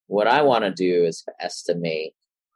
What 0.07 0.27
I 0.27 0.41
want 0.41 0.63
to 0.63 0.71
do 0.71 1.05
is 1.05 1.23
estimate, 1.39 2.13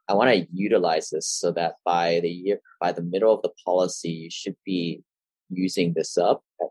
I 0.08 0.14
want 0.14 0.30
to 0.30 0.46
utilize 0.52 1.10
this 1.10 1.26
so 1.26 1.52
that 1.52 1.74
by 1.84 2.20
the 2.20 2.30
year, 2.30 2.60
by 2.80 2.92
the 2.92 3.02
middle 3.02 3.34
of 3.34 3.42
the 3.42 3.52
policy, 3.64 4.10
you 4.10 4.30
should 4.30 4.56
be 4.64 5.02
using 5.50 5.92
this 5.94 6.16
up 6.16 6.42
at 6.60 6.68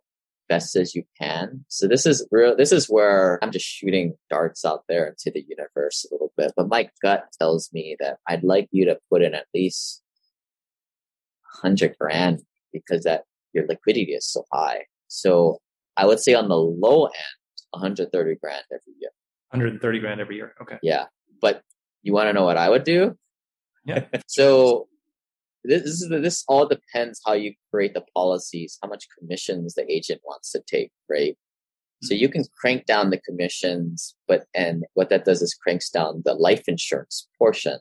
best 0.51 0.75
as 0.75 0.93
you 0.93 1.03
can. 1.17 1.63
So 1.69 1.87
this 1.87 2.05
is 2.05 2.27
real, 2.29 2.57
this 2.57 2.73
is 2.73 2.87
where 2.87 3.39
I'm 3.41 3.51
just 3.51 3.65
shooting 3.65 4.15
darts 4.29 4.65
out 4.65 4.83
there 4.89 5.07
into 5.07 5.31
the 5.33 5.45
universe 5.47 6.05
a 6.05 6.13
little 6.13 6.33
bit. 6.35 6.51
But 6.57 6.67
my 6.67 6.89
gut 7.01 7.23
tells 7.39 7.69
me 7.71 7.95
that 8.01 8.17
I'd 8.27 8.43
like 8.43 8.67
you 8.71 8.83
to 8.85 8.99
put 9.09 9.21
in 9.21 9.33
at 9.33 9.45
least 9.53 10.03
hundred 11.61 11.95
grand 11.97 12.41
because 12.73 13.03
that 13.05 13.23
your 13.53 13.65
liquidity 13.65 14.11
is 14.11 14.27
so 14.27 14.43
high. 14.51 14.81
So 15.07 15.59
I 15.95 16.05
would 16.05 16.19
say 16.19 16.33
on 16.33 16.49
the 16.49 16.57
low 16.57 17.05
end, 17.05 17.13
130 17.71 18.35
grand 18.35 18.63
every 18.69 18.93
year. 18.99 19.11
130 19.51 19.99
grand 19.99 20.19
every 20.19 20.35
year. 20.35 20.53
Okay. 20.61 20.79
Yeah. 20.83 21.05
But 21.39 21.61
you 22.03 22.11
want 22.11 22.27
to 22.27 22.33
know 22.33 22.43
what 22.43 22.57
I 22.57 22.69
would 22.69 22.83
do? 22.83 23.15
Yeah. 23.85 24.03
so 24.27 24.89
this 25.63 25.83
is 25.83 26.09
this 26.09 26.43
all 26.47 26.67
depends 26.67 27.21
how 27.25 27.33
you 27.33 27.53
create 27.71 27.93
the 27.93 28.03
policies, 28.15 28.77
how 28.81 28.89
much 28.89 29.07
commissions 29.17 29.75
the 29.75 29.89
agent 29.91 30.21
wants 30.25 30.51
to 30.51 30.61
take, 30.67 30.91
right? 31.09 31.37
So 32.03 32.13
you 32.15 32.27
mm-hmm. 32.27 32.41
can 32.41 32.45
crank 32.59 32.85
down 32.85 33.11
the 33.11 33.19
commissions, 33.19 34.15
but 34.27 34.45
and 34.55 34.85
what 34.93 35.09
that 35.09 35.25
does 35.25 35.41
is 35.41 35.53
cranks 35.53 35.89
down 35.89 36.23
the 36.25 36.33
life 36.33 36.63
insurance 36.67 37.27
portion. 37.37 37.79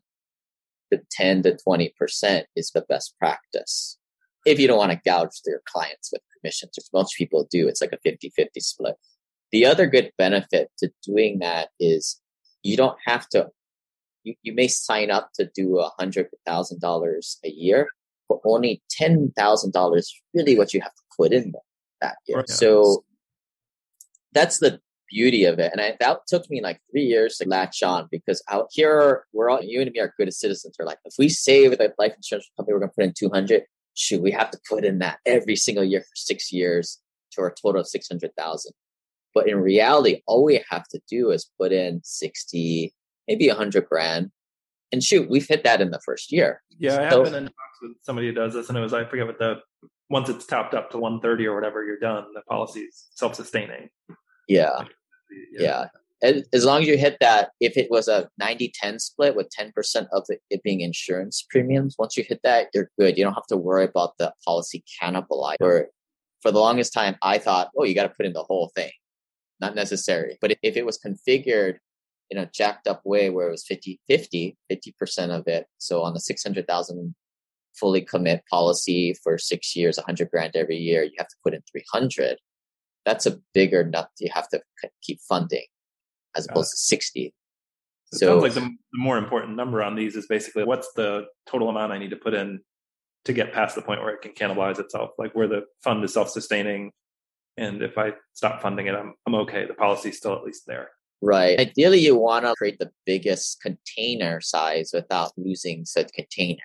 The 0.91 1.01
10 1.13 1.45
to 1.45 1.57
20% 1.67 2.45
is 2.57 2.71
the 2.71 2.85
best 2.89 3.15
practice. 3.19 3.97
If 4.45 4.59
you 4.59 4.67
don't 4.67 4.79
want 4.79 4.93
to 4.93 5.01
gouge 5.05 5.41
your 5.47 5.63
clients 5.65 6.11
with 6.13 6.23
commissions, 6.37 6.73
which 6.77 6.87
most 6.93 7.17
people 7.17 7.47
do, 7.51 7.69
it's 7.69 7.81
like 7.81 7.93
a 7.93 7.99
50 8.03 8.33
50 8.35 8.61
split. 8.61 8.97
The 9.53 9.65
other 9.65 9.87
good 9.87 10.13
benefit 10.19 10.71
to 10.79 10.91
doing 11.05 11.39
that 11.39 11.69
is 11.79 12.21
you 12.63 12.77
don't 12.77 12.99
have 13.07 13.29
to 13.31 13.49
you, 14.25 14.35
you 14.43 14.55
may 14.55 14.69
sign 14.69 15.11
up 15.11 15.31
to 15.35 15.51
do 15.55 15.79
a 15.79 15.91
hundred 15.99 16.29
thousand 16.47 16.81
dollars 16.81 17.39
a 17.45 17.51
year, 17.51 17.89
but 18.29 18.39
only 18.45 18.83
ten 18.91 19.33
thousand 19.37 19.73
dollars 19.73 20.15
really 20.35 20.57
what 20.57 20.75
you 20.75 20.81
have 20.81 20.95
to 20.95 21.03
put 21.17 21.33
in 21.33 21.53
that 22.01 22.17
year. 22.27 22.39
Right. 22.39 22.49
So 22.49 23.05
that's 24.33 24.59
the 24.59 24.81
beauty 25.11 25.45
of 25.45 25.59
it. 25.59 25.73
And 25.73 25.81
I, 25.81 25.97
that 26.01 26.21
took 26.29 26.49
me 26.49 26.63
like 26.63 26.81
three 26.91 27.03
years 27.03 27.37
to 27.39 27.49
latch 27.49 27.83
on 27.83 28.09
because 28.11 28.43
out 28.49 28.69
here, 28.71 29.25
we're 29.33 29.51
all, 29.51 29.63
you 29.63 29.81
and 29.81 29.91
me 29.91 30.01
are 30.01 30.15
good 30.17 30.33
citizens. 30.33 30.77
We're 30.79 30.87
like, 30.87 30.99
if 31.05 31.15
we 31.19 31.29
save 31.29 31.71
with 31.71 31.81
a 31.81 31.93
life 31.99 32.15
insurance 32.17 32.49
company, 32.57 32.75
we're 32.75 32.81
going 32.81 32.91
to 32.91 32.95
put 32.95 33.05
in 33.05 33.15
200. 33.17 33.65
Shoot, 33.95 34.23
we 34.23 34.31
have 34.31 34.51
to 34.53 34.61
put 34.69 34.85
in 34.85 35.01
that 35.01 35.19
every 35.27 35.57
single 35.57 35.85
year 35.85 36.01
for 36.01 36.15
six 36.15 36.53
years 36.53 37.01
to 37.33 37.43
a 37.43 37.51
total 37.51 37.81
of 37.81 37.89
600,000. 37.89 38.73
But 39.35 39.49
in 39.49 39.59
reality, 39.59 40.23
all 40.27 40.45
we 40.45 40.65
have 40.71 40.87
to 40.89 41.01
do 41.09 41.31
is 41.31 41.51
put 41.59 41.73
in 41.73 42.01
60, 42.03 42.93
maybe 43.31 43.49
a 43.49 43.55
100 43.55 43.87
grand. 43.87 44.31
And 44.93 45.03
shoot, 45.03 45.31
we've 45.31 45.47
hit 45.47 45.63
that 45.63 45.81
in 45.81 45.93
the 45.93 46.01
first 46.05 46.33
year. 46.33 46.63
Yeah, 46.79 46.99
I 46.99 47.03
have 47.05 47.25
been 47.25 47.35
in 47.35 47.45
talks 47.45 47.79
with 47.81 47.93
somebody 48.03 48.27
who 48.27 48.35
does 48.35 48.55
this, 48.55 48.69
and 48.69 48.77
it 48.77 48.81
was 48.81 48.93
I 48.93 49.05
forget 49.05 49.27
what 49.27 49.39
the 49.39 49.61
once 50.09 50.29
it's 50.29 50.45
topped 50.45 50.75
up 50.75 50.91
to 50.91 50.99
130 50.99 51.47
or 51.47 51.55
whatever, 51.55 51.85
you're 51.85 52.01
done. 52.01 52.25
The 52.35 52.43
policy's 52.43 53.07
self-sustaining. 53.15 53.91
Yeah. 54.49 54.83
Yeah. 55.53 55.87
As, 56.21 56.43
as 56.53 56.65
long 56.65 56.83
as 56.83 56.89
you 56.89 56.99
hit 56.99 57.17
that, 57.21 57.51
if 57.61 57.77
it 57.77 57.89
was 57.89 58.09
a 58.09 58.29
90 58.39 58.73
10 58.75 58.99
split 58.99 59.37
with 59.37 59.49
10% 59.57 59.73
of 60.13 60.25
it, 60.29 60.41
it 60.51 60.65
being 60.65 60.81
insurance 60.81 61.47
premiums, 61.49 61.95
once 61.97 62.17
you 62.17 62.25
hit 62.29 62.41
that, 62.43 62.67
you're 62.75 62.91
good. 62.99 63.17
You 63.17 63.23
don't 63.23 63.35
have 63.35 63.47
to 63.47 63.57
worry 63.57 63.85
about 63.85 64.19
the 64.19 64.35
policy 64.45 64.83
cannibalize. 65.01 65.57
Or 65.61 65.87
for 66.43 66.51
the 66.51 66.59
longest 66.59 66.93
time, 66.93 67.15
I 67.23 67.39
thought, 67.39 67.71
oh, 67.79 67.85
you 67.85 67.95
got 67.95 68.03
to 68.03 68.15
put 68.15 68.27
in 68.27 68.33
the 68.33 68.43
whole 68.43 68.73
thing. 68.75 68.91
Not 69.61 69.77
necessary. 69.77 70.39
But 70.41 70.57
if 70.63 70.77
it 70.77 70.85
was 70.85 70.99
configured 70.99 71.77
in 72.31 72.39
a 72.39 72.51
jacked 72.55 72.87
up 72.87 73.03
way 73.05 73.29
where 73.31 73.49
it 73.49 73.51
was 73.51 73.65
50 73.67 74.01
50, 74.09 74.57
50% 74.71 75.31
of 75.31 75.47
it, 75.47 75.67
so 75.79 76.03
on 76.03 76.15
the 76.15 76.21
600,000 76.21 77.15
fully 77.75 78.03
commit 78.03 78.43
policy 78.51 79.15
for 79.23 79.39
six 79.39 79.75
years, 79.77 79.97
100 79.97 80.31
grand 80.31 80.57
every 80.57 80.77
year, 80.77 81.03
you 81.03 81.13
have 81.19 81.29
to 81.29 81.37
put 81.43 81.55
in 81.55 81.63
300 81.71 82.39
that's 83.05 83.27
a 83.27 83.39
bigger 83.55 83.85
nut 83.85 84.09
you 84.19 84.29
have 84.33 84.49
to 84.49 84.61
keep 85.03 85.21
funding 85.29 85.65
as 86.37 86.47
Got 86.47 86.53
opposed 86.53 86.73
to 86.73 86.77
60 86.77 87.35
So 88.13 88.17
it 88.17 88.19
sounds 88.19 88.43
like 88.43 88.55
the, 88.55 88.61
the 88.61 88.99
more 88.99 89.19
important 89.19 89.57
number 89.57 89.83
on 89.83 89.95
these 89.95 90.17
is 90.17 90.27
basically 90.27 90.65
what's 90.65 90.93
the 90.95 91.27
total 91.49 91.69
amount 91.69 91.93
I 91.93 91.99
need 91.99 92.11
to 92.11 92.17
put 92.17 92.35
in 92.35 92.61
to 93.27 93.33
get 93.33 93.53
past 93.53 93.75
the 93.75 93.83
point 93.83 94.01
where 94.01 94.15
it 94.15 94.23
can 94.23 94.33
cannibalize 94.33 94.79
itself, 94.79 95.11
like 95.19 95.35
where 95.35 95.47
the 95.47 95.65
fund 95.85 96.03
is 96.05 96.15
self-sustaining, 96.15 96.91
and 97.59 97.83
if 97.83 97.99
I 97.99 98.13
stop 98.33 98.63
funding 98.63 98.87
it, 98.87 98.95
I'm 98.95 99.13
I'm 99.27 99.35
okay. 99.35 99.67
The 99.67 99.75
policy's 99.75 100.17
still 100.17 100.35
at 100.35 100.43
least 100.43 100.63
there. 100.67 100.89
Right. 101.23 101.59
Ideally 101.59 101.99
you 102.01 102.17
want 102.17 102.45
to 102.45 102.55
create 102.57 102.79
the 102.79 102.91
biggest 103.07 103.61
container 103.61 104.41
size 104.41 104.91
without 104.93 105.33
losing 105.37 105.85
said 105.85 106.13
container. 106.13 106.63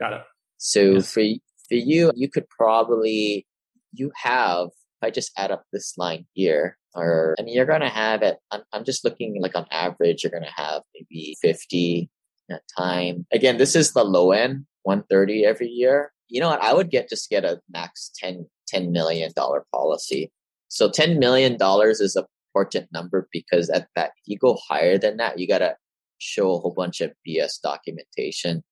Got 0.00 0.12
it. 0.14 0.22
so 0.58 0.80
Yeah. 0.80 1.00
for 1.00 1.22
for 1.68 1.74
you 1.74 2.10
you 2.14 2.28
could 2.30 2.48
probably 2.48 3.46
you 3.92 4.10
have 4.16 4.68
if 4.68 5.02
i 5.02 5.10
just 5.10 5.30
add 5.36 5.50
up 5.50 5.64
this 5.72 5.96
line 5.98 6.26
here 6.34 6.76
or 6.94 7.34
i 7.38 7.42
mean 7.42 7.54
you're 7.54 7.66
going 7.66 7.80
to 7.80 7.88
have 7.88 8.22
it 8.22 8.36
I'm, 8.50 8.62
I'm 8.72 8.84
just 8.84 9.04
looking 9.04 9.40
like 9.42 9.54
on 9.56 9.66
average 9.70 10.22
you're 10.22 10.30
going 10.30 10.44
to 10.44 10.62
have 10.62 10.82
maybe 10.94 11.36
50 11.42 12.08
at 12.50 12.62
time. 12.76 13.26
Again 13.32 13.58
this 13.58 13.74
is 13.76 13.92
the 13.92 14.04
low 14.04 14.32
end 14.32 14.66
130 14.84 15.44
every 15.44 15.68
year. 15.68 16.12
You 16.28 16.40
know 16.40 16.48
what? 16.48 16.62
I 16.62 16.72
would 16.74 16.90
get 16.90 17.08
just 17.08 17.28
get 17.28 17.44
a 17.44 17.60
max 17.70 18.10
10 18.16 18.46
10 18.68 18.92
million 18.92 19.32
dollar 19.36 19.64
policy. 19.74 20.30
So 20.68 20.90
10 20.90 21.18
million 21.18 21.56
dollars 21.58 22.00
is 22.00 22.16
a 22.16 22.26
important 22.54 22.88
number 22.92 23.28
because 23.32 23.68
at 23.70 23.88
that 23.94 24.12
if 24.16 24.22
you 24.26 24.38
go 24.38 24.58
higher 24.68 24.98
than 24.98 25.16
that 25.16 25.38
you 25.38 25.46
got 25.46 25.58
to 25.58 25.76
show 26.18 26.54
a 26.54 26.58
whole 26.58 26.74
bunch 26.76 27.00
of 27.00 27.12
bs 27.26 27.60
documentation 27.62 28.62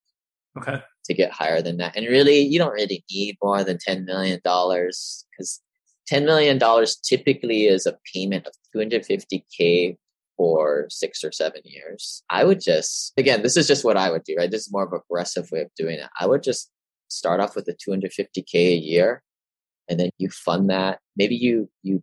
Okay. 0.56 0.80
to 1.04 1.14
get 1.14 1.32
higher 1.32 1.60
than 1.60 1.76
that. 1.78 1.96
And 1.96 2.06
really, 2.06 2.40
you 2.40 2.58
don't 2.58 2.72
really 2.72 3.04
need 3.10 3.36
more 3.42 3.62
than 3.62 3.76
$10 3.76 4.04
million 4.04 4.40
because 4.42 5.60
$10 6.10 6.24
million 6.24 6.58
typically 7.04 7.66
is 7.66 7.86
a 7.86 7.98
payment 8.14 8.46
of 8.46 8.54
250K 8.74 9.96
for 10.36 10.86
six 10.88 11.22
or 11.22 11.32
seven 11.32 11.60
years. 11.64 12.22
I 12.30 12.44
would 12.44 12.60
just, 12.60 13.12
again, 13.16 13.42
this 13.42 13.56
is 13.56 13.66
just 13.66 13.84
what 13.84 13.96
I 13.96 14.10
would 14.10 14.24
do, 14.24 14.34
right? 14.36 14.50
This 14.50 14.62
is 14.62 14.72
more 14.72 14.84
of 14.84 14.92
an 14.92 15.00
aggressive 15.10 15.48
way 15.52 15.60
of 15.60 15.68
doing 15.76 15.98
it. 15.98 16.08
I 16.18 16.26
would 16.26 16.42
just 16.42 16.70
start 17.08 17.40
off 17.40 17.54
with 17.54 17.66
the 17.66 17.74
250K 17.74 18.54
a 18.54 18.76
year 18.76 19.22
and 19.88 20.00
then 20.00 20.10
you 20.18 20.30
fund 20.30 20.70
that. 20.70 21.00
Maybe 21.16 21.36
you, 21.36 21.68
you 21.82 22.02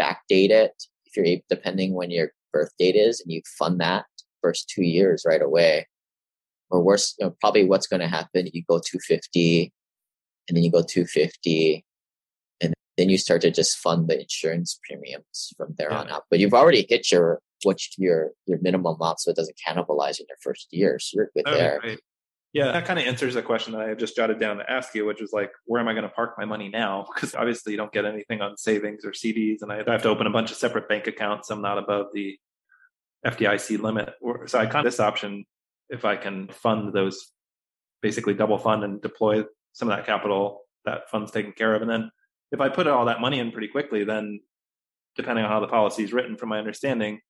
backdate 0.00 0.50
it 0.50 0.72
you're 1.16 1.38
depending 1.48 1.94
when 1.94 2.10
your 2.10 2.32
birth 2.52 2.70
date 2.78 2.96
is 2.96 3.20
and 3.20 3.32
you 3.32 3.42
fund 3.58 3.80
that 3.80 4.06
first 4.42 4.68
two 4.68 4.82
years 4.82 5.24
right 5.26 5.42
away 5.42 5.86
or 6.70 6.82
worse, 6.82 7.14
you 7.18 7.26
know, 7.26 7.36
probably 7.40 7.64
what's 7.64 7.86
going 7.86 8.00
to 8.00 8.08
happen. 8.08 8.48
You 8.52 8.62
go 8.68 8.78
250 8.78 9.72
and 10.48 10.56
then 10.56 10.64
you 10.64 10.70
go 10.70 10.82
250 10.82 11.84
and 12.60 12.74
then 12.96 13.08
you 13.08 13.18
start 13.18 13.42
to 13.42 13.50
just 13.50 13.78
fund 13.78 14.08
the 14.08 14.20
insurance 14.20 14.78
premiums 14.86 15.52
from 15.56 15.74
there 15.78 15.92
on 15.92 16.08
Yeah. 16.08 16.16
out. 16.16 16.24
But 16.30 16.40
you've 16.40 16.54
already 16.54 16.86
hit 16.88 17.10
your, 17.10 17.40
what 17.62 17.78
your, 17.96 18.32
your 18.46 18.58
minimum 18.60 18.96
amount 19.00 19.20
so 19.20 19.30
it 19.30 19.36
doesn't 19.36 19.56
cannibalize 19.66 20.18
in 20.18 20.26
your 20.28 20.38
first 20.40 20.68
year. 20.70 20.98
So 20.98 21.16
you're 21.16 21.30
good 21.34 21.46
Okay, 21.46 21.56
there. 21.56 21.80
great. 21.80 22.00
Yeah, 22.52 22.72
that 22.72 22.84
kind 22.84 22.98
of 22.98 23.06
answers 23.06 23.34
a 23.34 23.42
question 23.42 23.72
that 23.72 23.80
I 23.80 23.88
had 23.88 23.98
just 23.98 24.14
jotted 24.14 24.38
down 24.38 24.58
to 24.58 24.70
ask 24.70 24.94
you, 24.94 25.06
which 25.06 25.22
is 25.22 25.32
like, 25.32 25.50
where 25.64 25.80
am 25.80 25.88
I 25.88 25.94
going 25.94 26.04
to 26.04 26.10
park 26.10 26.34
my 26.36 26.44
money 26.44 26.68
now? 26.68 27.06
Because 27.14 27.34
obviously 27.34 27.72
you 27.72 27.78
don't 27.78 27.92
get 27.92 28.04
anything 28.04 28.42
on 28.42 28.56
savings 28.56 29.04
or 29.04 29.12
CDs, 29.12 29.62
and 29.62 29.72
I 29.72 29.76
have 29.90 30.02
to 30.02 30.08
open 30.08 30.26
a 30.26 30.30
bunch 30.30 30.50
of 30.50 30.58
separate 30.58 30.88
bank 30.88 31.06
accounts. 31.06 31.50
I'm 31.50 31.62
not 31.62 31.78
above 31.78 32.06
the 32.12 32.38
FDIC 33.26 33.80
limit, 33.80 34.14
so 34.46 34.58
I 34.58 34.66
kind 34.66 34.86
of 34.86 34.92
this 34.92 35.00
option 35.00 35.44
if 35.88 36.04
I 36.04 36.16
can 36.16 36.48
fund 36.48 36.92
those, 36.92 37.32
basically 38.02 38.34
double 38.34 38.58
fund 38.58 38.84
and 38.84 39.00
deploy 39.00 39.44
some 39.72 39.88
of 39.88 39.96
that 39.96 40.06
capital 40.06 40.62
that 40.84 41.08
fund's 41.10 41.30
taken 41.30 41.52
care 41.52 41.74
of, 41.74 41.80
and 41.82 41.90
then 41.90 42.10
if 42.50 42.60
I 42.60 42.68
put 42.68 42.86
all 42.86 43.06
that 43.06 43.20
money 43.20 43.38
in 43.38 43.50
pretty 43.50 43.68
quickly, 43.68 44.04
then 44.04 44.40
depending 45.16 45.44
on 45.44 45.50
how 45.50 45.60
the 45.60 45.68
policy 45.68 46.04
is 46.04 46.12
written, 46.12 46.36
from 46.36 46.50
my 46.50 46.58
understanding, 46.58 47.20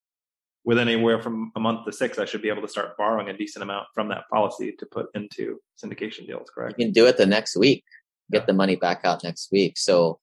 within 0.64 0.88
anywhere 0.88 1.20
from 1.20 1.50
a 1.56 1.60
month 1.60 1.84
to 1.86 1.92
six, 1.92 2.18
I 2.18 2.24
should 2.24 2.42
be 2.42 2.48
able 2.48 2.62
to 2.62 2.68
start 2.68 2.96
borrowing 2.96 3.28
a 3.28 3.36
decent 3.36 3.62
amount 3.62 3.86
from 3.94 4.08
that 4.08 4.24
policy 4.32 4.72
to 4.78 4.86
put 4.86 5.06
into 5.14 5.58
syndication 5.82 6.26
deals. 6.26 6.48
Correct? 6.54 6.74
You 6.78 6.86
can 6.86 6.92
do 6.92 7.06
it 7.06 7.16
the 7.16 7.26
next 7.26 7.56
week, 7.56 7.84
get 8.30 8.42
Yeah. 8.42 8.46
the 8.46 8.52
money 8.52 8.76
back 8.76 9.00
out 9.04 9.24
next 9.24 9.50
week. 9.50 9.76
So 9.78 10.20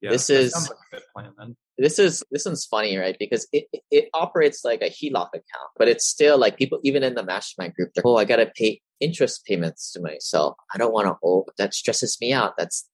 Yeah, 0.00 0.10
this 0.10 0.30
is 0.30 0.52
like 0.54 0.70
a 0.70 0.96
good 0.96 1.04
plan 1.14 1.32
then. 1.38 1.56
this 1.78 1.98
is 1.98 2.24
this 2.30 2.44
one's 2.46 2.64
funny, 2.66 2.96
right? 2.96 3.16
Because 3.18 3.46
it 3.52 3.66
it- 3.72 3.82
it 3.90 4.08
operates 4.14 4.64
like 4.64 4.82
a 4.82 4.90
HELOC 4.90 5.28
account, 5.28 5.70
but 5.78 5.88
it's 5.88 6.06
still 6.06 6.36
like 6.38 6.56
people 6.56 6.80
even 6.82 7.02
in 7.02 7.14
the 7.14 7.22
mastermind 7.24 7.74
group, 7.74 7.90
they're 7.94 8.06
oh, 8.06 8.16
I 8.16 8.24
gotta 8.24 8.50
pay 8.56 8.80
interest 8.98 9.44
payments 9.46 9.92
to 9.92 10.00
myself. 10.00 10.56
I 10.74 10.78
don't 10.78 10.92
want 10.92 11.06
to. 11.08 11.16
Oh, 11.24 11.46
that 11.58 11.74
stresses 11.74 12.18
me 12.20 12.32
out. 12.32 12.54
That's 12.58 12.88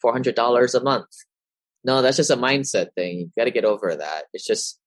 four 0.00 0.12
hundred 0.12 0.34
dollars 0.34 0.74
a 0.74 0.82
month. 0.82 1.08
No, 1.82 2.02
that's 2.02 2.16
just 2.18 2.30
a 2.30 2.36
mindset 2.36 2.92
thing. 2.94 3.18
You 3.18 3.30
got 3.38 3.44
to 3.44 3.50
get 3.50 3.64
over 3.64 3.94
that. 3.96 4.24
It's 4.34 4.44
just 4.46 4.78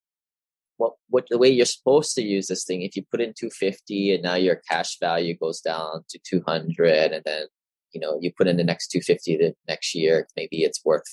what 0.84 0.94
what 1.10 1.26
the 1.30 1.38
way 1.38 1.50
you're 1.50 1.66
supposed 1.66 2.14
to 2.16 2.22
use 2.22 2.48
this 2.48 2.66
thing. 2.66 2.82
If 2.82 2.96
you 2.96 3.04
put 3.10 3.22
in 3.22 3.34
two 3.34 3.50
fifty 3.50 4.14
and 4.14 4.24
now 4.24 4.36
your 4.36 4.62
cash 4.70 4.98
value 5.00 5.36
goes 5.38 5.62
down 5.62 6.04
to 6.10 6.20
two 6.28 6.42
hundred, 6.46 7.12
and 7.12 7.24
then 7.26 7.46
you 7.94 8.02
know 8.02 8.18
you 8.22 8.32
put 8.38 8.48
in 8.48 8.58
the 8.58 8.64
next 8.64 8.90
two 8.90 9.02
fifty 9.02 9.38
the 9.38 9.54
next 9.68 9.96
year, 9.96 10.28
maybe 10.36 10.64
it's 10.64 10.84
worth 10.84 11.04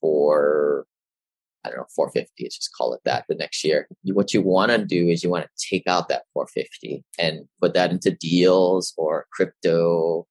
four 0.00 0.86
I 1.62 1.68
don't 1.68 1.76
know, 1.76 1.86
450. 1.94 2.42
Let's 2.42 2.56
just 2.56 2.74
call 2.74 2.94
it 2.94 3.02
that 3.04 3.26
the 3.28 3.34
next 3.34 3.62
year. 3.64 3.86
You, 4.02 4.14
what 4.14 4.32
you 4.32 4.40
want 4.40 4.72
to 4.72 4.82
do 4.82 5.08
is 5.08 5.22
you 5.22 5.28
want 5.28 5.44
to 5.44 5.68
take 5.70 5.82
out 5.86 6.08
that 6.08 6.22
450 6.32 7.04
and 7.18 7.40
put 7.60 7.74
that 7.74 7.90
into 7.90 8.12
deals 8.12 8.94
or 8.96 9.26
crypto 9.30 10.26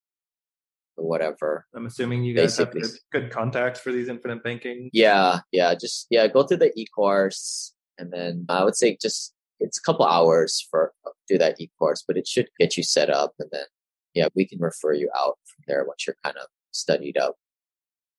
or 0.98 1.08
whatever. 1.08 1.68
I'm 1.76 1.86
assuming 1.86 2.24
you 2.24 2.34
guys 2.34 2.58
Basically. 2.58 2.82
have 2.82 2.90
good, 3.12 3.22
good 3.22 3.32
contacts 3.32 3.80
for 3.80 3.92
these 3.92 4.10
infinite 4.10 4.44
banking. 4.44 4.90
Yeah, 4.92 5.42
yeah, 5.52 5.76
just 5.76 6.08
yeah, 6.10 6.26
go 6.26 6.42
through 6.42 6.58
the 6.58 6.72
e-course 6.76 7.76
and 8.00 8.12
then 8.12 8.46
I 8.50 8.64
would 8.64 8.76
say 8.76 8.98
just 9.02 9.34
it's 9.60 9.78
a 9.78 9.82
couple 9.82 10.06
hours 10.06 10.66
for 10.72 10.94
do 11.28 11.38
that 11.38 11.60
e-course, 11.60 12.04
but 12.08 12.18
it 12.18 12.28
should 12.28 12.48
get 12.60 12.78
you 12.78 12.84
set 12.84 13.10
up 13.10 13.34
and 13.40 13.50
then 13.52 13.66
yeah, 14.14 14.28
we 14.36 14.46
can 14.46 14.60
refer 14.60 14.94
you 14.94 15.10
out 15.18 15.38
from 15.46 15.64
there 15.68 15.86
once 15.86 16.08
you're 16.08 16.16
kind 16.24 16.38
of 16.38 16.48
studied 16.72 17.18
up. 17.18 17.36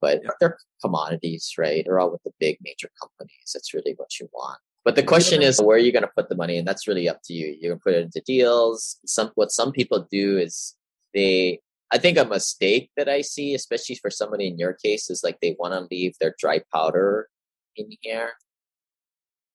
But 0.01 0.23
they're 0.41 0.57
commodities, 0.83 1.53
right? 1.59 1.85
They're 1.85 2.01
all 2.01 2.11
with 2.11 2.23
the 2.23 2.33
big 2.39 2.57
major 2.63 2.89
companies. 3.01 3.51
That's 3.53 3.75
really 3.75 3.95
what 3.97 4.19
you 4.19 4.29
want. 4.33 4.59
But 4.83 4.97
the 4.97 5.03
question 5.03 5.43
is, 5.43 5.61
where 5.61 5.77
are 5.77 5.81
you 5.81 5.93
going 5.93 6.05
to 6.05 6.11
put 6.17 6.31
the 6.31 6.37
money? 6.37 6.57
And 6.57 6.67
that's 6.67 6.89
really 6.89 7.07
up 7.07 7.21
to 7.25 7.35
you. 7.35 7.55
You 7.61 7.71
can 7.71 7.81
put 7.81 7.93
it 7.93 8.05
into 8.05 8.23
deals. 8.25 8.99
Some 9.05 9.31
what 9.35 9.51
some 9.51 9.73
people 9.73 10.07
do 10.11 10.39
is 10.39 10.75
they. 11.13 11.61
I 11.93 11.99
think 11.99 12.17
a 12.17 12.25
mistake 12.25 12.91
that 12.97 13.09
I 13.09 13.21
see, 13.21 13.53
especially 13.53 13.97
for 13.97 14.11
somebody 14.11 14.47
in 14.47 14.59
your 14.59 14.75
case, 14.75 15.11
is 15.11 15.23
like 15.25 15.39
they 15.43 15.57
want 15.59 15.75
to 15.75 15.89
leave 15.95 16.15
their 16.19 16.35
dry 16.39 16.63
powder 16.73 17.29
in 17.77 17.89
here 18.01 18.31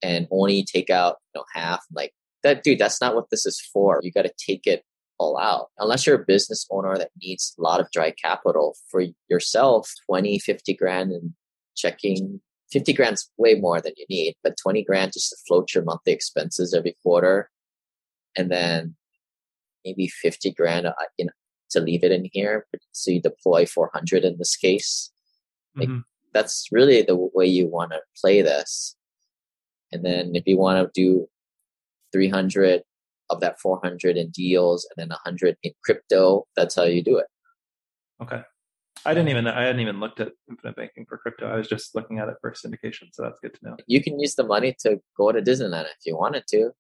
and 0.02 0.28
only 0.32 0.64
take 0.64 0.90
out 0.90 1.18
you 1.34 1.40
know 1.40 1.46
half. 1.54 1.84
Like 1.94 2.14
that, 2.44 2.64
dude. 2.64 2.80
That's 2.80 3.02
not 3.02 3.16
what 3.16 3.30
this 3.30 3.46
is 3.46 3.60
for. 3.60 4.00
You 4.04 4.12
got 4.12 4.24
to 4.24 4.34
take 4.38 4.68
it 4.68 4.84
all 5.18 5.38
out. 5.38 5.68
Unless 5.80 6.06
you're 6.06 6.22
a 6.22 6.26
business 6.26 6.66
owner 6.70 6.98
that 6.98 7.12
needs 7.22 7.56
a 7.58 7.62
lot 7.62 7.80
of 7.80 7.90
dry 7.92 8.12
capital 8.12 8.76
for 8.90 9.04
yourself, 9.30 9.90
20, 10.08 10.40
50 10.40 10.74
grand 10.74 11.12
and 11.12 11.34
checking 11.76 12.42
50 12.72 12.94
grand's 12.94 13.30
way 13.38 13.56
more 13.56 13.80
than 13.80 13.94
you 13.96 14.06
need, 14.10 14.36
but 14.44 14.58
20 14.62 14.84
grand 14.84 15.14
just 15.14 15.30
to 15.30 15.38
float 15.48 15.74
your 15.74 15.84
monthly 15.86 16.12
expenses 16.12 16.74
every 16.74 16.96
quarter. 17.02 17.50
And 18.36 18.52
then 18.52 18.96
maybe 19.86 20.08
50 20.08 20.52
grand 20.52 20.86
uh, 20.88 20.94
in, 21.18 21.30
to 21.72 21.80
leave 21.80 22.04
it 22.04 22.12
in 22.12 22.28
here. 22.34 22.68
So 22.92 23.12
you 23.12 23.22
deploy 23.22 23.66
400 23.66 24.26
in 24.26 24.38
this 24.38 24.56
case. 24.56 25.12
Like, 25.76 25.90
Mhm. 25.90 26.04
That's 26.34 26.68
really 26.70 27.02
the 27.02 27.16
way 27.16 27.46
you 27.46 27.66
want 27.68 27.92
to 27.92 28.02
play 28.20 28.42
this. 28.42 28.98
And 29.96 30.04
then 30.04 30.36
if 30.36 30.44
you 30.46 30.58
want 30.58 30.86
to 30.86 30.92
do 30.94 31.28
300 32.12 32.84
of 33.30 33.40
that 33.40 33.60
400 33.60 34.18
in 34.18 34.30
deals 34.30 34.86
and 34.90 35.02
then 35.02 35.10
100 35.10 35.56
in 35.64 35.72
crypto, 35.84 36.46
that's 36.56 36.76
how 36.76 36.84
you 36.84 37.02
do 37.02 37.18
it. 37.18 37.28
Okay. 38.22 38.42
I 39.06 39.14
didn't 39.14 39.30
even 39.30 39.48
I 39.48 39.64
hadn't 39.64 39.82
even 39.82 40.00
looked 40.00 40.20
at 40.20 40.32
infinite 40.50 40.76
banking 40.76 41.06
for 41.08 41.18
crypto. 41.18 41.48
I 41.48 41.56
was 41.56 41.68
just 41.68 41.96
looking 41.96 42.20
at 42.20 42.28
it 42.28 42.36
for 42.42 42.52
syndication, 42.52 43.10
so 43.14 43.24
that's 43.24 43.40
good 43.40 43.54
to 43.54 43.60
know. 43.62 43.78
You 43.88 44.04
can 44.04 44.20
use 44.20 44.36
the 44.36 44.44
money 44.44 44.76
to 44.80 45.00
go 45.16 45.32
to 45.32 45.42
Disneyland 45.42 45.86
if 45.86 46.06
you 46.06 46.18
wanted 46.18 46.44
to. 46.50 46.72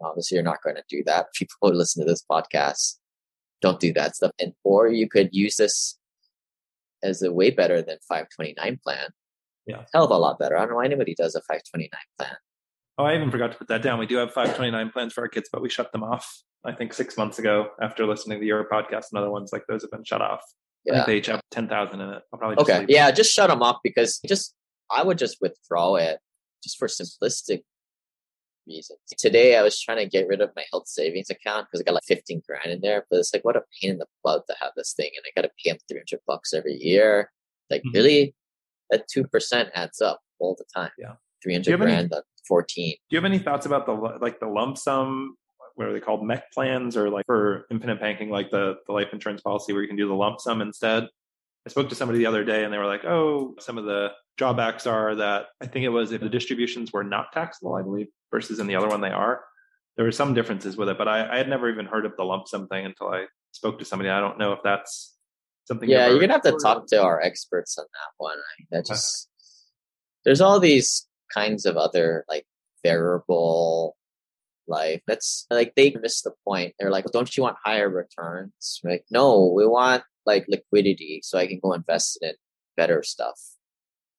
Obviously, 0.00 0.36
you're 0.36 0.44
not 0.44 0.62
going 0.62 0.76
to 0.76 0.84
do 0.88 1.02
that. 1.06 1.26
People 1.34 1.56
who 1.62 1.72
listen 1.72 2.04
to 2.04 2.10
this 2.10 2.24
podcast 2.30 2.98
don't 3.62 3.80
do 3.80 3.92
that 3.94 4.14
stuff. 4.14 4.32
And 4.38 4.52
or 4.62 4.88
you 4.88 5.08
could 5.08 5.30
use 5.32 5.56
this 5.56 5.98
as 7.02 7.22
a 7.22 7.32
way 7.32 7.50
better 7.50 7.80
than 7.82 7.98
529 8.08 8.80
plan. 8.84 9.08
Yeah. 9.68 9.84
Hell 9.94 10.04
of 10.06 10.10
a 10.10 10.16
lot 10.16 10.38
better. 10.38 10.56
I 10.56 10.60
don't 10.62 10.70
know 10.70 10.76
why 10.76 10.86
anybody 10.86 11.14
does 11.14 11.34
a 11.36 11.40
529 11.42 11.90
plan. 12.18 12.36
Oh, 12.98 13.04
I 13.04 13.14
even 13.14 13.30
forgot 13.30 13.52
to 13.52 13.58
put 13.58 13.68
that 13.68 13.82
down. 13.82 13.98
We 14.00 14.06
do 14.06 14.16
have 14.16 14.30
529 14.32 14.90
plans 14.90 15.12
for 15.12 15.20
our 15.20 15.28
kids, 15.28 15.48
but 15.52 15.62
we 15.62 15.68
shut 15.68 15.92
them 15.92 16.02
off. 16.02 16.42
I 16.64 16.72
think 16.72 16.92
six 16.92 17.16
months 17.16 17.38
ago 17.38 17.68
after 17.80 18.04
listening 18.06 18.40
to 18.40 18.46
your 18.46 18.64
podcast 18.68 19.04
and 19.12 19.18
other 19.18 19.30
ones 19.30 19.50
like 19.52 19.62
those 19.68 19.82
have 19.82 19.92
been 19.92 20.02
shut 20.04 20.20
off. 20.20 20.42
Yeah. 20.84 21.04
they 21.04 21.18
each 21.18 21.26
have 21.26 21.42
10,000 21.50 22.00
in 22.00 22.08
it. 22.08 22.22
I'll 22.32 22.38
probably 22.38 22.56
just 22.56 22.68
Okay. 22.70 22.82
it. 22.84 22.90
Yeah, 22.90 23.10
just 23.10 23.30
shut 23.32 23.50
them 23.50 23.62
off 23.62 23.76
because 23.84 24.18
just 24.26 24.54
I 24.90 25.02
would 25.02 25.18
just 25.18 25.36
withdraw 25.40 25.96
it 25.96 26.18
just 26.64 26.78
for 26.78 26.88
simplistic 26.88 27.60
reasons. 28.66 28.98
Today 29.18 29.56
I 29.56 29.62
was 29.62 29.78
trying 29.80 29.98
to 29.98 30.06
get 30.06 30.26
rid 30.28 30.40
of 30.40 30.50
my 30.56 30.64
health 30.72 30.88
savings 30.88 31.30
account 31.30 31.66
because 31.70 31.80
I 31.80 31.84
got 31.84 31.94
like 31.94 32.04
15 32.04 32.42
grand 32.46 32.70
in 32.72 32.80
there, 32.80 33.06
but 33.10 33.18
it's 33.18 33.32
like 33.34 33.44
what 33.44 33.56
a 33.56 33.62
pain 33.80 33.90
in 33.92 33.98
the 33.98 34.06
butt 34.24 34.44
to 34.48 34.56
have 34.62 34.72
this 34.76 34.92
thing 34.94 35.10
and 35.16 35.24
I 35.26 35.30
gotta 35.38 35.50
pay 35.62 35.70
them 35.70 35.78
300 35.88 36.20
bucks 36.26 36.52
every 36.54 36.74
year. 36.74 37.30
Like 37.70 37.82
Mhm. 37.82 37.94
really? 37.94 38.34
That 38.90 39.04
2% 39.14 39.70
adds 39.74 40.00
up 40.00 40.20
all 40.38 40.56
the 40.56 40.64
time. 40.74 40.90
Yeah. 40.98 41.14
300 41.42 41.64
Do 41.64 41.70
you 41.70 41.76
have 41.76 41.82
any- 41.82 41.92
grand 41.92 42.12
on 42.12 42.22
14. 42.46 42.90
Do 42.92 42.96
you 43.10 43.18
have 43.18 43.24
any 43.24 43.38
thoughts 43.38 43.66
about 43.66 43.86
the 43.86 43.92
like 43.92 44.40
the 44.40 44.46
lump 44.46 44.78
sum? 44.78 45.36
What 45.74 45.88
are 45.88 45.92
they 45.92 46.00
called? 46.00 46.22
MEC 46.22 46.42
plans 46.52 46.96
or 46.96 47.10
like 47.10 47.26
for 47.26 47.66
infinite 47.70 48.00
banking, 48.00 48.30
like 48.30 48.50
the, 48.50 48.76
the 48.86 48.92
life 48.92 49.08
insurance 49.12 49.42
policy 49.42 49.72
where 49.72 49.82
you 49.82 49.88
can 49.88 49.96
do 49.96 50.08
the 50.08 50.14
lump 50.14 50.40
sum 50.40 50.60
instead? 50.62 51.06
I 51.66 51.70
spoke 51.70 51.88
to 51.90 51.94
somebody 51.94 52.18
the 52.20 52.26
other 52.26 52.44
day 52.44 52.64
and 52.64 52.72
they 52.72 52.78
were 52.78 52.86
like, 52.86 53.04
oh, 53.04 53.54
some 53.60 53.76
of 53.78 53.84
the 53.84 54.12
drawbacks 54.38 54.86
are 54.86 55.14
that 55.16 55.46
I 55.60 55.66
think 55.66 55.84
it 55.84 55.90
was 55.90 56.12
if 56.12 56.20
the 56.22 56.28
distributions 56.30 56.92
were 56.92 57.04
not 57.04 57.32
taxable, 57.32 57.74
I 57.74 57.82
believe, 57.82 58.06
versus 58.32 58.58
in 58.58 58.66
the 58.66 58.76
other 58.76 58.88
one 58.88 59.02
they 59.02 59.10
are. 59.10 59.42
There 59.96 60.06
were 60.06 60.12
some 60.12 60.32
differences 60.32 60.76
with 60.76 60.88
it, 60.88 60.96
but 60.96 61.08
I, 61.08 61.28
I 61.32 61.36
had 61.36 61.48
never 61.48 61.68
even 61.68 61.84
heard 61.86 62.06
of 62.06 62.16
the 62.16 62.24
lump 62.24 62.48
sum 62.48 62.66
thing 62.68 62.86
until 62.86 63.08
I 63.08 63.26
spoke 63.52 63.78
to 63.80 63.84
somebody. 63.84 64.08
I 64.08 64.20
don't 64.20 64.38
know 64.38 64.52
if 64.52 64.60
that's 64.64 65.16
something. 65.68 65.88
Yeah, 65.88 66.08
you're 66.08 66.20
gonna 66.20 66.32
have 66.32 66.42
to 66.42 66.58
talk 66.60 66.86
to 66.88 67.02
our 67.02 67.20
experts 67.20 67.78
on 67.78 67.84
that 67.84 68.12
one. 68.16 68.36
I, 68.38 68.64
that 68.72 68.86
just 68.86 69.28
there's 70.24 70.40
all 70.40 70.58
these 70.58 71.06
kinds 71.32 71.66
of 71.66 71.76
other 71.76 72.24
like 72.28 72.44
variable 72.82 73.96
life. 74.66 75.00
That's 75.06 75.46
like 75.50 75.74
they 75.74 75.94
miss 76.00 76.22
the 76.22 76.32
point. 76.44 76.74
They're 76.78 76.90
like, 76.90 77.04
don't 77.12 77.34
you 77.36 77.42
want 77.42 77.56
higher 77.64 77.88
returns? 77.88 78.80
We're 78.82 78.92
like, 78.92 79.04
no, 79.10 79.52
we 79.54 79.66
want 79.66 80.02
like 80.26 80.46
liquidity 80.48 81.20
so 81.22 81.38
I 81.38 81.46
can 81.46 81.60
go 81.62 81.72
invest 81.72 82.18
in 82.20 82.32
better 82.76 83.02
stuff. 83.02 83.38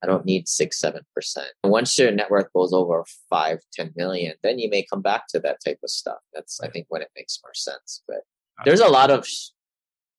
I 0.01 0.07
don't 0.07 0.25
need 0.25 0.47
six, 0.47 0.79
seven 0.79 1.01
percent. 1.13 1.49
Once 1.63 1.99
your 1.99 2.11
net 2.11 2.31
worth 2.31 2.51
goes 2.53 2.71
over 2.73 3.03
five, 3.29 3.59
ten 3.73 3.91
million, 3.95 4.35
then 4.43 4.57
you 4.57 4.69
may 4.69 4.85
come 4.89 5.01
back 5.01 5.27
to 5.29 5.39
that 5.41 5.57
type 5.63 5.79
of 5.83 5.89
stuff. 5.89 6.19
That's 6.33 6.61
I 6.61 6.69
think 6.69 6.85
when 6.89 7.01
it 7.01 7.09
makes 7.15 7.39
more 7.43 7.53
sense. 7.53 8.01
But 8.07 8.21
there's 8.63 8.79
a 8.79 8.87
lot 8.87 9.11
of 9.11 9.27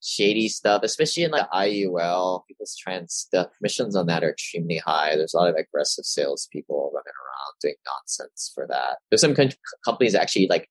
shady 0.03 0.49
stuff, 0.49 0.83
especially 0.83 1.25
in 1.25 1.31
like 1.31 1.49
IUL. 1.51 2.43
People's 2.49 2.77
trans 2.77 3.13
stuff. 3.15 3.49
Commissions 3.59 3.95
on 3.97 4.07
that 4.07 4.25
are 4.25 4.31
extremely 4.31 4.79
high. 4.79 5.17
There's 5.17 5.35
a 5.35 5.37
lot 5.39 5.51
of 5.51 5.57
aggressive 5.57 6.05
salespeople 6.05 6.91
running 6.95 7.07
around 7.07 7.55
doing 7.61 7.75
nonsense 7.87 8.51
for 8.55 8.67
that. 8.69 8.99
There's 9.11 9.21
some 9.21 9.37
companies 9.85 10.15
actually 10.15 10.47
like 10.49 10.69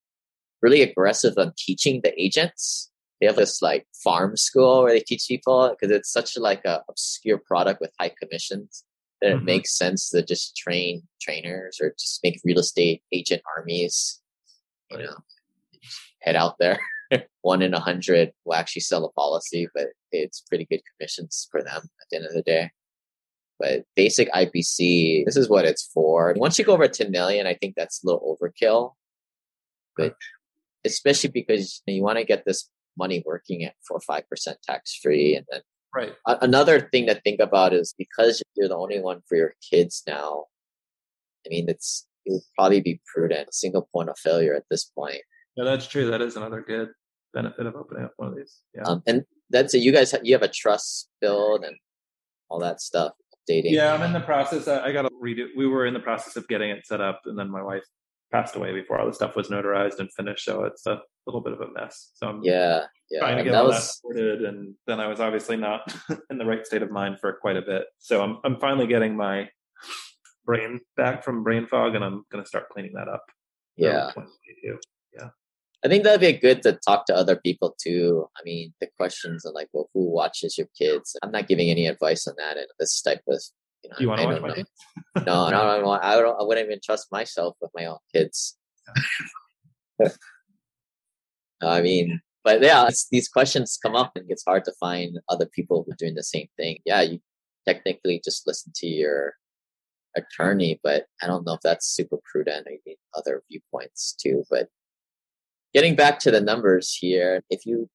really 0.62 0.82
aggressive 0.82 1.38
on 1.38 1.54
teaching 1.58 2.02
the 2.04 2.20
agents. 2.22 2.90
They 3.20 3.28
have 3.28 3.36
this 3.36 3.62
like 3.62 3.86
farm 4.04 4.38
school 4.38 4.84
where 4.84 4.94
they 4.94 5.02
teach 5.02 5.26
people 5.28 5.70
because 5.80 5.96
it's 5.96 6.12
such 6.12 6.38
like 6.38 6.64
a 6.66 6.84
obscure 6.90 7.38
product 7.38 7.82
with 7.82 7.92
high 8.00 8.14
commissions 8.22 8.84
that 9.22 9.32
it 9.32 9.38
Mhm. 9.40 9.44
makes 9.44 9.78
sense 9.78 10.10
to 10.12 10.24
just 10.24 10.56
train 10.56 11.08
trainers 11.22 11.80
or 11.82 11.92
just 12.00 12.22
make 12.24 12.40
real 12.46 12.60
estate 12.60 13.04
agent 13.12 13.42
armies. 13.58 14.22
You 14.90 15.00
know, 15.00 15.18
head 16.22 16.36
out 16.36 16.56
there. 16.60 16.80
One 17.41 17.62
in 17.62 17.74
a 17.74 17.80
hundred 17.80 18.32
will 18.45 18.55
actually 18.55 18.82
sell 18.82 19.05
a 19.05 19.12
policy, 19.14 19.68
but 19.74 19.88
it's 20.12 20.41
pretty 20.41 20.66
good 20.70 20.82
commissions 20.91 21.47
for 21.51 21.62
them 21.64 21.78
at 21.84 22.07
the 22.12 22.18
end 22.18 22.26
of 22.26 22.34
the 22.34 22.41
day. 22.41 22.72
But 23.60 23.84
basic 23.95 24.32
IBC, 24.32 25.26
this 25.26 25.36
is 25.36 25.49
what 25.49 25.66
it's 25.66 25.89
for. 25.93 26.34
Once 26.38 26.57
you 26.57 26.64
go 26.66 26.74
over 26.74 26.88
10 26.88 27.12
million, 27.12 27.45
I 27.45 27.55
think 27.55 27.76
that's 27.76 28.01
a 28.03 28.07
little 28.07 28.38
overkill. 28.41 28.93
But 29.97 30.16
especially 30.86 31.30
because 31.32 31.82
you 31.86 32.01
want 32.01 32.18
to 32.20 32.24
get 32.24 32.45
this 32.45 32.70
money 32.97 33.22
working 33.26 33.64
at 33.66 33.74
for 33.86 33.99
5% 33.99 34.24
tax 34.64 34.95
free. 35.01 35.36
And 35.36 35.45
then 35.51 35.62
Right. 35.93 36.14
a- 36.28 36.38
another 36.41 36.80
thing 36.80 37.07
to 37.07 37.16
think 37.16 37.39
about 37.41 37.74
is 37.74 37.93
because 37.97 38.41
you're 38.55 38.70
the 38.70 38.78
only 38.78 39.01
one 39.01 39.22
for 39.28 39.36
your 39.36 39.55
kids 39.70 40.03
now, 40.07 40.45
I 41.45 41.49
mean, 41.49 41.68
it's, 41.68 42.07
it 42.26 42.34
would 42.34 42.41
probably 42.57 42.80
be 42.82 43.01
prudent. 43.14 43.49
A 43.49 43.53
Single 43.53 43.89
point 43.93 44.10
of 44.10 44.18
failure 44.20 44.53
at 44.55 44.66
this 44.70 44.86
point. 44.86 45.22
Yeah, 45.60 45.66
that's 45.66 45.88
true. 45.88 46.10
That 46.10 46.22
is 46.22 46.38
another 46.38 46.64
good 46.66 46.89
benefit 47.34 47.66
of 47.66 47.76
opening 47.76 48.05
up 48.05 48.14
one 48.16 48.30
of 48.30 48.36
these. 48.38 48.60
Yeah. 48.74 48.84
Um, 48.84 49.03
and 49.05 49.26
that's 49.49 49.74
it. 49.74 49.80
You 49.80 49.91
guys, 49.91 50.12
have, 50.12 50.22
you 50.24 50.34
have 50.34 50.41
a 50.41 50.47
trust 50.47 51.10
build 51.20 51.66
and 51.66 51.76
all 52.47 52.60
that 52.60 52.80
stuff, 52.80 53.12
updating. 53.36 53.72
Yeah, 53.72 53.93
I'm 53.93 54.01
in 54.03 54.14
the 54.14 54.22
process. 54.22 54.70
I, 54.70 54.86
I 54.86 54.91
got 54.93 55.01
to 55.01 55.10
redo. 55.22 55.47
We 55.57 55.68
were 55.68 55.86
in 55.86 55.93
the 55.93 55.99
process 55.99 56.38
of 56.38 56.47
getting 56.47 56.70
it 56.70 56.88
set 56.88 57.01
up, 57.01 57.24
and 57.26 57.38
then 57.38 57.51
my 57.51 57.62
wife 57.62 57.84
passed 58.32 58.55
away 58.55 58.72
before 58.72 58.99
all 58.99 59.07
the 59.07 59.14
stuff 59.14 59.36
was 59.36 59.49
notarized 59.49 59.99
and 59.99 60.10
finished. 60.14 60.45
So 60.45 60.64
it's 60.64 60.86
a 60.86 61.01
little 61.28 61.41
bit 61.41 61.51
of 61.51 61.60
a 61.60 61.72
mess. 61.74 62.12
So 62.14 62.28
I'm 62.28 62.41
yeah, 62.41 62.86
yeah. 63.12 63.20
trying 63.20 63.38
to 63.38 63.43
get 63.43 63.51
that 63.51 63.64
all 63.64 63.72
that 63.72 63.82
sorted, 63.82 64.43
and 64.43 64.76
then 64.88 65.01
I 65.01 65.07
was 65.07 65.20
obviously 65.20 65.57
not 65.57 65.93
in 66.30 66.38
the 66.38 66.45
right 66.45 66.66
state 66.66 66.84
of 66.84 66.89
mind 66.89 67.20
for 67.20 67.34
quite 67.34 67.57
a 67.57 67.62
bit. 67.62 67.84
So 67.97 68.24
I'm 68.24 68.38
I'm 68.45 68.62
finally 68.62 68.88
getting 68.88 69.18
my 69.18 69.49
brain 70.45 70.80
back 70.95 71.22
from 71.22 71.43
brain 71.43 71.68
fog, 71.68 71.95
and 71.95 72.03
I'm 72.05 72.24
going 72.32 72.41
to 72.41 72.47
start 72.47 72.70
cleaning 72.70 72.93
that 72.93 73.10
up. 73.10 73.26
yeah. 74.64 74.76
2022. 75.84 75.86
I 75.86 75.88
think 75.88 76.04
that'd 76.04 76.22
be 76.22 76.34
good 76.40 76.62
to 76.64 76.74
talk 76.86 77.06
to 77.06 77.16
other 77.16 77.36
people 77.36 77.76
too. 77.82 78.28
I 78.38 78.42
mean, 78.44 78.74
the 78.82 78.88
questions 78.98 79.46
on 79.46 79.54
like, 79.54 79.70
well, 79.74 79.90
who 79.94 80.12
watches 80.12 80.58
your 80.58 80.68
kids? 80.78 81.16
I'm 81.24 81.32
not 81.32 81.48
giving 81.48 81.70
any 81.70 81.88
advice 81.88 82.28
on 82.28 82.36
that 82.38 82.58
and 82.58 82.68
this 82.80 83.02
type 83.02 83.22
of. 83.28 83.42
You 83.84 83.90
know, 83.90 83.96
Do 83.98 84.04
you 84.04 84.10
want 84.10 84.22
to 84.22 84.28
watch 84.28 84.42
my 84.42 84.54
kids? 84.56 84.70
No, 85.26 85.50
no, 85.50 85.52
no, 85.52 85.82
no, 85.82 85.92
I 85.92 86.16
don't. 86.16 86.40
I 86.40 86.44
wouldn't 86.44 86.66
even 86.66 86.82
trust 86.84 87.08
myself 87.12 87.56
with 87.62 87.72
my 87.74 87.86
own 87.86 88.00
kids. 88.14 88.58
I 91.62 91.82
mean, 91.82 92.22
but 92.44 92.62
yeah, 92.62 92.88
it's, 92.88 93.08
these 93.10 93.30
questions 93.30 93.80
come 93.82 93.96
up, 93.96 94.12
and 94.16 94.26
it's 94.30 94.44
hard 94.46 94.66
to 94.66 94.74
find 94.80 95.20
other 95.30 95.46
people 95.46 95.84
who 95.86 95.94
are 95.94 95.98
doing 95.98 96.16
the 96.16 96.24
same 96.24 96.48
thing. 96.58 96.80
Yeah, 96.86 97.02
you 97.02 97.20
technically 97.66 98.22
just 98.24 98.46
listen 98.48 98.74
to 98.76 98.88
your 98.88 99.36
attorney, 100.16 100.80
but 100.84 101.06
I 101.22 101.28
don't 101.28 101.46
know 101.46 101.54
if 101.54 101.62
that's 101.62 101.88
super 101.88 102.18
prudent. 102.30 102.68
I 102.70 102.80
need 102.86 102.98
other 103.16 103.44
viewpoints 103.50 104.14
too. 104.14 104.44
But 104.50 104.68
getting 105.74 105.95
back 105.95 106.20
to 106.20 106.32
the 106.32 106.41
numbers 106.41 106.95
here, 106.99 107.43
if 107.49 107.65
you 107.65 107.89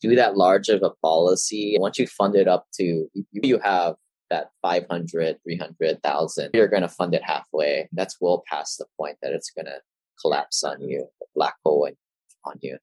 do 0.00 0.14
that 0.14 0.36
large 0.36 0.68
of 0.68 0.82
a 0.82 0.90
policy, 1.02 1.76
once 1.78 1.98
you 1.98 2.06
fund 2.06 2.36
it 2.36 2.48
up 2.48 2.66
to, 2.74 3.08
you, 3.32 3.58
have 3.58 3.94
that 4.30 4.50
500, 4.62 5.36
300,000, 5.42 6.50
you're 6.52 6.68
going 6.68 6.82
to 6.82 6.88
fund 6.88 7.14
it 7.14 7.22
halfway. 7.22 7.88
That's 7.92 8.16
well 8.20 8.42
past 8.48 8.78
the 8.78 8.86
point 8.98 9.16
that 9.22 9.32
it's 9.32 9.50
going 9.50 9.66
to 9.66 9.80
collapse 10.20 10.62
on 10.62 10.80
you, 10.82 11.06
a 11.22 11.26
black 11.34 11.54
hole 11.64 11.88
on 12.44 12.54
you. 12.60 12.78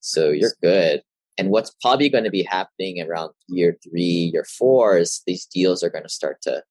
So 0.00 0.30
you're 0.30 0.54
good. 0.62 1.02
And 1.38 1.50
what's 1.50 1.74
probably 1.82 2.08
going 2.08 2.24
to 2.24 2.30
be 2.30 2.44
happening 2.44 3.02
around 3.02 3.32
year 3.48 3.76
three, 3.82 4.30
year 4.32 4.44
four 4.44 4.96
is 4.96 5.22
these 5.26 5.44
deals 5.44 5.82
are 5.82 5.90
going 5.90 6.04
to 6.04 6.08
start 6.08 6.40
to 6.42 6.62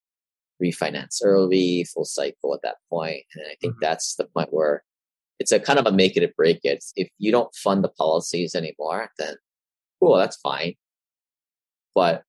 refinance 0.62 1.20
early, 1.24 1.84
full 1.94 2.06
cycle 2.06 2.54
at 2.56 2.62
that 2.64 2.78
point. 2.90 3.24
And 3.36 3.46
I 3.46 3.56
think 3.62 3.76
Mhm. 3.76 3.82
that's 3.82 4.16
the 4.16 4.26
point 4.26 4.52
where 4.52 4.84
it's 5.40 5.52
a 5.52 5.60
kind 5.60 5.80
of 5.80 5.86
a 5.86 5.92
make 5.92 6.16
it 6.18 6.24
or 6.24 6.34
break 6.36 6.60
it. 6.64 6.84
If 6.96 7.10
you 7.18 7.32
don't 7.32 7.54
fund 7.56 7.84
the 7.84 7.90
policies 7.90 8.56
anymore, 8.56 9.10
then 9.18 9.36
cool, 10.00 10.18
that's 10.18 10.38
fine. 10.38 10.76
But 11.94 12.24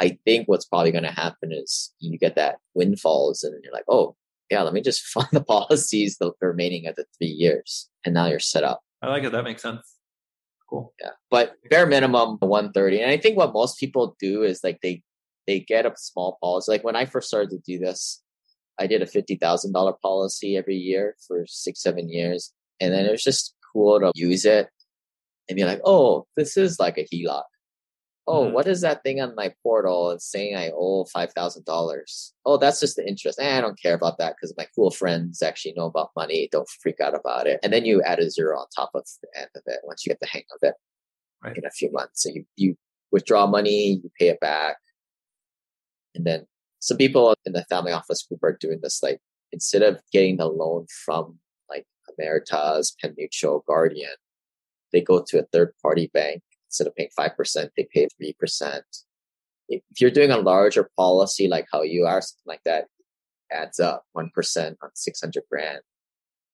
I 0.00 0.18
think 0.24 0.48
what's 0.48 0.64
probably 0.64 0.92
going 0.92 1.04
to 1.04 1.10
happen 1.10 1.52
is 1.52 1.92
you 1.98 2.18
get 2.18 2.36
that 2.36 2.56
windfalls 2.74 3.42
and 3.42 3.54
you're 3.62 3.72
like, 3.72 3.84
oh, 3.88 4.16
yeah, 4.50 4.62
let 4.62 4.74
me 4.74 4.80
just 4.80 5.02
fund 5.06 5.28
the 5.32 5.42
policies 5.42 6.18
the 6.18 6.32
remaining 6.40 6.86
of 6.86 6.96
the 6.96 7.04
three 7.18 7.28
years. 7.28 7.88
And 8.04 8.14
now 8.14 8.26
you're 8.26 8.40
set 8.40 8.64
up. 8.64 8.82
I 9.02 9.08
like 9.08 9.24
it. 9.24 9.32
That 9.32 9.44
makes 9.44 9.62
sense. 9.62 9.94
Cool. 10.68 10.92
Yeah. 11.00 11.10
But 11.30 11.56
bare 11.68 11.86
minimum 11.86 12.38
130. 12.40 13.00
And 13.00 13.10
I 13.10 13.18
think 13.18 13.36
what 13.36 13.52
most 13.52 13.78
people 13.78 14.16
do 14.18 14.42
is 14.42 14.64
like 14.64 14.80
they 14.82 15.02
they 15.46 15.60
get 15.60 15.84
a 15.84 15.92
small 15.96 16.38
policy. 16.40 16.72
Like 16.72 16.84
when 16.84 16.96
I 16.96 17.04
first 17.04 17.28
started 17.28 17.50
to 17.50 17.58
do 17.58 17.78
this, 17.78 18.22
I 18.78 18.86
did 18.86 19.02
a 19.02 19.06
fifty 19.06 19.36
thousand 19.36 19.72
dollar 19.72 19.92
policy 20.02 20.56
every 20.56 20.76
year 20.76 21.16
for 21.26 21.44
six, 21.46 21.82
seven 21.82 22.08
years. 22.08 22.52
And 22.80 22.92
then 22.92 23.06
it 23.06 23.10
was 23.12 23.22
just 23.22 23.54
cool 23.72 24.00
to 24.00 24.10
use 24.14 24.44
it 24.44 24.68
and 25.48 25.56
be 25.56 25.64
like, 25.64 25.80
oh, 25.84 26.26
this 26.36 26.56
is 26.56 26.78
like 26.80 26.98
a 26.98 27.04
HELOC. 27.12 27.42
Oh, 28.26 28.46
Mhm. 28.46 28.52
what 28.52 28.66
is 28.66 28.80
that 28.80 29.02
thing 29.02 29.20
on 29.20 29.34
my 29.34 29.54
portal? 29.62 30.10
It's 30.12 30.24
saying 30.30 30.56
I 30.56 30.70
owe 30.74 31.04
five 31.04 31.32
thousand 31.34 31.66
dollars. 31.66 32.32
Oh, 32.46 32.56
that's 32.56 32.80
just 32.80 32.96
the 32.96 33.06
interest. 33.06 33.38
Eh, 33.40 33.58
I 33.58 33.60
don't 33.60 33.78
care 33.80 33.94
about 33.94 34.16
that 34.18 34.34
because 34.36 34.54
my 34.56 34.66
cool 34.74 34.90
friends 34.90 35.42
actually 35.42 35.74
know 35.76 35.84
about 35.86 36.10
money. 36.16 36.48
Don't 36.50 36.68
freak 36.68 37.00
out 37.00 37.14
about 37.14 37.46
it. 37.46 37.60
And 37.62 37.72
then 37.72 37.84
you 37.84 38.02
add 38.02 38.18
a 38.20 38.30
zero 38.30 38.58
on 38.58 38.66
top 38.74 38.90
of 38.94 39.04
the 39.22 39.28
end 39.38 39.50
of 39.54 39.62
it 39.66 39.80
once 39.84 40.04
you 40.06 40.10
get 40.10 40.20
the 40.20 40.26
hang 40.26 40.44
of 40.54 40.60
it 40.62 40.74
Right. 41.42 41.56
in 41.58 41.66
a 41.66 41.70
few 41.70 41.92
months. 41.92 42.22
So 42.22 42.30
you, 42.30 42.46
you 42.56 42.76
withdraw 43.12 43.46
money, 43.46 44.00
you 44.02 44.10
pay 44.18 44.28
it 44.30 44.40
back. 44.40 44.78
And 46.14 46.24
then 46.24 46.46
some 46.84 46.98
people 46.98 47.34
in 47.46 47.54
the 47.54 47.64
family 47.64 47.92
office 47.92 48.22
group 48.22 48.42
are 48.42 48.56
doing 48.60 48.78
this 48.82 49.02
like 49.02 49.18
instead 49.52 49.82
of 49.82 50.02
getting 50.12 50.36
the 50.36 50.46
loan 50.46 50.86
from 51.04 51.38
like 51.70 51.86
Ameritas, 52.10 52.92
Penn 53.00 53.14
Mutual, 53.16 53.64
Guardian, 53.66 54.16
they 54.92 55.00
go 55.00 55.24
to 55.26 55.38
a 55.38 55.46
third 55.50 55.72
party 55.80 56.10
bank. 56.12 56.42
Instead 56.68 56.86
of 56.88 56.94
paying 56.94 57.08
5%, 57.18 57.68
they 57.76 57.86
pay 57.94 58.06
3%. 58.20 58.80
If 59.70 59.82
you're 59.98 60.10
doing 60.10 60.30
a 60.30 60.36
larger 60.36 60.90
policy 60.94 61.48
like 61.48 61.66
how 61.72 61.80
you 61.82 62.04
are, 62.04 62.20
something 62.20 62.42
like 62.46 62.64
that, 62.66 62.86
adds 63.50 63.80
up 63.80 64.04
1% 64.12 64.76
on 64.82 64.90
600 64.94 65.42
grand 65.50 65.80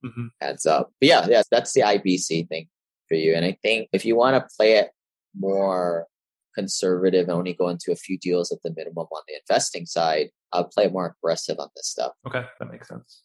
Mhm. 0.05 0.31
adds 0.41 0.65
up. 0.65 0.93
But 1.01 1.09
yeah, 1.09 1.27
yeah, 1.29 1.43
that's 1.51 1.73
the 1.73 1.83
IBC 1.83 2.49
thing 2.49 2.69
for 3.09 3.17
you. 3.17 3.35
And 3.35 3.45
I 3.45 3.59
think 3.63 3.89
if 3.93 4.05
you 4.05 4.15
want 4.15 4.37
to 4.37 4.55
play 4.57 4.75
it 4.75 4.91
more 5.37 6.07
conservative 6.55 7.29
and 7.29 7.37
only 7.37 7.55
go 7.55 7.69
into 7.69 7.93
a 7.93 7.97
few 7.97 8.19
deals 8.19 8.51
at 8.53 8.59
the 8.63 8.73
minimum 8.77 9.07
on 9.11 9.23
the 9.29 9.35
investing 9.35 9.87
side, 9.87 10.31
I'll 10.53 10.65
play 10.65 10.89
more 10.89 11.17
aggressive 11.19 11.59
on 11.59 11.69
this 11.77 11.89
stuff. 11.89 12.13
Okay, 12.27 12.45
that 12.59 12.71
makes 12.71 12.89
sense. 12.89 13.23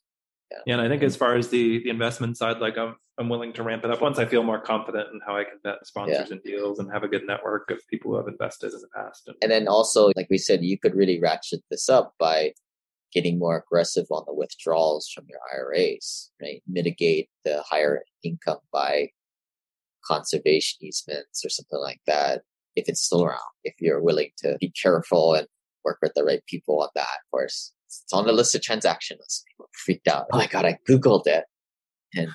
Yeah. 0.51 0.57
Yeah, 0.67 0.73
and 0.76 0.82
I 0.82 0.88
think 0.88 1.03
as 1.03 1.15
far 1.15 1.36
as 1.36 1.49
the 1.49 1.84
the 1.84 1.89
investment 1.89 2.38
side, 2.38 2.59
like 2.59 2.78
I'm 2.78 2.95
I'm 3.17 3.30
willing 3.30 3.53
to 3.53 3.63
ramp 3.63 3.86
it 3.86 3.91
up 3.91 4.01
once 4.01 4.19
I 4.19 4.26
feel 4.26 4.43
more 4.43 4.59
confident 4.59 5.07
in 5.13 5.21
how 5.26 5.38
I 5.38 5.45
can 5.45 5.59
vet 5.63 5.86
sponsors 5.88 6.32
and 6.32 6.43
deals 6.43 6.80
and 6.80 6.91
have 6.91 7.03
a 7.03 7.07
good 7.07 7.26
network 7.26 7.71
of 7.71 7.80
people 7.89 8.11
who 8.11 8.17
have 8.17 8.28
invested 8.28 8.73
in 8.73 8.82
the 8.82 8.89
past. 8.93 9.28
And, 9.28 9.36
And 9.41 9.51
then 9.51 9.67
also, 9.67 10.11
like 10.15 10.28
we 10.30 10.38
said, 10.38 10.63
you 10.63 10.78
could 10.78 10.95
really 10.95 11.19
ratchet 11.19 11.61
this 11.71 11.88
up 11.89 12.13
by 12.19 12.53
getting 13.13 13.39
more 13.39 13.57
aggressive 13.57 14.05
on 14.11 14.23
the 14.28 14.34
withdrawals 14.34 15.09
from 15.09 15.26
your 15.30 15.39
IRAs, 15.53 16.32
right? 16.41 16.61
Mitigate 16.67 17.30
the 17.45 17.63
higher 17.63 18.03
income 18.23 18.59
by 18.73 19.09
conservation 20.05 20.86
easements 20.86 21.43
or 21.45 21.49
something 21.49 21.80
like 21.80 22.01
that. 22.05 22.41
If 22.76 22.89
it's 22.89 23.01
still 23.01 23.23
around, 23.23 23.39
if 23.63 23.76
you're 23.80 24.01
willing 24.01 24.32
to 24.39 24.57
be 24.59 24.71
careful 24.71 25.34
and 25.34 25.47
work 25.84 25.99
with 26.01 26.13
the 26.15 26.23
right 26.23 26.41
people 26.47 26.82
on 26.82 26.89
that, 26.95 27.01
of 27.01 27.32
course. 27.32 27.71
It's 27.88 28.11
on 28.11 28.26
the 28.26 28.34
list 28.34 28.55
of 28.55 28.61
transactions. 28.61 29.43
People 29.49 29.69
freaked 29.86 30.07
out. 30.07 30.26
Oh 30.34 30.38
my 30.38 30.47
God, 30.47 30.65
I 30.65 30.78
Googled 30.89 31.28
it. 31.28 31.45
And 32.13 32.30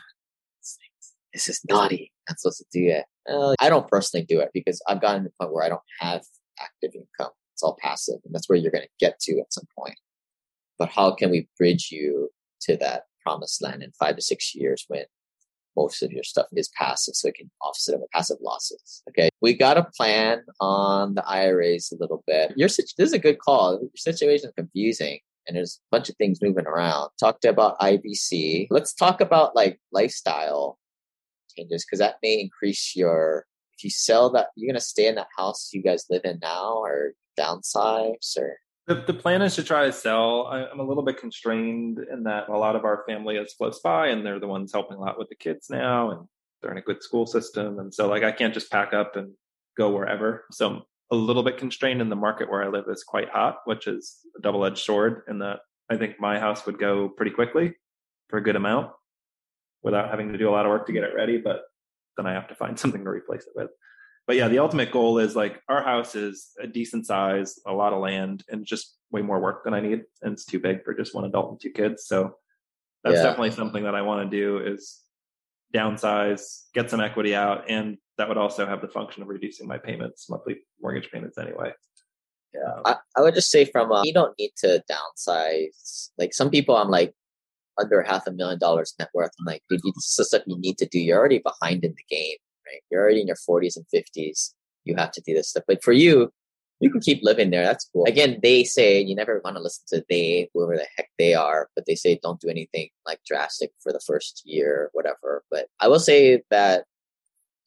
this 1.34 1.48
is 1.48 1.60
naughty. 1.68 2.12
I'm 2.28 2.36
supposed 2.38 2.58
to 2.58 2.64
do 2.72 2.88
it. 2.88 3.04
Uh, 3.30 3.54
I 3.60 3.68
don't 3.68 3.88
personally 3.88 4.24
do 4.24 4.40
it 4.40 4.50
because 4.54 4.80
I've 4.88 5.00
gotten 5.00 5.22
to 5.22 5.28
the 5.28 5.34
point 5.38 5.52
where 5.52 5.64
I 5.64 5.68
don't 5.68 5.80
have 6.00 6.22
active 6.58 6.92
income. 6.94 7.32
It's 7.52 7.62
all 7.62 7.76
passive. 7.80 8.16
And 8.24 8.34
that's 8.34 8.48
where 8.48 8.58
you're 8.58 8.72
going 8.72 8.84
to 8.84 9.06
get 9.06 9.18
to 9.20 9.38
at 9.38 9.52
some 9.52 9.66
point. 9.78 9.96
But 10.78 10.88
how 10.88 11.14
can 11.14 11.30
we 11.30 11.48
bridge 11.58 11.88
you 11.90 12.30
to 12.62 12.76
that 12.78 13.04
promised 13.22 13.62
land 13.62 13.82
in 13.82 13.92
five 13.98 14.16
to 14.16 14.22
six 14.22 14.54
years 14.54 14.84
when 14.88 15.04
most 15.80 16.02
of 16.02 16.12
your 16.12 16.22
stuff 16.22 16.46
is 16.52 16.68
passive 16.76 17.14
so 17.14 17.28
it 17.28 17.34
can 17.34 17.50
offset 17.62 17.98
the 17.98 18.06
passive 18.12 18.38
losses. 18.42 19.02
Okay. 19.08 19.30
We 19.40 19.54
got 19.54 19.78
a 19.78 19.84
plan 19.96 20.42
on 20.60 21.14
the 21.14 21.26
IRAs 21.26 21.92
a 21.92 21.96
little 22.00 22.22
bit. 22.26 22.52
Your 22.56 22.68
situ- 22.68 22.94
this 22.98 23.08
is 23.08 23.14
a 23.14 23.18
good 23.18 23.38
call. 23.38 23.80
Your 23.80 23.90
situation 23.96 24.48
is 24.48 24.54
confusing 24.56 25.20
and 25.46 25.56
there's 25.56 25.80
a 25.80 25.96
bunch 25.96 26.08
of 26.08 26.16
things 26.16 26.42
moving 26.42 26.66
around. 26.66 27.10
Talked 27.18 27.44
about 27.44 27.78
IBC. 27.80 28.68
Let's 28.70 28.92
talk 28.92 29.20
about 29.20 29.56
like 29.56 29.80
lifestyle 29.92 30.78
changes 31.56 31.84
because 31.84 31.98
that 31.98 32.16
may 32.22 32.40
increase 32.40 32.94
your 32.94 33.46
if 33.76 33.84
you 33.84 33.90
sell 33.90 34.30
that 34.30 34.48
you're 34.56 34.70
gonna 34.70 34.80
stay 34.80 35.06
in 35.08 35.16
that 35.16 35.26
house 35.36 35.70
you 35.72 35.82
guys 35.82 36.04
live 36.10 36.22
in 36.24 36.38
now 36.40 36.74
or 36.74 37.12
downsize 37.38 38.36
or 38.38 38.56
the, 38.90 39.04
the 39.06 39.14
plan 39.14 39.40
is 39.40 39.54
to 39.54 39.62
try 39.62 39.86
to 39.86 39.92
sell. 39.92 40.48
I, 40.48 40.66
I'm 40.66 40.80
a 40.80 40.84
little 40.84 41.04
bit 41.04 41.16
constrained 41.16 42.00
in 42.12 42.24
that 42.24 42.48
a 42.48 42.56
lot 42.56 42.74
of 42.74 42.84
our 42.84 43.04
family 43.08 43.36
is 43.36 43.54
close 43.56 43.78
by, 43.78 44.08
and 44.08 44.26
they're 44.26 44.40
the 44.40 44.48
ones 44.48 44.72
helping 44.72 44.96
a 44.96 45.00
lot 45.00 45.16
with 45.16 45.28
the 45.28 45.36
kids 45.36 45.70
now, 45.70 46.10
and 46.10 46.26
they're 46.60 46.72
in 46.72 46.78
a 46.78 46.82
good 46.82 47.00
school 47.00 47.24
system, 47.24 47.78
and 47.78 47.94
so 47.94 48.08
like 48.08 48.24
I 48.24 48.32
can't 48.32 48.52
just 48.52 48.70
pack 48.70 48.92
up 48.92 49.14
and 49.14 49.32
go 49.78 49.90
wherever. 49.90 50.44
So 50.50 50.68
I'm 50.68 50.82
a 51.12 51.14
little 51.14 51.44
bit 51.44 51.56
constrained, 51.56 52.00
in 52.00 52.08
the 52.08 52.16
market 52.16 52.50
where 52.50 52.64
I 52.64 52.68
live 52.68 52.86
is 52.88 53.04
quite 53.04 53.30
hot, 53.30 53.58
which 53.64 53.86
is 53.86 54.18
a 54.36 54.42
double 54.42 54.64
edged 54.64 54.84
sword. 54.84 55.22
In 55.28 55.38
that 55.38 55.60
I 55.88 55.96
think 55.96 56.18
my 56.18 56.40
house 56.40 56.66
would 56.66 56.78
go 56.80 57.08
pretty 57.08 57.30
quickly 57.30 57.74
for 58.28 58.38
a 58.38 58.42
good 58.42 58.56
amount 58.56 58.90
without 59.84 60.10
having 60.10 60.32
to 60.32 60.38
do 60.38 60.48
a 60.48 60.50
lot 60.50 60.66
of 60.66 60.70
work 60.70 60.86
to 60.86 60.92
get 60.92 61.04
it 61.04 61.14
ready, 61.14 61.38
but 61.38 61.62
then 62.16 62.26
I 62.26 62.32
have 62.32 62.48
to 62.48 62.56
find 62.56 62.76
something 62.78 63.04
to 63.04 63.10
replace 63.10 63.42
it 63.42 63.52
with 63.54 63.70
but 64.30 64.36
yeah, 64.36 64.46
the 64.46 64.60
ultimate 64.60 64.92
goal 64.92 65.18
is 65.18 65.34
like 65.34 65.60
our 65.68 65.82
house 65.82 66.14
is 66.14 66.52
a 66.62 66.66
decent 66.68 67.04
size, 67.04 67.58
a 67.66 67.72
lot 67.72 67.92
of 67.92 67.98
land, 67.98 68.44
and 68.48 68.64
just 68.64 68.96
way 69.10 69.22
more 69.22 69.40
work 69.40 69.64
than 69.64 69.74
I 69.74 69.80
need, 69.80 70.04
and 70.22 70.34
it's 70.34 70.44
too 70.44 70.60
big 70.60 70.84
for 70.84 70.94
just 70.94 71.16
one 71.16 71.24
adult 71.24 71.50
and 71.50 71.60
two 71.60 71.72
kids. 71.72 72.06
So 72.06 72.36
that's 73.02 73.16
Yeah. 73.16 73.24
definitely 73.24 73.50
something 73.50 73.82
that 73.82 73.96
I 73.96 74.02
want 74.02 74.30
to 74.30 74.36
do 74.36 74.58
is 74.58 75.00
downsize, 75.74 76.60
get 76.74 76.90
some 76.90 77.00
equity 77.00 77.34
out, 77.34 77.68
and 77.68 77.98
that 78.18 78.28
would 78.28 78.38
also 78.38 78.66
have 78.66 78.80
the 78.80 78.86
function 78.86 79.24
of 79.24 79.28
reducing 79.28 79.66
my 79.66 79.78
payments, 79.78 80.30
monthly 80.30 80.60
mortgage 80.80 81.10
payments 81.10 81.36
anyway. 81.36 81.72
Yeah, 82.54 82.82
I, 82.84 82.96
I 83.16 83.22
would 83.22 83.34
just 83.34 83.50
say 83.50 83.64
from 83.64 83.90
uh, 83.90 84.04
you 84.04 84.12
don't 84.12 84.38
need 84.38 84.52
to 84.58 84.80
downsize. 84.88 86.10
Like 86.18 86.34
some 86.34 86.50
people, 86.50 86.76
I'm 86.76 86.88
like 86.88 87.14
under 87.80 88.00
half 88.02 88.28
a 88.28 88.30
million 88.30 88.60
dollars 88.60 88.94
net 88.96 89.10
worth. 89.12 89.32
I'm 89.40 89.46
like, 89.46 89.64
dude, 89.68 89.80
this 89.82 90.16
is 90.20 90.28
stuff 90.28 90.42
you 90.46 90.56
need 90.60 90.78
to 90.78 90.86
do. 90.86 91.00
You're 91.00 91.18
already 91.18 91.38
behind 91.40 91.84
in 91.84 91.96
the 91.96 92.16
game, 92.16 92.36
right? 92.70 92.82
You're 92.90 93.02
already 93.02 93.20
in 93.20 93.26
your 93.26 93.36
40s 93.36 93.76
and 93.76 93.86
50s. 93.94 94.52
You 94.84 94.96
have 94.96 95.12
to 95.12 95.20
do 95.20 95.34
this 95.34 95.50
stuff. 95.50 95.64
But 95.66 95.82
for 95.82 95.92
you, 95.92 96.32
you 96.80 96.90
can 96.90 97.00
keep 97.00 97.22
living 97.22 97.50
there. 97.50 97.64
That's 97.64 97.88
cool. 97.92 98.06
Again, 98.06 98.38
they 98.42 98.64
say 98.64 99.00
you 99.00 99.14
never 99.14 99.40
want 99.44 99.56
to 99.56 99.62
listen 99.62 99.84
to 99.88 100.04
they, 100.08 100.48
whoever 100.54 100.76
the 100.76 100.86
heck 100.96 101.10
they 101.18 101.34
are, 101.34 101.68
but 101.74 101.84
they 101.86 101.94
say 101.94 102.18
don't 102.22 102.40
do 102.40 102.48
anything 102.48 102.88
like 103.06 103.20
drastic 103.26 103.70
for 103.82 103.92
the 103.92 104.00
first 104.00 104.42
year, 104.46 104.88
whatever. 104.92 105.44
But 105.50 105.66
I 105.80 105.88
will 105.88 106.00
say 106.00 106.42
that 106.50 106.84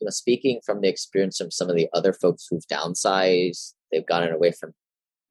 you 0.01 0.05
know, 0.05 0.11
speaking 0.11 0.59
from 0.65 0.81
the 0.81 0.89
experience 0.89 1.37
from 1.37 1.51
some 1.51 1.69
of 1.69 1.75
the 1.75 1.87
other 1.93 2.11
folks 2.11 2.47
who've 2.49 2.67
downsized, 2.67 3.73
they've 3.91 4.05
gotten 4.05 4.33
away 4.33 4.51
from 4.51 4.73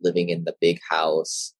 living 0.00 0.28
in 0.28 0.44
the 0.44 0.54
big 0.60 0.80
house 0.88 1.54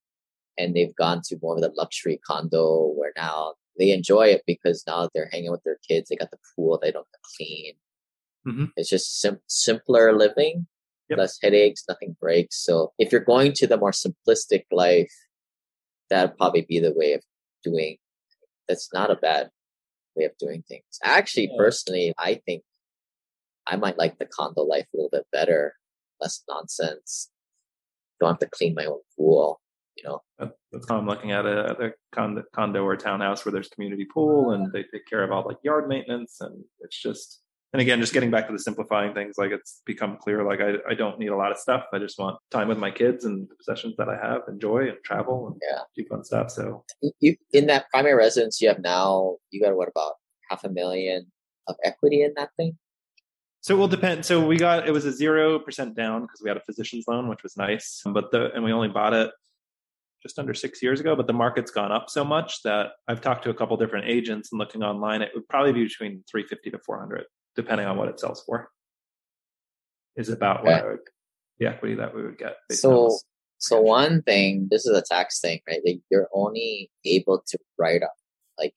and 0.56 0.74
they've 0.74 0.94
gone 0.94 1.22
to 1.24 1.38
more 1.42 1.56
of 1.56 1.60
the 1.60 1.72
luxury 1.76 2.20
condo 2.24 2.92
where 2.96 3.12
now 3.16 3.54
they 3.78 3.90
enjoy 3.90 4.26
it 4.26 4.42
because 4.46 4.84
now 4.86 5.08
they're 5.14 5.30
hanging 5.32 5.50
with 5.50 5.62
their 5.64 5.78
kids. 5.86 6.08
They 6.08 6.16
got 6.16 6.30
the 6.30 6.38
pool. 6.54 6.78
They 6.80 6.92
don't 6.92 7.06
have 7.06 7.20
to 7.20 7.36
clean. 7.36 7.72
Mhm. 8.46 8.72
It's 8.76 8.88
just 8.88 9.20
sim- 9.20 9.40
simpler 9.46 10.12
living, 10.16 10.66
Yep. 11.08 11.18
less 11.18 11.38
headaches, 11.40 11.84
nothing 11.88 12.16
breaks. 12.20 12.56
So 12.64 12.92
if 12.98 13.12
you're 13.12 13.20
going 13.24 13.52
to 13.54 13.66
the 13.66 13.76
more 13.76 13.92
simplistic 13.92 14.64
life, 14.70 15.12
that'd 16.10 16.36
probably 16.36 16.62
be 16.62 16.78
the 16.80 16.92
way 16.92 17.12
of 17.14 17.22
doing. 17.62 17.98
That's 18.68 18.92
not 18.92 19.10
a 19.10 19.16
bad 19.16 19.50
way 20.14 20.24
of 20.24 20.36
doing 20.38 20.62
things. 20.62 20.84
Actually, 21.02 21.48
Yeah. 21.50 21.56
personally, 21.56 22.14
I 22.18 22.34
think 22.34 22.64
I 23.66 23.76
might 23.76 23.96
like 23.98 24.18
the 24.18 24.26
condo 24.26 24.62
life 24.62 24.88
a 24.92 24.96
little 24.96 25.10
bit 25.10 25.26
better, 25.30 25.76
less 26.20 26.42
nonsense. 26.48 27.30
Don't 28.20 28.30
have 28.30 28.38
to 28.40 28.46
clean 28.48 28.74
my 28.74 28.84
own 28.86 29.00
pool, 29.16 29.60
you 29.96 30.02
know. 30.04 30.22
That- 30.38 30.56
That's 30.72 30.88
how 30.88 30.98
I'm 30.98 31.06
looking 31.06 31.30
at 31.32 31.46
a, 31.46 31.86
a 31.88 31.92
condo, 32.12 32.42
condo 32.54 32.82
or 32.84 32.96
townhouse 32.96 33.44
where 33.44 33.52
there's 33.52 33.68
community 33.68 34.04
pool 34.06 34.50
and 34.52 34.72
they 34.72 34.82
take 34.84 35.06
care 35.06 35.22
of 35.22 35.30
all 35.30 35.44
like 35.44 35.58
yard 35.62 35.86
maintenance 35.88 36.40
and 36.40 36.64
it's 36.80 37.00
just 37.00 37.41
and 37.72 37.80
again 37.80 38.00
just 38.00 38.12
getting 38.12 38.30
back 38.30 38.46
to 38.46 38.52
the 38.52 38.58
simplifying 38.58 39.14
things 39.14 39.36
like 39.38 39.50
it's 39.50 39.82
become 39.86 40.16
clear 40.20 40.44
like 40.44 40.60
I, 40.60 40.74
I 40.90 40.94
don't 40.94 41.18
need 41.18 41.28
a 41.28 41.36
lot 41.36 41.52
of 41.52 41.58
stuff 41.58 41.84
I 41.92 41.98
just 41.98 42.18
want 42.18 42.38
time 42.50 42.68
with 42.68 42.78
my 42.78 42.90
kids 42.90 43.24
and 43.24 43.48
the 43.48 43.54
possessions 43.54 43.94
that 43.98 44.08
I 44.08 44.16
have 44.16 44.42
enjoy 44.48 44.88
and 44.88 44.96
travel 45.04 45.48
and 45.48 45.60
Yeah. 45.70 45.80
do 45.96 46.04
fun 46.08 46.24
stuff 46.24 46.50
so 46.50 46.84
You- 47.20 47.36
in 47.52 47.66
that 47.66 47.86
primary 47.90 48.14
residence 48.14 48.60
you 48.60 48.68
have 48.68 48.78
now, 48.80 49.36
you 49.50 49.60
got 49.60 49.74
what 49.76 49.88
about 49.88 50.14
half 50.50 50.64
a 50.64 50.68
million 50.68 51.30
of 51.68 51.76
equity 51.84 52.22
in 52.22 52.34
that 52.36 52.50
thing? 52.56 52.76
So 53.60 53.74
it 53.74 53.78
will 53.78 53.88
depend. 53.88 54.26
So 54.26 54.44
we 54.44 54.56
got 54.56 54.88
it 54.88 54.90
was 54.92 55.04
a 55.04 55.12
zero 55.12 55.58
percent 55.60 55.94
down 55.94 56.22
because 56.22 56.40
we 56.42 56.48
had 56.50 56.56
a 56.56 56.62
physician's 56.62 57.04
loan, 57.06 57.28
which 57.28 57.44
was 57.44 57.56
nice. 57.56 58.02
But 58.04 58.32
the 58.32 58.50
and 58.52 58.64
we 58.64 58.72
only 58.72 58.88
bought 58.88 59.14
it 59.14 59.30
just 60.20 60.36
under 60.40 60.52
six 60.52 60.82
years 60.82 60.98
ago. 60.98 61.14
But 61.14 61.28
the 61.28 61.32
market's 61.32 61.70
gone 61.70 61.92
up 61.92 62.10
so 62.10 62.24
much 62.24 62.62
that 62.64 62.88
I've 63.06 63.20
talked 63.20 63.44
to 63.44 63.50
a 63.50 63.54
couple 63.54 63.76
different 63.76 64.08
agents 64.08 64.50
and 64.50 64.58
looking 64.58 64.82
online, 64.82 65.22
it 65.22 65.30
would 65.36 65.48
probably 65.48 65.72
be 65.72 65.84
between 65.84 66.24
three 66.28 66.42
fifty 66.44 66.70
to 66.72 66.78
four 66.84 66.98
hundred, 66.98 67.24
depending 67.56 67.86
on 67.86 67.96
what 67.96 68.08
it 68.08 68.20
sells 68.20 68.42
for. 68.44 68.70
Is 70.16 70.28
about 70.28 70.64
what 70.64 70.80
Okay. 70.80 70.88
Would 70.88 70.98
the 71.58 71.66
equity 71.68 71.94
that 71.94 72.14
we 72.14 72.22
would 72.22 72.38
get. 72.38 72.56
So 72.70 73.18
so 73.58 73.80
one 73.80 74.22
thing, 74.22 74.66
this 74.70 74.86
is 74.86 74.96
a 74.96 75.02
tax 75.02 75.40
thing, 75.40 75.60
right? 75.68 75.80
Like 75.86 76.00
you're 76.10 76.28
only 76.34 76.90
able 77.04 77.42
to 77.46 77.58
write 77.78 78.02
up 78.02 78.14
like 78.58 78.74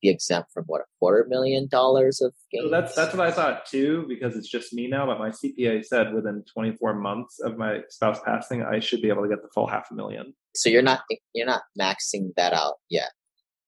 be 0.00 0.08
exempt 0.08 0.52
from 0.52 0.64
what 0.66 0.80
a 0.80 0.84
quarter 0.98 1.26
million 1.28 1.66
dollars 1.68 2.20
of 2.20 2.32
gains. 2.50 2.64
So 2.64 2.70
that's 2.70 2.94
that's 2.94 3.14
what 3.14 3.26
I 3.26 3.32
thought 3.32 3.66
too, 3.66 4.04
because 4.08 4.36
it's 4.36 4.48
just 4.48 4.72
me 4.72 4.86
now. 4.86 5.06
But 5.06 5.18
my 5.18 5.30
CPA 5.30 5.84
said 5.84 6.14
within 6.14 6.44
24 6.52 6.94
months 6.94 7.40
of 7.40 7.58
my 7.58 7.80
spouse 7.88 8.20
passing, 8.24 8.62
I 8.62 8.80
should 8.80 9.02
be 9.02 9.08
able 9.08 9.22
to 9.24 9.28
get 9.28 9.42
the 9.42 9.48
full 9.52 9.66
half 9.66 9.90
a 9.90 9.94
million. 9.94 10.34
so 10.54 10.70
you're 10.70 10.82
not 10.82 11.00
you're 11.34 11.46
not 11.46 11.62
maxing 11.78 12.30
that 12.36 12.52
out 12.52 12.76
yet. 12.88 13.10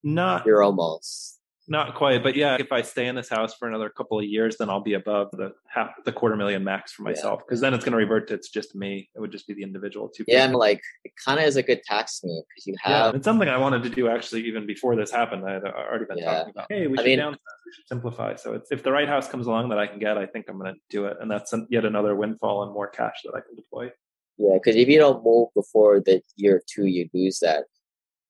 Not 0.05 0.47
You're 0.47 0.63
almost. 0.63 1.39
Not 1.69 1.95
quite, 1.95 2.25
but 2.25 2.35
yeah, 2.35 2.57
if 2.59 2.73
I 2.73 2.83
stay 2.83 3.07
in 3.07 3.15
this 3.15 3.29
house 3.29 3.55
for 3.55 3.69
another 3.69 3.89
couple 3.89 4.19
of 4.19 4.25
years, 4.25 4.57
then 4.57 4.69
I'll 4.69 4.81
be 4.81 4.95
above 4.95 5.31
the 5.33 5.53
half 5.69 5.91
the 6.05 6.11
quarter 6.11 6.35
million 6.35 6.65
max 6.65 6.93
for 6.93 7.03
myself. 7.03 7.41
Because 7.47 7.61
then 7.61 7.73
it's 7.73 7.85
going 7.85 7.93
to 7.93 7.99
revert 7.99 8.27
to 8.29 8.35
it's 8.35 8.49
just 8.49 8.75
me. 8.75 9.09
It 9.15 9.21
would 9.21 9.31
just 9.31 9.47
be 9.47 9.55
the 9.55 9.63
individual 9.63 10.09
two. 10.09 10.25
Yeah, 10.27 10.43
I'm 10.45 10.53
like 10.53 10.81
it 11.05 11.13
kind 11.25 11.39
of 11.39 11.47
is 11.47 11.55
a 11.57 11.63
good 11.63 11.83
tax 11.85 12.21
move 12.25 12.43
because 12.49 12.67
you 12.67 12.75
have. 12.83 13.13
yeah. 13.13 13.17
It's 13.17 13.25
something 13.25 13.49
I 13.49 13.59
wanted 13.59 13.85
to 13.85 13.91
do 13.91 14.09
actually 14.09 14.45
even 14.47 14.67
before 14.67 14.97
this 14.97 15.13
happened. 15.13 15.49
I 15.49 15.53
had 15.53 15.65
already 15.65 16.05
been 16.07 16.19
Yeah. 16.19 16.39
talking 16.39 16.51
about. 16.51 16.67
Hey, 16.69 16.89
we 16.89 16.95
I 16.99 17.03
should 17.03 17.07
mean- 17.07 17.19
downsize. 17.21 17.37
We 17.67 17.73
should 17.75 17.87
simplify. 17.89 18.35
So 18.35 18.55
it's, 18.55 18.73
if 18.73 18.83
the 18.83 18.91
right 18.91 19.09
house 19.09 19.29
comes 19.29 19.47
along 19.47 19.69
that 19.69 19.79
I 19.79 19.87
can 19.87 20.01
get, 20.01 20.19
I 20.19 20.27
think 20.27 20.47
I'm 20.49 20.59
going 20.59 20.75
to 20.75 20.81
do 20.91 21.07
it, 21.07 21.17
and 21.21 21.31
that's 21.31 21.55
yet 21.71 21.85
another 21.85 22.17
windfall 22.17 22.65
and 22.65 22.73
more 22.73 22.89
cash 22.89 23.21
that 23.25 23.35
I 23.37 23.41
can 23.41 23.55
deploy. 23.55 23.91
Yeah, 24.37 24.55
because 24.55 24.75
if 24.75 24.89
you 24.89 24.99
don't 24.99 25.23
move 25.25 25.49
before 25.55 26.01
the 26.01 26.23
year 26.37 26.61
two, 26.69 26.87
you 26.87 27.09
lose 27.15 27.39
that 27.39 27.65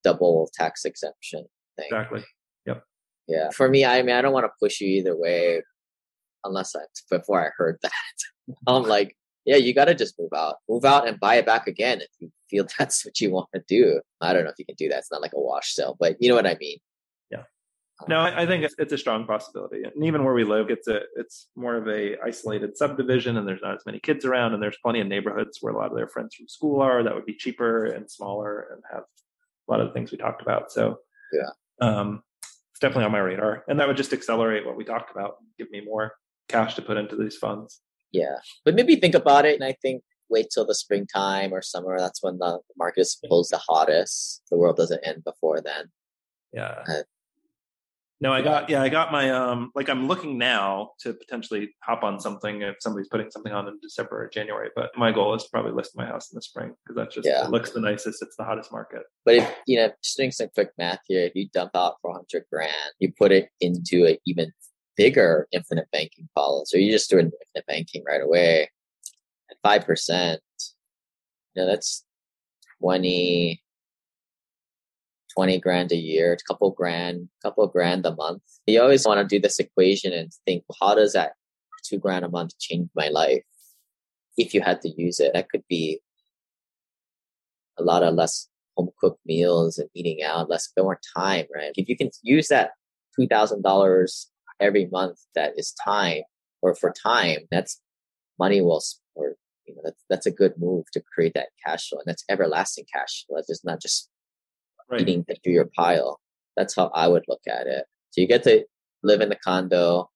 double 0.05 0.51
tax 0.53 0.85
exemption 0.85 1.47
thing. 1.78 1.87
Exactly. 1.91 2.22
Yeah. 3.28 3.50
For 3.50 3.68
me, 3.68 3.84
I 3.84 4.02
mean, 4.02 4.14
I 4.14 4.22
don't 4.22 4.32
want 4.32 4.46
to 4.46 4.52
push 4.60 4.80
you 4.80 4.88
either 4.88 5.16
way, 5.16 5.62
unless 6.44 6.74
I 6.74 6.80
before 7.10 7.44
I 7.44 7.50
heard 7.56 7.78
that. 7.82 7.92
I'm 8.66 8.82
like, 8.82 9.16
yeah, 9.44 9.56
you 9.56 9.74
got 9.74 9.86
to 9.86 9.94
just 9.94 10.18
move 10.18 10.32
out, 10.36 10.56
move 10.68 10.84
out, 10.84 11.06
and 11.08 11.18
buy 11.18 11.36
it 11.36 11.46
back 11.46 11.66
again 11.66 12.00
if 12.00 12.08
you 12.18 12.30
feel 12.50 12.66
that's 12.78 13.04
what 13.04 13.20
you 13.20 13.30
want 13.30 13.48
to 13.54 13.62
do. 13.66 14.00
I 14.20 14.32
don't 14.32 14.44
know 14.44 14.50
if 14.50 14.58
you 14.58 14.64
can 14.66 14.76
do 14.76 14.88
that. 14.88 14.98
It's 14.98 15.12
not 15.12 15.22
like 15.22 15.32
a 15.34 15.40
wash 15.40 15.74
sale, 15.74 15.96
but 15.98 16.16
you 16.20 16.28
know 16.28 16.34
what 16.34 16.46
I 16.46 16.56
mean. 16.60 16.78
Yeah. 17.30 17.42
No, 18.08 18.18
I, 18.18 18.42
I 18.42 18.46
think 18.46 18.64
it's, 18.64 18.74
it's 18.78 18.92
a 18.92 18.98
strong 18.98 19.26
possibility, 19.26 19.82
and 19.84 20.04
even 20.04 20.24
where 20.24 20.34
we 20.34 20.44
live, 20.44 20.70
it's 20.70 20.88
a 20.88 21.00
it's 21.16 21.48
more 21.56 21.76
of 21.76 21.88
a 21.88 22.16
isolated 22.24 22.76
subdivision, 22.76 23.36
and 23.36 23.46
there's 23.46 23.62
not 23.62 23.74
as 23.76 23.86
many 23.86 24.00
kids 24.00 24.24
around, 24.24 24.54
and 24.54 24.62
there's 24.62 24.78
plenty 24.82 25.00
of 25.00 25.06
neighborhoods 25.06 25.58
where 25.60 25.72
a 25.72 25.76
lot 25.76 25.90
of 25.90 25.96
their 25.96 26.08
friends 26.08 26.34
from 26.34 26.48
school 26.48 26.80
are. 26.80 27.02
That 27.02 27.14
would 27.14 27.26
be 27.26 27.34
cheaper 27.34 27.86
and 27.86 28.10
smaller, 28.10 28.68
and 28.72 28.82
have 28.92 29.02
a 29.02 29.70
lot 29.70 29.80
of 29.80 29.88
the 29.88 29.92
things 29.92 30.10
we 30.10 30.18
talked 30.18 30.42
about. 30.42 30.72
So 30.72 30.98
Yeah. 31.32 31.50
um, 31.80 32.22
definitely 32.83 33.05
on 33.05 33.12
my 33.12 33.18
radar, 33.18 33.64
and 33.68 33.80
that 33.80 33.89
would 33.89 33.97
just 33.97 34.12
accelerate 34.12 34.66
what 34.66 34.76
we 34.76 34.85
talked 34.85 35.11
about, 35.11 35.37
give 35.57 35.70
me 35.70 35.80
more 35.80 36.12
cash 36.49 36.74
to 36.74 36.83
put 36.83 36.99
into 36.99 37.16
these 37.16 37.37
funds. 37.37 37.80
Yeah, 38.12 38.37
but 38.64 38.74
maybe 38.74 38.97
think 38.97 39.14
about 39.14 39.47
it, 39.47 39.55
and 39.55 39.64
I 39.64 39.74
think 39.80 40.03
wait 40.28 40.49
till 40.53 40.66
the 40.66 40.74
springtime 40.74 41.53
or 41.53 41.62
summer. 41.62 41.99
That's 41.99 42.22
when 42.22 42.39
the 42.39 42.59
market 42.76 43.03
is 43.03 43.18
supposed 43.18 43.53
the 43.53 43.59
hottest. 43.59 44.43
The 44.51 44.57
world 44.59 44.76
doesn't 44.76 45.07
end 45.07 45.22
before 45.24 45.61
then. 45.61 45.91
Yeah. 46.53 46.83
Uh, 46.89 47.03
No, 48.22 48.32
I 48.32 48.40
got 48.40 48.70
yeah, 48.70 48.80
I 48.80 48.88
got 48.88 49.10
my 49.10 49.30
um 49.30 49.72
like 49.74 49.88
I'm 49.88 50.06
looking 50.06 50.38
now 50.38 50.92
to 51.00 51.12
potentially 51.12 51.74
hop 51.82 52.04
on 52.04 52.20
something 52.20 52.62
if 52.62 52.76
somebody's 52.78 53.08
putting 53.08 53.28
something 53.32 53.52
on 53.52 53.66
in 53.66 53.80
December 53.82 54.22
or 54.22 54.28
January. 54.28 54.70
But 54.76 54.92
my 54.96 55.10
goal 55.10 55.34
is 55.34 55.42
to 55.42 55.48
probably 55.50 55.72
list 55.72 55.96
my 55.96 56.06
house 56.06 56.30
in 56.30 56.36
the 56.36 56.42
spring 56.42 56.72
because 56.84 56.94
that's 56.94 57.16
just 57.16 57.26
Yeah. 57.26 57.44
it 57.44 57.50
looks 57.50 57.72
the 57.72 57.80
nicest. 57.80 58.22
It's 58.22 58.36
the 58.36 58.44
hottest 58.44 58.70
market. 58.70 59.02
But 59.24 59.34
if 59.34 59.56
you 59.66 59.76
know, 59.76 59.90
just 60.04 60.16
doing 60.16 60.30
some 60.30 60.50
quick 60.54 60.70
math 60.78 61.00
here, 61.08 61.26
if 61.26 61.32
you 61.34 61.48
dump 61.52 61.72
out 61.74 61.96
four 62.00 62.12
hundred 62.12 62.44
grand, 62.48 62.92
you 63.00 63.12
put 63.18 63.32
it 63.32 63.48
into 63.60 64.06
an 64.06 64.18
even 64.24 64.52
bigger 64.96 65.48
infinite 65.50 65.88
banking 65.90 66.28
policy, 66.36 66.76
or 66.76 66.80
you 66.80 66.92
just 66.92 67.10
do 67.10 67.18
an 67.18 67.24
infinite 67.26 67.66
banking 67.66 68.04
right 68.06 68.22
away 68.22 68.70
at 69.50 69.56
five 69.64 69.84
percent. 69.84 70.40
You 71.56 71.62
know, 71.62 71.66
that's 71.66 72.04
20, 72.80 73.61
20 75.35 75.59
grand 75.61 75.93
a 75.93 75.97
year, 75.97 76.33
a 76.33 76.53
couple 76.53 76.70
grand, 76.70 77.28
couple 77.43 77.66
grand 77.66 78.07
a 78.07 78.14
month. 78.14 78.43
You 78.66 78.80
always 78.83 79.07
want 79.07 79.20
to 79.20 79.37
do 79.37 79.41
this 79.41 79.59
equation 79.59 80.12
and 80.12 80.30
think, 80.47 80.64
how 80.80 80.95
does 80.95 81.12
that 81.12 81.33
two 81.85 81.99
grand 81.99 82.24
a 82.24 82.28
month 82.28 82.59
change 82.59 82.89
my 82.95 83.09
life? 83.09 83.43
If 84.37 84.55
you 84.55 84.62
had 84.62 84.80
to 84.83 84.89
use 84.89 85.20
it, 85.20 85.33
that 85.35 85.49
could 85.51 85.64
be 85.68 86.01
a 87.78 87.83
lot 87.83 88.03
of 88.03 88.14
less 88.14 88.49
home 88.76 88.91
cooked 89.01 89.20
meals 89.26 89.78
and 89.78 89.89
eating 89.95 90.22
out, 90.22 90.49
less 90.49 90.70
more 90.78 91.01
time, 91.16 91.47
right? 91.55 91.72
If 91.76 91.89
you 91.89 91.97
can 91.97 92.11
use 92.22 92.49
that 92.49 92.72
two 93.18 93.26
thousand 93.26 93.62
dollars 93.62 94.30
every 94.61 94.87
month, 94.87 95.18
that 95.35 95.53
is 95.57 95.74
time, 95.85 96.22
or 96.62 96.74
for 96.74 96.93
time, 96.93 97.41
that's 97.51 97.80
money 98.39 98.61
well, 98.61 98.83
or 99.14 99.35
you 99.66 99.74
know, 99.74 99.83
that's 99.85 100.05
that's 100.09 100.26
a 100.26 100.30
good 100.30 100.55
move 100.59 100.87
to 100.93 101.03
create 101.14 101.35
that 101.35 101.49
cash 101.64 101.89
flow, 101.89 101.99
and 101.99 102.07
that's 102.07 102.24
everlasting 102.28 102.85
cash 102.93 103.24
flow. 103.26 103.41
Just 103.47 103.64
not 103.64 103.80
just 103.80 104.09
Right. 104.91 105.01
eating 105.01 105.24
through 105.24 105.53
your 105.53 105.70
pile. 105.76 106.20
That's 106.57 106.74
how 106.74 106.91
I 106.95 107.09
would 107.09 107.24
look 107.28 107.43
at 107.49 107.66
it. 107.66 107.85
So 108.11 108.20
you 108.20 108.28
get 108.28 108.43
to 108.45 108.64
live 109.03 109.20
in 109.20 109.30
the 109.30 109.37
condo, 109.37 110.11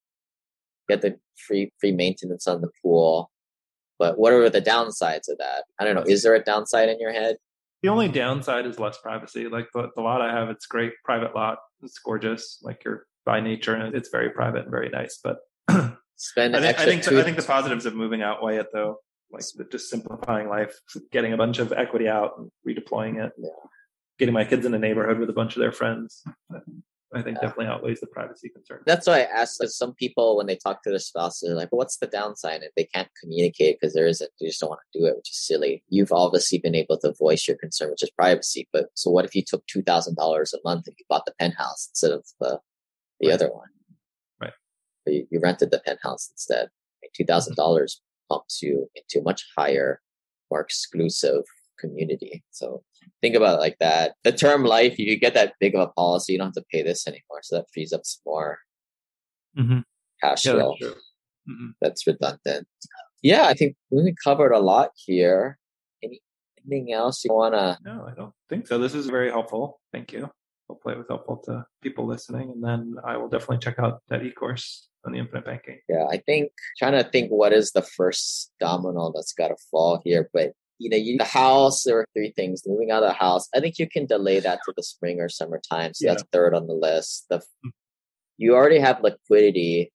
get 0.89 1.01
the 1.03 1.19
free 1.47 1.73
free 1.81 1.93
maintenance 1.93 2.47
on 2.47 2.61
the 2.61 2.71
pool. 2.83 3.31
But 3.99 4.19
what 4.19 4.33
are 4.33 4.51
the 4.51 4.61
downsides 4.61 5.29
of 5.29 5.39
that? 5.39 5.65
I 5.81 5.85
don't 5.85 5.95
know. 5.95 6.05
Is 6.07 6.23
there 6.23 6.35
a 6.35 6.43
downside 6.43 6.91
in 6.91 7.01
your 7.01 7.13
head? 7.13 7.37
The 7.83 7.89
only 7.89 8.09
downside 8.09 8.67
is 8.67 8.79
less 8.79 8.99
privacy. 8.99 9.49
Like 9.49 9.69
the, 9.73 9.89
the 9.95 10.03
lot 10.03 10.21
I 10.21 10.33
have, 10.33 10.51
it's 10.51 10.67
great 10.67 10.93
private 11.05 11.35
lot. 11.35 11.59
It's 11.83 11.99
gorgeous. 11.99 12.59
Like 12.63 12.85
you're 12.85 13.07
by 13.25 13.41
nature, 13.41 13.75
and 13.75 13.95
it's 13.95 14.09
very 14.09 14.31
private 14.31 14.63
and 14.63 14.71
very 14.71 14.89
nice. 14.89 15.19
But 15.23 15.39
I 15.69 15.93
Spend 16.17 16.55
an 16.55 16.63
think 16.63 16.79
I 16.79 16.85
think, 16.85 17.03
two, 17.03 17.21
I 17.21 17.23
think 17.23 17.37
the 17.37 17.43
positives 17.43 17.85
of 17.87 17.95
moving 17.95 18.23
out 18.23 18.43
weigh 18.43 18.57
it 18.57 18.69
though. 18.73 18.97
Like 19.31 19.43
just 19.71 19.91
simplifying 19.91 20.49
life, 20.49 20.79
getting 21.11 21.33
a 21.33 21.37
bunch 21.37 21.59
of 21.59 21.73
equity 21.73 22.09
out 22.09 22.33
and 22.39 22.51
redeploying 22.67 23.23
it. 23.23 23.33
Yeah. 23.39 23.51
Getting 24.19 24.35
my 24.35 24.45
kids 24.45 24.65
in 24.65 24.73
a 24.75 24.79
neighborhood 24.79 25.19
with 25.19 25.29
a 25.29 25.33
bunch 25.35 25.57
of 25.57 25.61
their 25.61 25.73
friends. 25.73 26.23
I 27.15 27.23
think 27.23 27.37
Yeah. 27.37 27.43
definitely 27.49 27.67
outweighs 27.67 28.01
the 28.01 28.09
privacy 28.09 28.49
concern. 28.49 28.83
That's 28.85 29.07
why 29.07 29.21
I 29.21 29.25
asked 29.25 29.63
some 29.69 29.95
people 29.95 30.37
when 30.37 30.47
they 30.47 30.57
talk 30.57 30.83
to 30.83 30.91
their 30.91 30.99
spouses, 30.99 31.47
they're 31.49 31.57
like, 31.57 31.71
"What's 31.71 31.99
the 31.99 32.09
downside?" 32.09 32.63
And 32.63 32.71
they 32.77 32.85
can't 32.85 33.09
communicate 33.23 33.79
because 33.81 33.95
there 33.95 34.07
isn't. 34.07 34.31
They 34.41 34.47
just 34.49 34.61
don't 34.61 34.71
want 34.71 34.81
to 34.93 34.99
do 34.99 35.07
it, 35.07 35.17
which 35.17 35.31
is 35.31 35.39
silly. 35.47 35.85
You've 35.89 36.13
obviously 36.13 36.59
been 36.59 36.75
able 36.75 36.99
to 36.99 37.13
voice 37.13 37.47
your 37.47 37.57
concern, 37.59 37.91
which 37.91 38.03
is 38.03 38.11
privacy. 38.11 38.69
But 38.73 38.89
so, 38.95 39.11
what 39.11 39.25
if 39.25 39.35
you 39.35 39.43
took 39.47 39.65
two 39.67 39.83
thousand 39.83 40.17
dollars 40.17 40.53
a 40.53 40.59
month 40.65 40.89
and 40.89 40.97
you 40.99 41.05
bought 41.09 41.27
the 41.27 41.35
penthouse 41.39 41.89
instead 41.91 42.11
of 42.13 42.25
the 42.41 42.61
the 43.21 43.29
Right. 43.29 43.35
other 43.35 43.53
one? 43.53 43.69
Right. 44.41 44.53
But 45.05 45.15
you, 45.15 45.29
you 45.31 45.39
rented 45.41 45.71
the 45.71 45.81
penthouse 45.81 46.29
instead. 46.31 46.71
Two 47.15 47.25
thousand 47.25 47.55
dollars 47.55 48.03
pumps 48.29 48.61
you 48.63 48.91
into 48.97 49.23
much 49.25 49.47
higher, 49.57 50.03
more 50.51 50.61
exclusive 50.61 51.45
community. 51.79 52.43
So 52.51 52.83
think 53.21 53.35
about 53.35 53.57
it 53.57 53.61
like 53.61 53.77
that. 53.81 54.15
The 54.25 54.33
term 54.33 54.65
life, 54.65 54.93
if 54.93 54.99
you 55.01 55.19
get 55.19 55.35
that 55.35 55.55
big 55.61 55.75
of 55.75 55.81
a 55.81 55.93
policy, 55.93 56.33
you 56.33 56.39
don't 56.39 56.49
have 56.49 56.55
to 56.55 56.65
pay 56.73 56.83
this 56.83 57.07
anymore. 57.07 57.41
So 57.43 57.57
that 57.57 57.67
frees 57.73 57.93
up 57.93 58.03
some 58.05 58.21
more 58.27 58.59
Mm-hmm. 59.59 59.79
cash 60.23 60.45
Yeah, 60.45 60.53
flow 60.53 60.75
that's. 60.81 60.95
Mhm. 61.49 61.69
that's 61.81 62.07
redundant. 62.07 62.69
Yeah, 63.23 63.45
I 63.47 63.55
think 63.55 63.75
we 63.91 64.15
covered 64.23 64.53
a 64.53 64.59
lot 64.59 64.91
here. 64.97 65.59
Anything 66.03 66.93
else 66.93 67.25
you 67.25 67.33
want 67.33 67.55
to? 67.55 67.79
No, 67.85 68.07
I 68.07 68.15
don't 68.15 68.35
think 68.51 68.67
so. 68.67 68.79
This 68.79 68.95
is 68.95 69.07
very 69.07 69.31
helpful. 69.31 69.81
Thank 69.93 70.13
you. 70.13 70.29
Hopefully, 70.69 70.95
it 70.95 70.99
was 70.99 71.07
helpful 71.09 71.39
to 71.47 71.65
people 71.83 72.07
listening. 72.07 72.51
And 72.51 72.63
then 72.63 72.97
I 73.05 73.17
will 73.17 73.29
definitely 73.29 73.59
check 73.59 73.79
out 73.79 74.03
that 74.09 74.23
e 74.25 74.31
course 74.33 74.89
on 75.07 75.13
the 75.13 75.19
infinite 75.19 75.45
banking. 75.45 75.79
Yeah, 75.89 76.05
I 76.11 76.19
think 76.19 76.51
trying 76.79 76.93
to 77.03 77.09
think 77.09 77.31
what 77.31 77.53
is 77.53 77.71
the 77.71 77.83
first 77.83 78.51
domino 78.61 79.13
that's 79.15 79.33
got 79.33 79.49
to 79.49 79.57
fall 79.71 80.01
here. 80.05 80.29
But 80.35 80.53
you 80.79 80.91
know, 80.91 80.97
you, 80.97 81.17
the 81.19 81.25
house. 81.25 81.83
There 81.85 81.99
are 81.99 82.07
three 82.15 82.33
things. 82.37 82.63
Moving 82.67 82.91
out 82.91 83.03
of 83.03 83.09
the 83.09 83.15
house. 83.15 83.49
I 83.55 83.61
think 83.61 83.79
you 83.79 83.89
can 83.89 84.07
delay 84.07 84.41
that 84.41 84.61
to 84.67 84.73
the 84.77 84.83
spring 84.83 85.21
or 85.21 85.29
summertime. 85.29 85.95
So 85.95 86.07
Yeah. 86.07 86.13
that's 86.13 86.25
third 86.33 86.55
on 86.55 86.67
the 86.67 86.75
list. 86.75 87.27
The 87.31 87.39
hmm. 87.63 87.71
you 88.37 88.55
already 88.55 88.79
have 88.79 89.03
liquidity, 89.03 89.93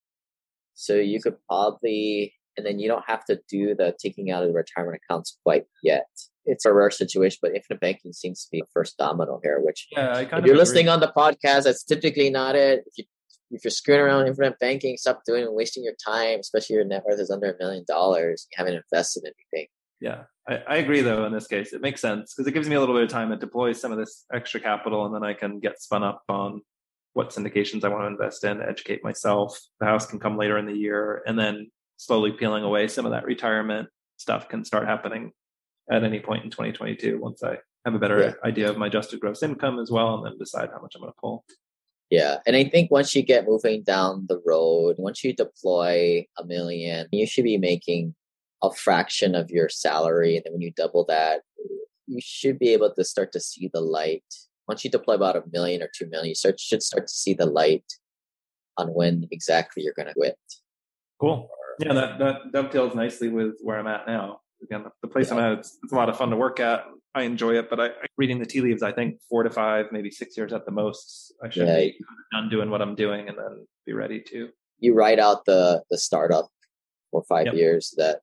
so 0.74 0.96
you 0.96 1.22
could 1.22 1.36
probably, 1.48 2.34
and 2.58 2.66
then 2.66 2.80
you 2.80 2.88
don't 2.88 3.06
have 3.08 3.24
to 3.26 3.40
do 3.50 3.76
the 3.76 3.96
taking 4.02 4.32
out 4.32 4.44
of 4.44 4.50
the 4.50 4.56
retirement 4.56 5.00
accounts 5.04 5.38
quite 5.44 5.66
yet. 5.84 6.06
It's 6.46 6.66
a 6.66 6.74
rare 6.74 6.90
situation, 6.90 7.38
but 7.42 7.54
infinite 7.56 7.80
banking 7.82 8.14
seems 8.14 8.44
to 8.46 8.48
be 8.52 8.62
the 8.62 8.68
first 8.74 8.98
domino 8.98 9.40
here, 9.44 9.60
which 9.62 9.88
Yeah, 9.92 10.10
I 10.10 10.26
kind 10.26 10.26
if 10.26 10.34
of 10.34 10.46
you're 10.46 10.56
agree. 10.56 10.58
listening 10.58 10.90
on 10.90 11.00
the 11.00 11.14
podcast, 11.16 11.64
that's 11.66 11.84
typically 11.84 12.32
not 12.32 12.56
it. 12.56 12.84
If 12.88 12.98
you 12.98 13.04
if 13.54 13.66
you're 13.66 13.72
screwing 13.72 14.00
around 14.02 14.28
infinite 14.28 14.58
banking, 14.60 14.96
stop 14.98 15.24
doing 15.26 15.44
and 15.44 15.54
wasting 15.54 15.84
your 15.84 15.94
time, 16.04 16.40
especially 16.40 16.78
your 16.78 16.86
net 16.86 17.04
worth 17.06 17.20
is 17.20 17.30
under 17.30 17.52
a 17.52 17.58
million 17.60 17.84
dollars. 17.86 18.48
You 18.50 18.56
haven't 18.58 18.76
invested 18.76 19.24
in 19.26 19.34
anything. 19.54 19.68
Yeah, 20.02 20.24
I, 20.50 20.56
I 20.68 20.76
agree 20.78 21.02
though. 21.02 21.26
In 21.26 21.32
this 21.32 21.48
case, 21.48 21.74
it 21.74 21.82
makes 21.82 22.02
sense 22.02 22.34
because 22.34 22.48
it 22.48 22.54
gives 22.54 22.68
me 22.68 22.76
a 22.76 22.80
little 22.80 22.96
bit 22.96 23.04
of 23.04 23.10
time 23.10 23.30
to 23.30 23.38
deploy 23.38 23.72
some 23.74 23.92
of 23.92 23.98
this 24.00 24.26
extra 24.34 24.60
capital, 24.60 25.06
and 25.06 25.14
then 25.16 25.24
I 25.24 25.34
can 25.34 25.60
get 25.60 25.80
spun 25.82 26.04
up 26.04 26.24
on 26.28 26.62
what 27.14 27.30
syndications 27.30 27.84
I 27.84 27.90
want 27.90 28.04
to 28.04 28.08
invest 28.08 28.44
in, 28.44 28.62
educate 28.62 29.04
myself. 29.04 29.60
The 29.80 29.86
house 29.86 30.06
can 30.08 30.20
come 30.20 30.38
later 30.38 30.58
in 30.58 30.66
the 30.66 30.74
year, 30.74 31.22
and 31.28 31.38
then 31.38 31.70
slowly 31.98 32.32
peeling 32.32 32.64
away 32.64 32.88
some 32.88 33.06
of 33.06 33.12
that 33.12 33.26
retirement 33.26 33.90
stuff 34.18 34.50
can 34.50 34.66
start 34.66 34.88
happening 34.88 35.32
at 35.92 36.04
any 36.04 36.20
point 36.20 36.44
in 36.44 36.50
2022 36.50 37.20
once 37.20 37.44
I 37.44 37.58
have 37.86 37.94
a 37.94 38.00
better 38.00 38.20
Yeah. 38.20 38.34
idea 38.44 38.70
of 38.70 38.78
my 38.78 38.88
adjusted 38.88 39.20
gross 39.20 39.44
income 39.44 39.78
as 39.80 39.92
well, 39.92 40.16
and 40.16 40.26
then 40.26 40.38
decide 40.40 40.70
how 40.74 40.82
much 40.82 40.96
I'm 40.96 41.02
going 41.02 41.12
to 41.14 41.20
pull. 41.22 41.46
Yeah. 42.10 42.38
And 42.46 42.56
I 42.56 42.64
think 42.66 42.92
once 42.92 43.16
you 43.16 43.22
get 43.22 43.48
moving 43.48 43.84
down 43.84 44.26
the 44.28 44.42
road, 44.46 44.96
once 44.98 45.24
you 45.24 45.34
deploy 45.34 46.26
a 46.38 46.46
million, 46.46 47.08
you 47.12 47.26
should 47.28 47.46
be 47.46 47.58
making 47.58 48.16
a 48.64 48.72
fraction 48.72 49.36
of 49.36 49.50
your 49.50 49.70
salary. 49.70 50.36
And 50.36 50.44
then 50.46 50.54
when 50.54 50.62
you 50.62 50.72
double 50.76 51.06
that, 51.06 51.42
you 52.08 52.20
should 52.22 52.60
be 52.60 52.70
able 52.70 52.94
to 52.94 53.04
start 53.04 53.32
to 53.34 53.40
see 53.40 53.70
the 53.74 53.82
light. 53.82 54.24
Once 54.68 54.84
you 54.84 54.92
deploy 54.92 55.16
about 55.16 55.36
a 55.36 55.44
million 55.52 55.82
or 55.82 55.90
two 55.96 56.08
million, 56.08 56.30
you 56.30 56.36
start, 56.36 56.60
should 56.60 56.84
start 56.84 57.08
to 57.08 57.14
see 57.14 57.34
the 57.34 57.46
light 57.46 57.86
on 58.78 58.88
when 58.94 59.28
exactly 59.32 59.84
you're 59.84 59.94
going 59.94 60.08
to 60.08 60.14
quit. 60.14 60.38
Cool. 61.20 61.50
Yeah, 61.80 61.94
that, 61.94 62.20
that 62.20 62.36
dovetails 62.52 62.96
nicely 62.96 63.30
with 63.30 63.56
where 63.62 63.80
I'm 63.80 63.88
at 63.88 64.06
now. 64.08 64.42
Again, 64.64 64.86
the 65.02 65.08
place 65.08 65.32
I'm 65.32 65.40
at, 65.40 65.54
it's, 65.60 65.80
it's 65.84 65.92
a 65.92 65.96
lot 65.96 66.10
of 66.10 66.18
fun 66.18 66.30
to 66.30 66.36
work 66.38 66.60
at. 66.60 66.86
I 67.16 67.24
enjoy 67.24 67.56
it, 67.58 67.70
but 67.70 67.80
I, 67.80 67.90
reading 68.18 68.40
the 68.40 68.46
tea 68.46 68.62
leaves, 68.62 68.84
I 68.84 68.92
think 68.92 69.20
four 69.30 69.44
to 69.44 69.50
five, 69.50 69.88
maybe 69.92 70.12
six 70.12 70.38
years 70.38 70.54
at 70.54 70.66
the 70.66 70.72
most, 70.72 71.34
I 71.44 71.50
should 71.50 71.68
Yeah. 71.68 71.78
be 71.78 71.98
done 72.32 72.50
doing 72.50 72.70
what 72.70 72.82
I'm 72.82 72.96
doing 72.96 73.28
and 73.28 73.38
then 73.38 73.68
be 73.86 73.94
ready 73.94 74.22
to. 74.28 74.50
you 74.80 74.94
write 74.96 75.20
out 75.20 75.46
the 75.46 75.84
the 75.92 75.98
startup 75.98 76.48
for 77.12 77.24
five 77.24 77.46
Yep. 77.48 77.56
years 77.56 77.94
that 77.98 78.22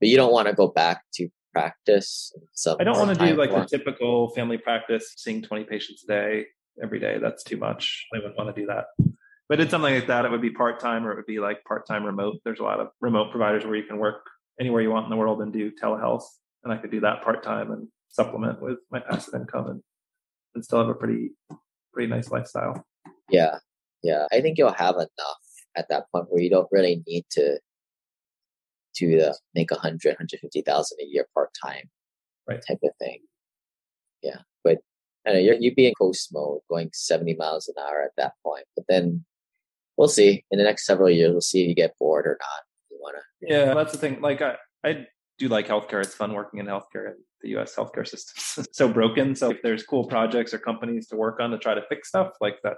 but 0.00 0.08
you 0.08 0.16
don't 0.16 0.32
want 0.32 0.48
to 0.48 0.54
go 0.54 0.68
back 0.68 1.02
to 1.14 1.28
practice 1.52 2.32
I 2.78 2.84
don't 2.84 2.96
want 2.96 3.18
to 3.18 3.26
do 3.26 3.34
like 3.34 3.50
the 3.50 3.64
typical 3.64 4.28
family 4.30 4.56
practice, 4.56 5.14
seeing 5.16 5.42
20 5.42 5.64
patients 5.64 6.04
a 6.04 6.06
day 6.06 6.46
every 6.82 7.00
day. 7.00 7.18
That's 7.18 7.42
too 7.42 7.56
much. 7.56 8.06
I 8.14 8.18
wouldn't 8.18 8.38
want 8.38 8.54
to 8.54 8.60
do 8.60 8.66
that. 8.68 8.86
But 9.48 9.58
it's 9.58 9.72
something 9.72 9.92
like 9.92 10.06
that. 10.06 10.24
It 10.24 10.30
would 10.30 10.40
be 10.40 10.50
part 10.50 10.78
time 10.78 11.04
or 11.04 11.10
it 11.10 11.16
would 11.16 11.26
be 11.26 11.40
like 11.40 11.64
part 11.64 11.86
time 11.86 12.04
remote. 12.04 12.36
There's 12.44 12.60
a 12.60 12.62
lot 12.62 12.78
of 12.78 12.88
remote 13.00 13.32
providers 13.32 13.64
where 13.64 13.74
you 13.74 13.82
can 13.82 13.98
work 13.98 14.24
anywhere 14.60 14.80
you 14.80 14.90
want 14.90 15.04
in 15.04 15.10
the 15.10 15.16
world 15.16 15.42
and 15.42 15.52
do 15.52 15.72
telehealth 15.72 16.22
and 16.64 16.72
I 16.72 16.76
could 16.76 16.90
do 16.90 17.00
that 17.00 17.22
part 17.22 17.42
time 17.42 17.70
and 17.70 17.88
supplement 18.08 18.60
with 18.60 18.78
my 18.90 19.00
passive 19.00 19.34
income 19.34 19.68
and, 19.68 19.82
and 20.54 20.64
still 20.64 20.80
have 20.80 20.88
a 20.88 20.94
pretty 20.94 21.30
pretty 21.92 22.08
nice 22.08 22.30
lifestyle. 22.30 22.84
Yeah, 23.28 23.58
yeah. 24.02 24.26
I 24.32 24.40
think 24.40 24.58
you'll 24.58 24.72
have 24.72 24.96
enough 24.96 25.08
at 25.76 25.88
that 25.88 26.04
point 26.12 26.26
where 26.28 26.42
you 26.42 26.50
don't 26.50 26.68
really 26.70 27.02
need 27.06 27.24
to 27.30 27.58
to 28.96 29.20
uh, 29.20 29.32
make 29.54 29.70
a 29.70 29.76
hundred, 29.76 30.16
hundred 30.16 30.40
fifty 30.40 30.62
thousand 30.62 30.98
a 31.00 31.06
year 31.06 31.26
part 31.34 31.50
time, 31.64 31.88
right? 32.48 32.62
Type 32.66 32.80
of 32.82 32.90
thing. 32.98 33.20
Yeah, 34.22 34.38
but 34.64 34.78
I 35.26 35.32
know 35.32 35.38
you're 35.38 35.54
you'd 35.54 35.76
be 35.76 35.86
in 35.86 35.94
coast 35.94 36.30
mode, 36.32 36.60
going 36.68 36.90
seventy 36.92 37.34
miles 37.34 37.68
an 37.68 37.82
hour 37.82 38.02
at 38.02 38.12
that 38.16 38.34
point. 38.44 38.64
But 38.76 38.86
then 38.88 39.24
we'll 39.96 40.08
see 40.08 40.44
in 40.50 40.58
the 40.58 40.64
next 40.64 40.86
several 40.86 41.10
years. 41.10 41.32
We'll 41.32 41.40
see 41.40 41.62
if 41.62 41.68
you 41.68 41.74
get 41.74 41.94
bored 41.98 42.26
or 42.26 42.38
not. 42.40 42.62
You 42.90 42.98
want 43.00 43.16
to? 43.16 43.46
Yeah, 43.48 43.74
that's 43.74 43.92
the 43.92 43.98
thing. 43.98 44.20
Like 44.20 44.42
I, 44.42 44.56
I 44.84 45.06
do 45.38 45.48
like 45.48 45.66
healthcare. 45.66 46.02
It's 46.02 46.14
fun 46.14 46.34
working 46.34 46.60
in 46.60 46.66
healthcare, 46.66 47.12
the 47.42 47.50
U.S. 47.50 47.74
healthcare 47.74 48.06
system 48.06 48.64
so 48.72 48.88
broken. 48.88 49.34
So 49.34 49.50
if 49.50 49.62
there's 49.62 49.82
cool 49.82 50.06
projects 50.06 50.54
or 50.54 50.58
companies 50.58 51.08
to 51.08 51.16
work 51.16 51.40
on 51.40 51.50
to 51.50 51.58
try 51.58 51.74
to 51.74 51.82
fix 51.88 52.08
stuff, 52.08 52.32
like 52.40 52.56
that 52.62 52.76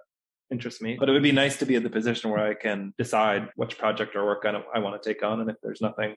interests 0.53 0.81
me. 0.81 0.97
But 0.99 1.09
it 1.09 1.13
would 1.13 1.23
be 1.23 1.33
nice 1.33 1.57
to 1.59 1.67
be 1.67 1.75
in 1.75 1.83
the 1.83 1.91
position 1.91 2.31
where 2.31 2.47
I 2.47 2.55
can 2.55 2.95
decide 2.99 3.49
which 3.57 3.79
project 3.79 4.15
or 4.15 4.25
work 4.25 4.45
I, 4.45 4.63
I 4.75 4.79
want 4.79 5.03
to 5.03 5.09
take 5.09 5.25
on, 5.25 5.41
and 5.41 5.51
if 5.51 5.57
there's 5.63 5.81
nothing 5.81 6.15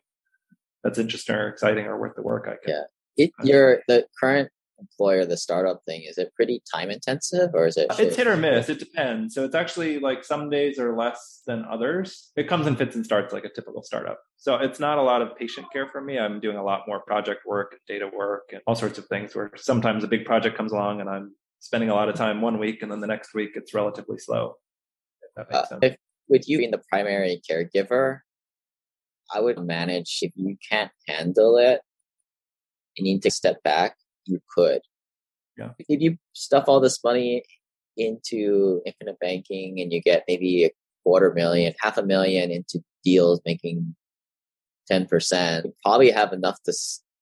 that's 0.84 1.00
interesting 1.00 1.36
or 1.36 1.48
exciting 1.48 1.86
or 1.86 2.00
worth 2.00 2.16
the 2.16 2.22
work, 2.22 2.48
I 2.48 2.64
can. 2.64 2.76
Yeah, 2.76 3.26
it, 3.26 3.32
your 3.44 3.82
the 3.88 4.06
current 4.20 4.52
employer, 4.80 5.26
the 5.26 5.38
startup 5.38 5.82
thing, 5.86 6.04
is 6.08 6.18
it 6.18 6.34
pretty 6.36 6.62
time 6.74 6.92
intensive 6.92 7.52
or 7.54 7.66
is 7.66 7.78
it? 7.78 7.88
It's 7.98 8.16
hit 8.16 8.28
or 8.28 8.38
miss. 8.38 8.70
It 8.70 8.80
depends. 8.80 9.34
So 9.34 9.46
it's 9.46 9.56
actually 9.56 10.00
like 10.00 10.24
some 10.24 10.50
days 10.50 10.80
are 10.80 10.96
less 10.96 11.42
than 11.48 11.66
others. 11.66 12.32
It 12.36 12.48
comes 12.48 12.68
in 12.68 12.76
fits 12.76 12.96
and 12.96 13.06
starts 13.06 13.34
like 13.34 13.46
a 13.46 13.50
typical 13.50 13.84
startup. 13.84 14.20
So 14.38 14.56
it's 14.56 14.80
not 14.80 14.98
a 14.98 15.02
lot 15.02 15.22
of 15.22 15.36
patient 15.38 15.68
care 15.72 15.88
for 15.88 16.02
me. 16.02 16.20
I'm 16.20 16.40
doing 16.40 16.58
a 16.58 16.64
lot 16.64 16.82
more 16.88 17.00
project 17.02 17.46
work 17.46 17.72
and 17.72 17.82
data 17.88 18.10
work 18.14 18.50
and 18.52 18.62
all 18.68 18.76
sorts 18.76 18.98
of 18.98 19.06
things 19.08 19.36
where 19.36 19.52
sometimes 19.56 20.04
a 20.04 20.08
big 20.08 20.26
project 20.26 20.58
comes 20.58 20.72
along 20.72 21.02
and 21.02 21.10
I'm 21.10 21.34
spending 21.66 21.89
a 21.89 21.95
lot 21.95 22.09
of 22.09 22.16
time 22.16 22.41
one 22.41 22.59
week 22.59 22.84
and 22.84 22.91
then 22.91 23.01
the 23.01 23.07
next 23.07 23.34
week 23.34 23.51
it's 23.55 23.74
relatively 23.74 24.20
slow. 24.20 24.53
If 25.24 25.32
that 25.36 25.51
makes 25.51 25.63
uh, 25.63 25.68
sense. 25.68 25.80
If, 25.82 25.95
with 26.30 26.47
you 26.47 26.59
being 26.59 26.72
the 26.72 26.82
primary 26.89 27.41
caregiver, 27.49 28.20
I 29.34 29.41
would 29.41 29.57
manage 29.57 30.20
if 30.22 30.32
you 30.36 30.57
can't 30.70 30.91
handle 31.07 31.57
it, 31.57 31.82
you 32.95 33.03
need 33.03 33.24
to 33.24 33.32
step 33.32 33.63
back 33.63 33.95
you 34.26 34.39
could. 34.55 34.82
Yeah. 35.57 35.70
If 35.80 36.01
you 36.01 36.18
stuff 36.34 36.66
all 36.68 36.80
this 36.80 37.03
money 37.03 37.43
into 37.97 38.82
infinite 38.86 39.20
banking 39.20 39.82
and 39.82 39.91
you 39.91 40.01
get 40.01 40.26
maybe 40.28 40.66
a 40.66 40.72
quarter 41.03 41.34
million, 41.34 41.74
half 41.80 41.97
a 41.97 42.03
million 42.03 42.51
into 42.51 42.84
deals 43.03 43.41
making 43.45 43.95
10%, 44.91 45.66
you 45.66 45.74
probably 45.84 46.11
have 46.11 46.34
enough 46.34 46.61
to 46.63 46.74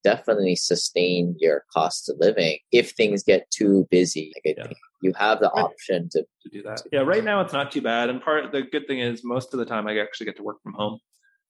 definitely 0.04 0.54
sustain 0.54 1.34
your 1.38 1.64
cost 1.72 2.08
of 2.08 2.16
living 2.18 2.58
if 2.70 2.92
things 2.92 3.22
get 3.22 3.50
too 3.50 3.88
busy. 3.90 4.32
Like 4.44 4.56
yeah. 4.58 4.72
you 5.02 5.12
have 5.16 5.40
the 5.40 5.50
option 5.50 6.08
to, 6.10 6.22
to 6.42 6.48
do 6.50 6.62
that. 6.62 6.82
Yeah, 6.92 7.00
right 7.00 7.24
now 7.24 7.40
it's 7.40 7.52
not 7.52 7.72
too 7.72 7.82
bad. 7.82 8.10
And 8.10 8.22
part 8.22 8.52
the 8.52 8.62
good 8.62 8.86
thing 8.86 9.00
is 9.00 9.24
most 9.24 9.52
of 9.52 9.58
the 9.58 9.66
time 9.66 9.88
I 9.88 9.98
actually 9.98 10.26
get 10.26 10.36
to 10.36 10.42
work 10.42 10.62
from 10.62 10.74
home 10.74 11.00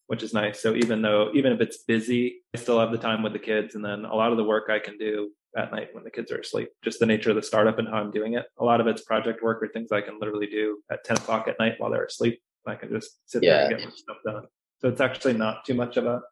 which 0.06 0.22
is 0.22 0.34
nice. 0.34 0.60
So 0.60 0.74
even 0.74 1.02
though 1.02 1.30
even 1.34 1.52
if 1.52 1.60
it's 1.60 1.78
busy, 1.78 2.42
I 2.54 2.58
still 2.58 2.78
have 2.78 2.92
the 2.92 2.98
time 2.98 3.22
with 3.22 3.32
the 3.32 3.38
kids, 3.38 3.74
and 3.74 3.84
then 3.84 4.04
a 4.04 4.14
lot 4.14 4.32
of 4.32 4.36
the 4.36 4.44
work 4.44 4.64
I 4.70 4.78
can 4.78 4.98
do 4.98 5.30
at 5.56 5.72
night 5.72 5.88
when 5.92 6.04
the 6.04 6.10
kids 6.10 6.32
are 6.32 6.38
asleep. 6.38 6.68
Just 6.82 6.98
the 6.98 7.06
nature 7.06 7.30
of 7.30 7.36
the 7.36 7.42
startup 7.42 7.78
and 7.78 7.88
how 7.88 7.98
I'm 7.98 8.10
doing 8.10 8.34
it. 8.34 8.44
A 8.58 8.64
lot 8.64 8.80
of 8.80 8.86
it's 8.86 9.02
project 9.02 9.42
work 9.42 9.62
or 9.62 9.68
things 9.68 9.92
I 9.92 10.00
can 10.00 10.18
literally 10.18 10.46
do 10.46 10.78
at 10.90 11.04
10 11.04 11.18
o'clock 11.18 11.48
at 11.48 11.58
night 11.58 11.74
while 11.78 11.90
they're 11.90 12.04
asleep. 12.04 12.40
I 12.66 12.74
can 12.74 12.90
just 12.90 13.20
sit 13.26 13.42
yeah. 13.42 13.52
there 13.52 13.62
and 13.62 13.78
get 13.78 13.88
my 13.88 13.94
stuff 13.94 14.16
done. 14.24 14.44
So 14.80 14.88
it's 14.88 15.00
actually 15.00 15.34
not 15.34 15.64
too 15.64 15.74
much 15.74 15.96
of 15.96 16.06
a 16.06 16.22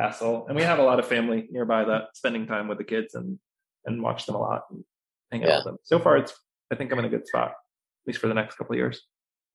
hassle. 0.00 0.46
And 0.46 0.56
we 0.56 0.62
have 0.62 0.78
a 0.78 0.82
lot 0.82 0.98
of 0.98 1.06
family 1.06 1.48
nearby 1.50 1.84
that 1.84 2.08
spending 2.14 2.46
time 2.46 2.68
with 2.68 2.78
the 2.78 2.84
kids 2.84 3.14
and 3.14 3.38
and 3.84 4.02
watch 4.02 4.26
them 4.26 4.34
a 4.34 4.40
lot 4.40 4.62
and 4.70 4.84
hang 5.30 5.44
out 5.44 5.58
with 5.58 5.64
them. 5.64 5.78
So 5.84 5.98
far, 5.98 6.16
it's 6.16 6.34
I 6.70 6.76
think 6.76 6.92
I'm 6.92 6.98
in 6.98 7.04
a 7.04 7.08
good 7.08 7.26
spot, 7.26 7.50
at 7.50 8.06
least 8.06 8.20
for 8.20 8.28
the 8.28 8.34
next 8.34 8.56
couple 8.56 8.74
of 8.74 8.78
years. 8.78 9.02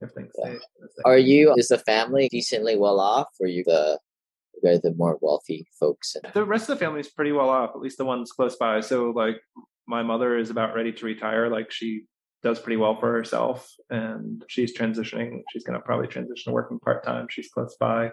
If 0.02 0.12
things 0.12 0.34
yeah. 0.38 0.56
stay, 0.56 0.60
Are 1.06 1.18
you 1.18 1.54
is 1.56 1.70
the 1.70 1.78
family 1.78 2.28
decently 2.30 2.78
well 2.78 3.00
off, 3.00 3.30
or 3.39 3.48
you 3.48 3.64
the 3.66 4.00
you 4.54 4.70
guys 4.70 4.82
the 4.82 4.93
more 4.93 5.18
wealthy 5.22 5.68
folks? 5.80 6.16
The 6.34 6.46
rest 6.46 6.70
of 6.70 6.78
the 6.78 6.86
family 6.86 7.00
is 7.00 7.10
pretty 7.10 7.32
well 7.32 7.50
off, 7.50 7.72
at 7.76 7.82
least 7.82 7.98
the 7.98 8.06
ones 8.06 8.32
close 8.32 8.56
by. 8.56 8.82
So 8.82 9.12
like 9.12 9.38
my 9.88 10.04
mother 10.04 10.38
is 10.38 10.50
about 10.50 10.76
ready 10.76 10.91
to 10.91 11.06
retire. 11.06 11.50
Like 11.50 11.72
she 11.72 12.06
does 12.43 12.60
pretty 12.60 12.78
well 12.78 13.00
for 13.00 13.12
herself 13.12 13.68
and 13.89 14.43
she's 14.48 14.78
transitioning. 14.78 15.41
She's 15.52 15.64
going 15.64 15.80
to 15.80 15.86
probably 15.86 16.08
transition 16.08 16.52
to 16.52 16.54
working 16.54 16.80
part 16.80 17.04
time. 17.04 17.28
She's 17.30 17.50
close 17.50 17.76
by. 17.80 18.12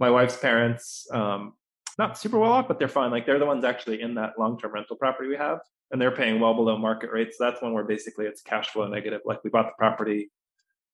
My 0.00 0.10
wife's 0.10 0.36
parents, 0.36 1.06
um, 1.12 1.52
not 1.98 2.18
super 2.18 2.38
well 2.38 2.52
off, 2.52 2.66
but 2.66 2.78
they're 2.78 2.88
fine. 2.88 3.10
Like 3.10 3.26
they're 3.26 3.38
the 3.38 3.46
ones 3.46 3.64
actually 3.64 4.00
in 4.00 4.14
that 4.14 4.38
long 4.38 4.58
term 4.58 4.72
rental 4.72 4.96
property 4.96 5.28
we 5.28 5.36
have, 5.36 5.60
and 5.90 6.00
they're 6.00 6.10
paying 6.10 6.40
well 6.40 6.54
below 6.54 6.76
market 6.76 7.10
rates. 7.12 7.36
So 7.38 7.44
that's 7.44 7.62
one 7.62 7.74
where 7.74 7.84
basically 7.84 8.26
it's 8.26 8.40
cash 8.40 8.70
flow 8.70 8.88
negative. 8.88 9.20
Like 9.24 9.44
we 9.44 9.50
bought 9.50 9.66
the 9.66 9.78
property, 9.78 10.30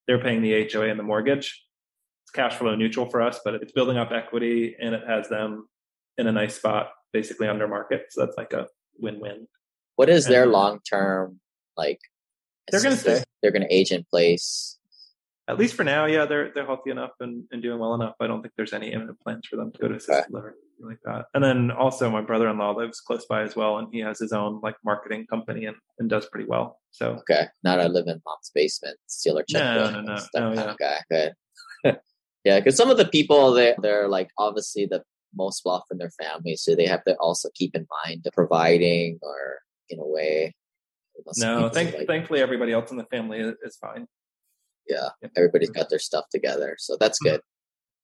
they're 0.07 0.20
paying 0.20 0.42
the 0.42 0.68
HOA 0.70 0.88
and 0.88 0.98
the 0.98 1.04
mortgage 1.04 1.66
it's 2.26 2.32
cash 2.32 2.57
flow 2.57 2.74
neutral 2.74 3.07
for 3.07 3.22
us, 3.22 3.38
but 3.44 3.54
it's 3.54 3.70
building 3.70 3.96
up 3.96 4.11
equity 4.11 4.74
and 4.80 4.96
it 4.96 5.02
has 5.07 5.28
them 5.28 5.68
in 6.18 6.26
a 6.26 6.32
nice 6.32 6.57
spot, 6.57 6.90
basically 7.12 7.46
under 7.46 7.68
market. 7.68 8.07
So 8.11 8.24
that's 8.24 8.36
like 8.36 8.52
a 8.52 8.66
win-win. 8.98 9.46
What 9.94 10.09
is 10.09 10.26
and 10.26 10.34
their 10.34 10.46
long-term 10.46 11.38
like? 11.76 12.00
They're 12.68 12.82
going 12.82 12.96
to 12.96 13.00
stay. 13.00 13.22
They're 13.42 13.52
going 13.52 13.62
to 13.62 13.72
age 13.72 13.92
in 13.92 14.04
place. 14.11 14.76
At 15.49 15.59
least 15.59 15.74
for 15.74 15.84
now, 15.84 16.07
yeah, 16.07 16.26
they're 16.26 16.51
they're 16.53 16.66
healthy 16.66 16.90
enough 16.90 17.12
and, 17.20 17.44
and 17.53 17.62
doing 17.62 17.78
well 17.78 17.94
enough. 17.94 18.14
I 18.20 18.26
don't 18.26 18.42
think 18.42 18.55
there's 18.57 18.72
any 18.72 18.92
imminent 18.92 19.20
plans 19.20 19.47
for 19.47 19.57
them 19.57 19.70
to 19.72 19.78
go 19.78 19.88
to 19.88 19.94
assisted 19.94 20.14
okay. 20.14 20.26
living 20.30 20.53
like 20.80 20.99
that. 21.05 21.26
And 21.34 21.44
then 21.44 21.70
also, 21.70 22.11
my 22.11 22.20
brother-in-law 22.20 22.72
lives 22.72 23.01
close 23.01 23.26
by 23.26 23.42
as 23.42 23.55
well, 23.55 23.78
and 23.78 23.88
he 23.92 24.01
has 24.01 24.18
his 24.18 24.32
own 24.32 24.61
like 24.62 24.74
marketing 24.84 25.26
company 25.28 25.66
and, 25.66 25.76
and 26.01 26.11
does 26.11 26.26
pretty 26.26 26.49
well. 26.49 26.80
So 26.90 27.12
okay, 27.20 27.47
not 27.62 27.80
I 27.80 27.86
live 27.86 28.09
in 28.09 28.20
mom's 28.26 28.51
basement, 28.55 28.99
steal 29.07 29.36
her 29.36 29.44
checkbook. 29.49 29.92
No, 29.92 30.01
no, 30.01 30.14
no, 30.34 30.51
no, 30.51 30.53
yeah. 30.55 30.70
Okay, 30.72 30.97
good. 31.11 31.97
Yeah, 32.47 32.61
because 32.61 32.76
some 32.76 32.90
of 32.90 32.97
the 32.97 33.09
people 33.09 33.53
they 33.53 33.74
they're 33.82 34.07
like 34.07 34.30
obviously 34.38 34.86
the 34.86 35.03
most 35.34 35.62
wealth 35.64 35.86
in 35.90 35.99
their 35.99 36.12
family, 36.12 36.55
so 36.55 36.76
they 36.76 36.86
have 36.86 37.03
to 37.03 37.16
also 37.16 37.49
keep 37.57 37.74
in 37.74 37.88
mind 38.05 38.20
the 38.22 38.30
providing 38.30 39.18
or 39.20 39.59
in 39.90 39.99
a 39.99 40.07
way. 40.07 40.55
No, 41.38 41.68
thank, 41.68 41.92
like, 41.92 42.07
thankfully 42.07 42.40
everybody 42.40 42.72
else 42.72 42.92
in 42.92 42.99
the 42.99 43.05
family 43.07 43.40
is 43.40 43.76
fine. 43.80 44.07
Yeah, 44.89 45.09
everybody's 45.37 45.70
got 45.70 45.91
their 45.91 45.99
stuff 45.99 46.26
together, 46.30 46.76
so 46.78 46.97
that's 46.99 47.18
mm-hmm. 47.18 47.37
good. 47.37 47.41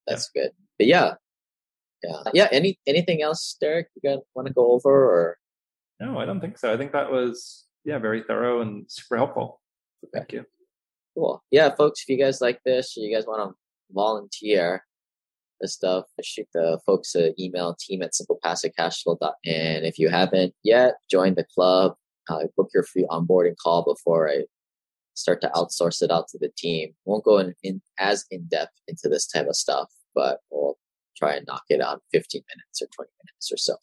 That's 0.07 0.31
yeah. 0.35 0.43
good. 0.43 0.51
But 0.79 0.87
yeah, 0.87 1.15
yeah, 2.03 2.23
yeah. 2.35 2.49
Any 2.51 2.79
anything 2.87 3.23
else, 3.23 3.57
Derek? 3.61 3.89
You 3.95 4.11
got 4.11 4.23
want 4.35 4.49
to 4.49 4.55
go 4.55 4.73
over 4.73 4.91
or? 4.91 5.39
No, 6.01 6.19
I 6.19 6.25
don't 6.25 6.41
think 6.41 6.59
so. 6.59 6.73
I 6.73 6.77
think 6.77 6.93
that 6.93 7.11
was 7.11 7.67
yeah 7.85 7.99
very 7.99 8.23
thorough 8.23 8.61
and 8.61 8.87
super 8.89 9.17
helpful. 9.17 9.61
So 10.01 10.09
thank 10.13 10.33
you. 10.33 10.45
Cool. 11.15 11.43
Yeah, 11.51 11.75
folks, 11.75 12.03
if 12.03 12.09
you 12.09 12.19
guys 12.19 12.41
like 12.41 12.61
this, 12.65 12.97
you 12.97 13.15
guys 13.15 13.27
want 13.27 13.51
to 13.51 13.57
volunteer 13.93 14.85
the 15.61 15.69
stuff, 15.69 16.07
shoot 16.23 16.49
the 16.53 16.81
folks 16.85 17.15
an 17.15 17.35
email 17.39 17.77
team 17.79 18.03
at 18.03 18.13
simplepassivecashflow. 18.13 19.19
Dot. 19.21 19.35
And 19.45 19.87
if 19.87 19.99
you 19.99 20.09
haven't 20.09 20.55
yet, 20.63 20.95
join 21.11 21.35
the 21.35 21.47
club. 21.55 21.95
Uh, 22.29 22.45
book 22.57 22.69
your 22.75 22.85
free 22.85 23.07
onboarding 23.11 23.57
call 23.63 23.83
before 23.85 24.29
I 24.29 24.43
start 25.15 25.41
to 25.43 25.51
outsource 25.55 26.03
it 26.03 26.11
out 26.11 26.29
to 26.29 26.39
the 26.39 26.51
team. 26.57 26.95
Won't 27.05 27.25
go 27.25 27.39
in, 27.39 27.55
in 27.63 27.83
as 27.99 28.25
in 28.31 28.47
depth 28.47 28.73
into 28.89 29.09
this 29.09 29.27
type 29.27 29.47
of 29.47 29.57
stuff, 29.57 29.91
but 30.15 30.41
we'll 30.51 30.77
try 31.17 31.35
and 31.35 31.47
knock 31.47 31.65
it 31.69 31.81
out 31.81 32.03
15 32.13 32.43
minutes 32.49 32.83
or 32.83 32.89
20 32.95 33.11
minutes 33.25 33.53
or 33.53 33.57
so. 33.57 33.77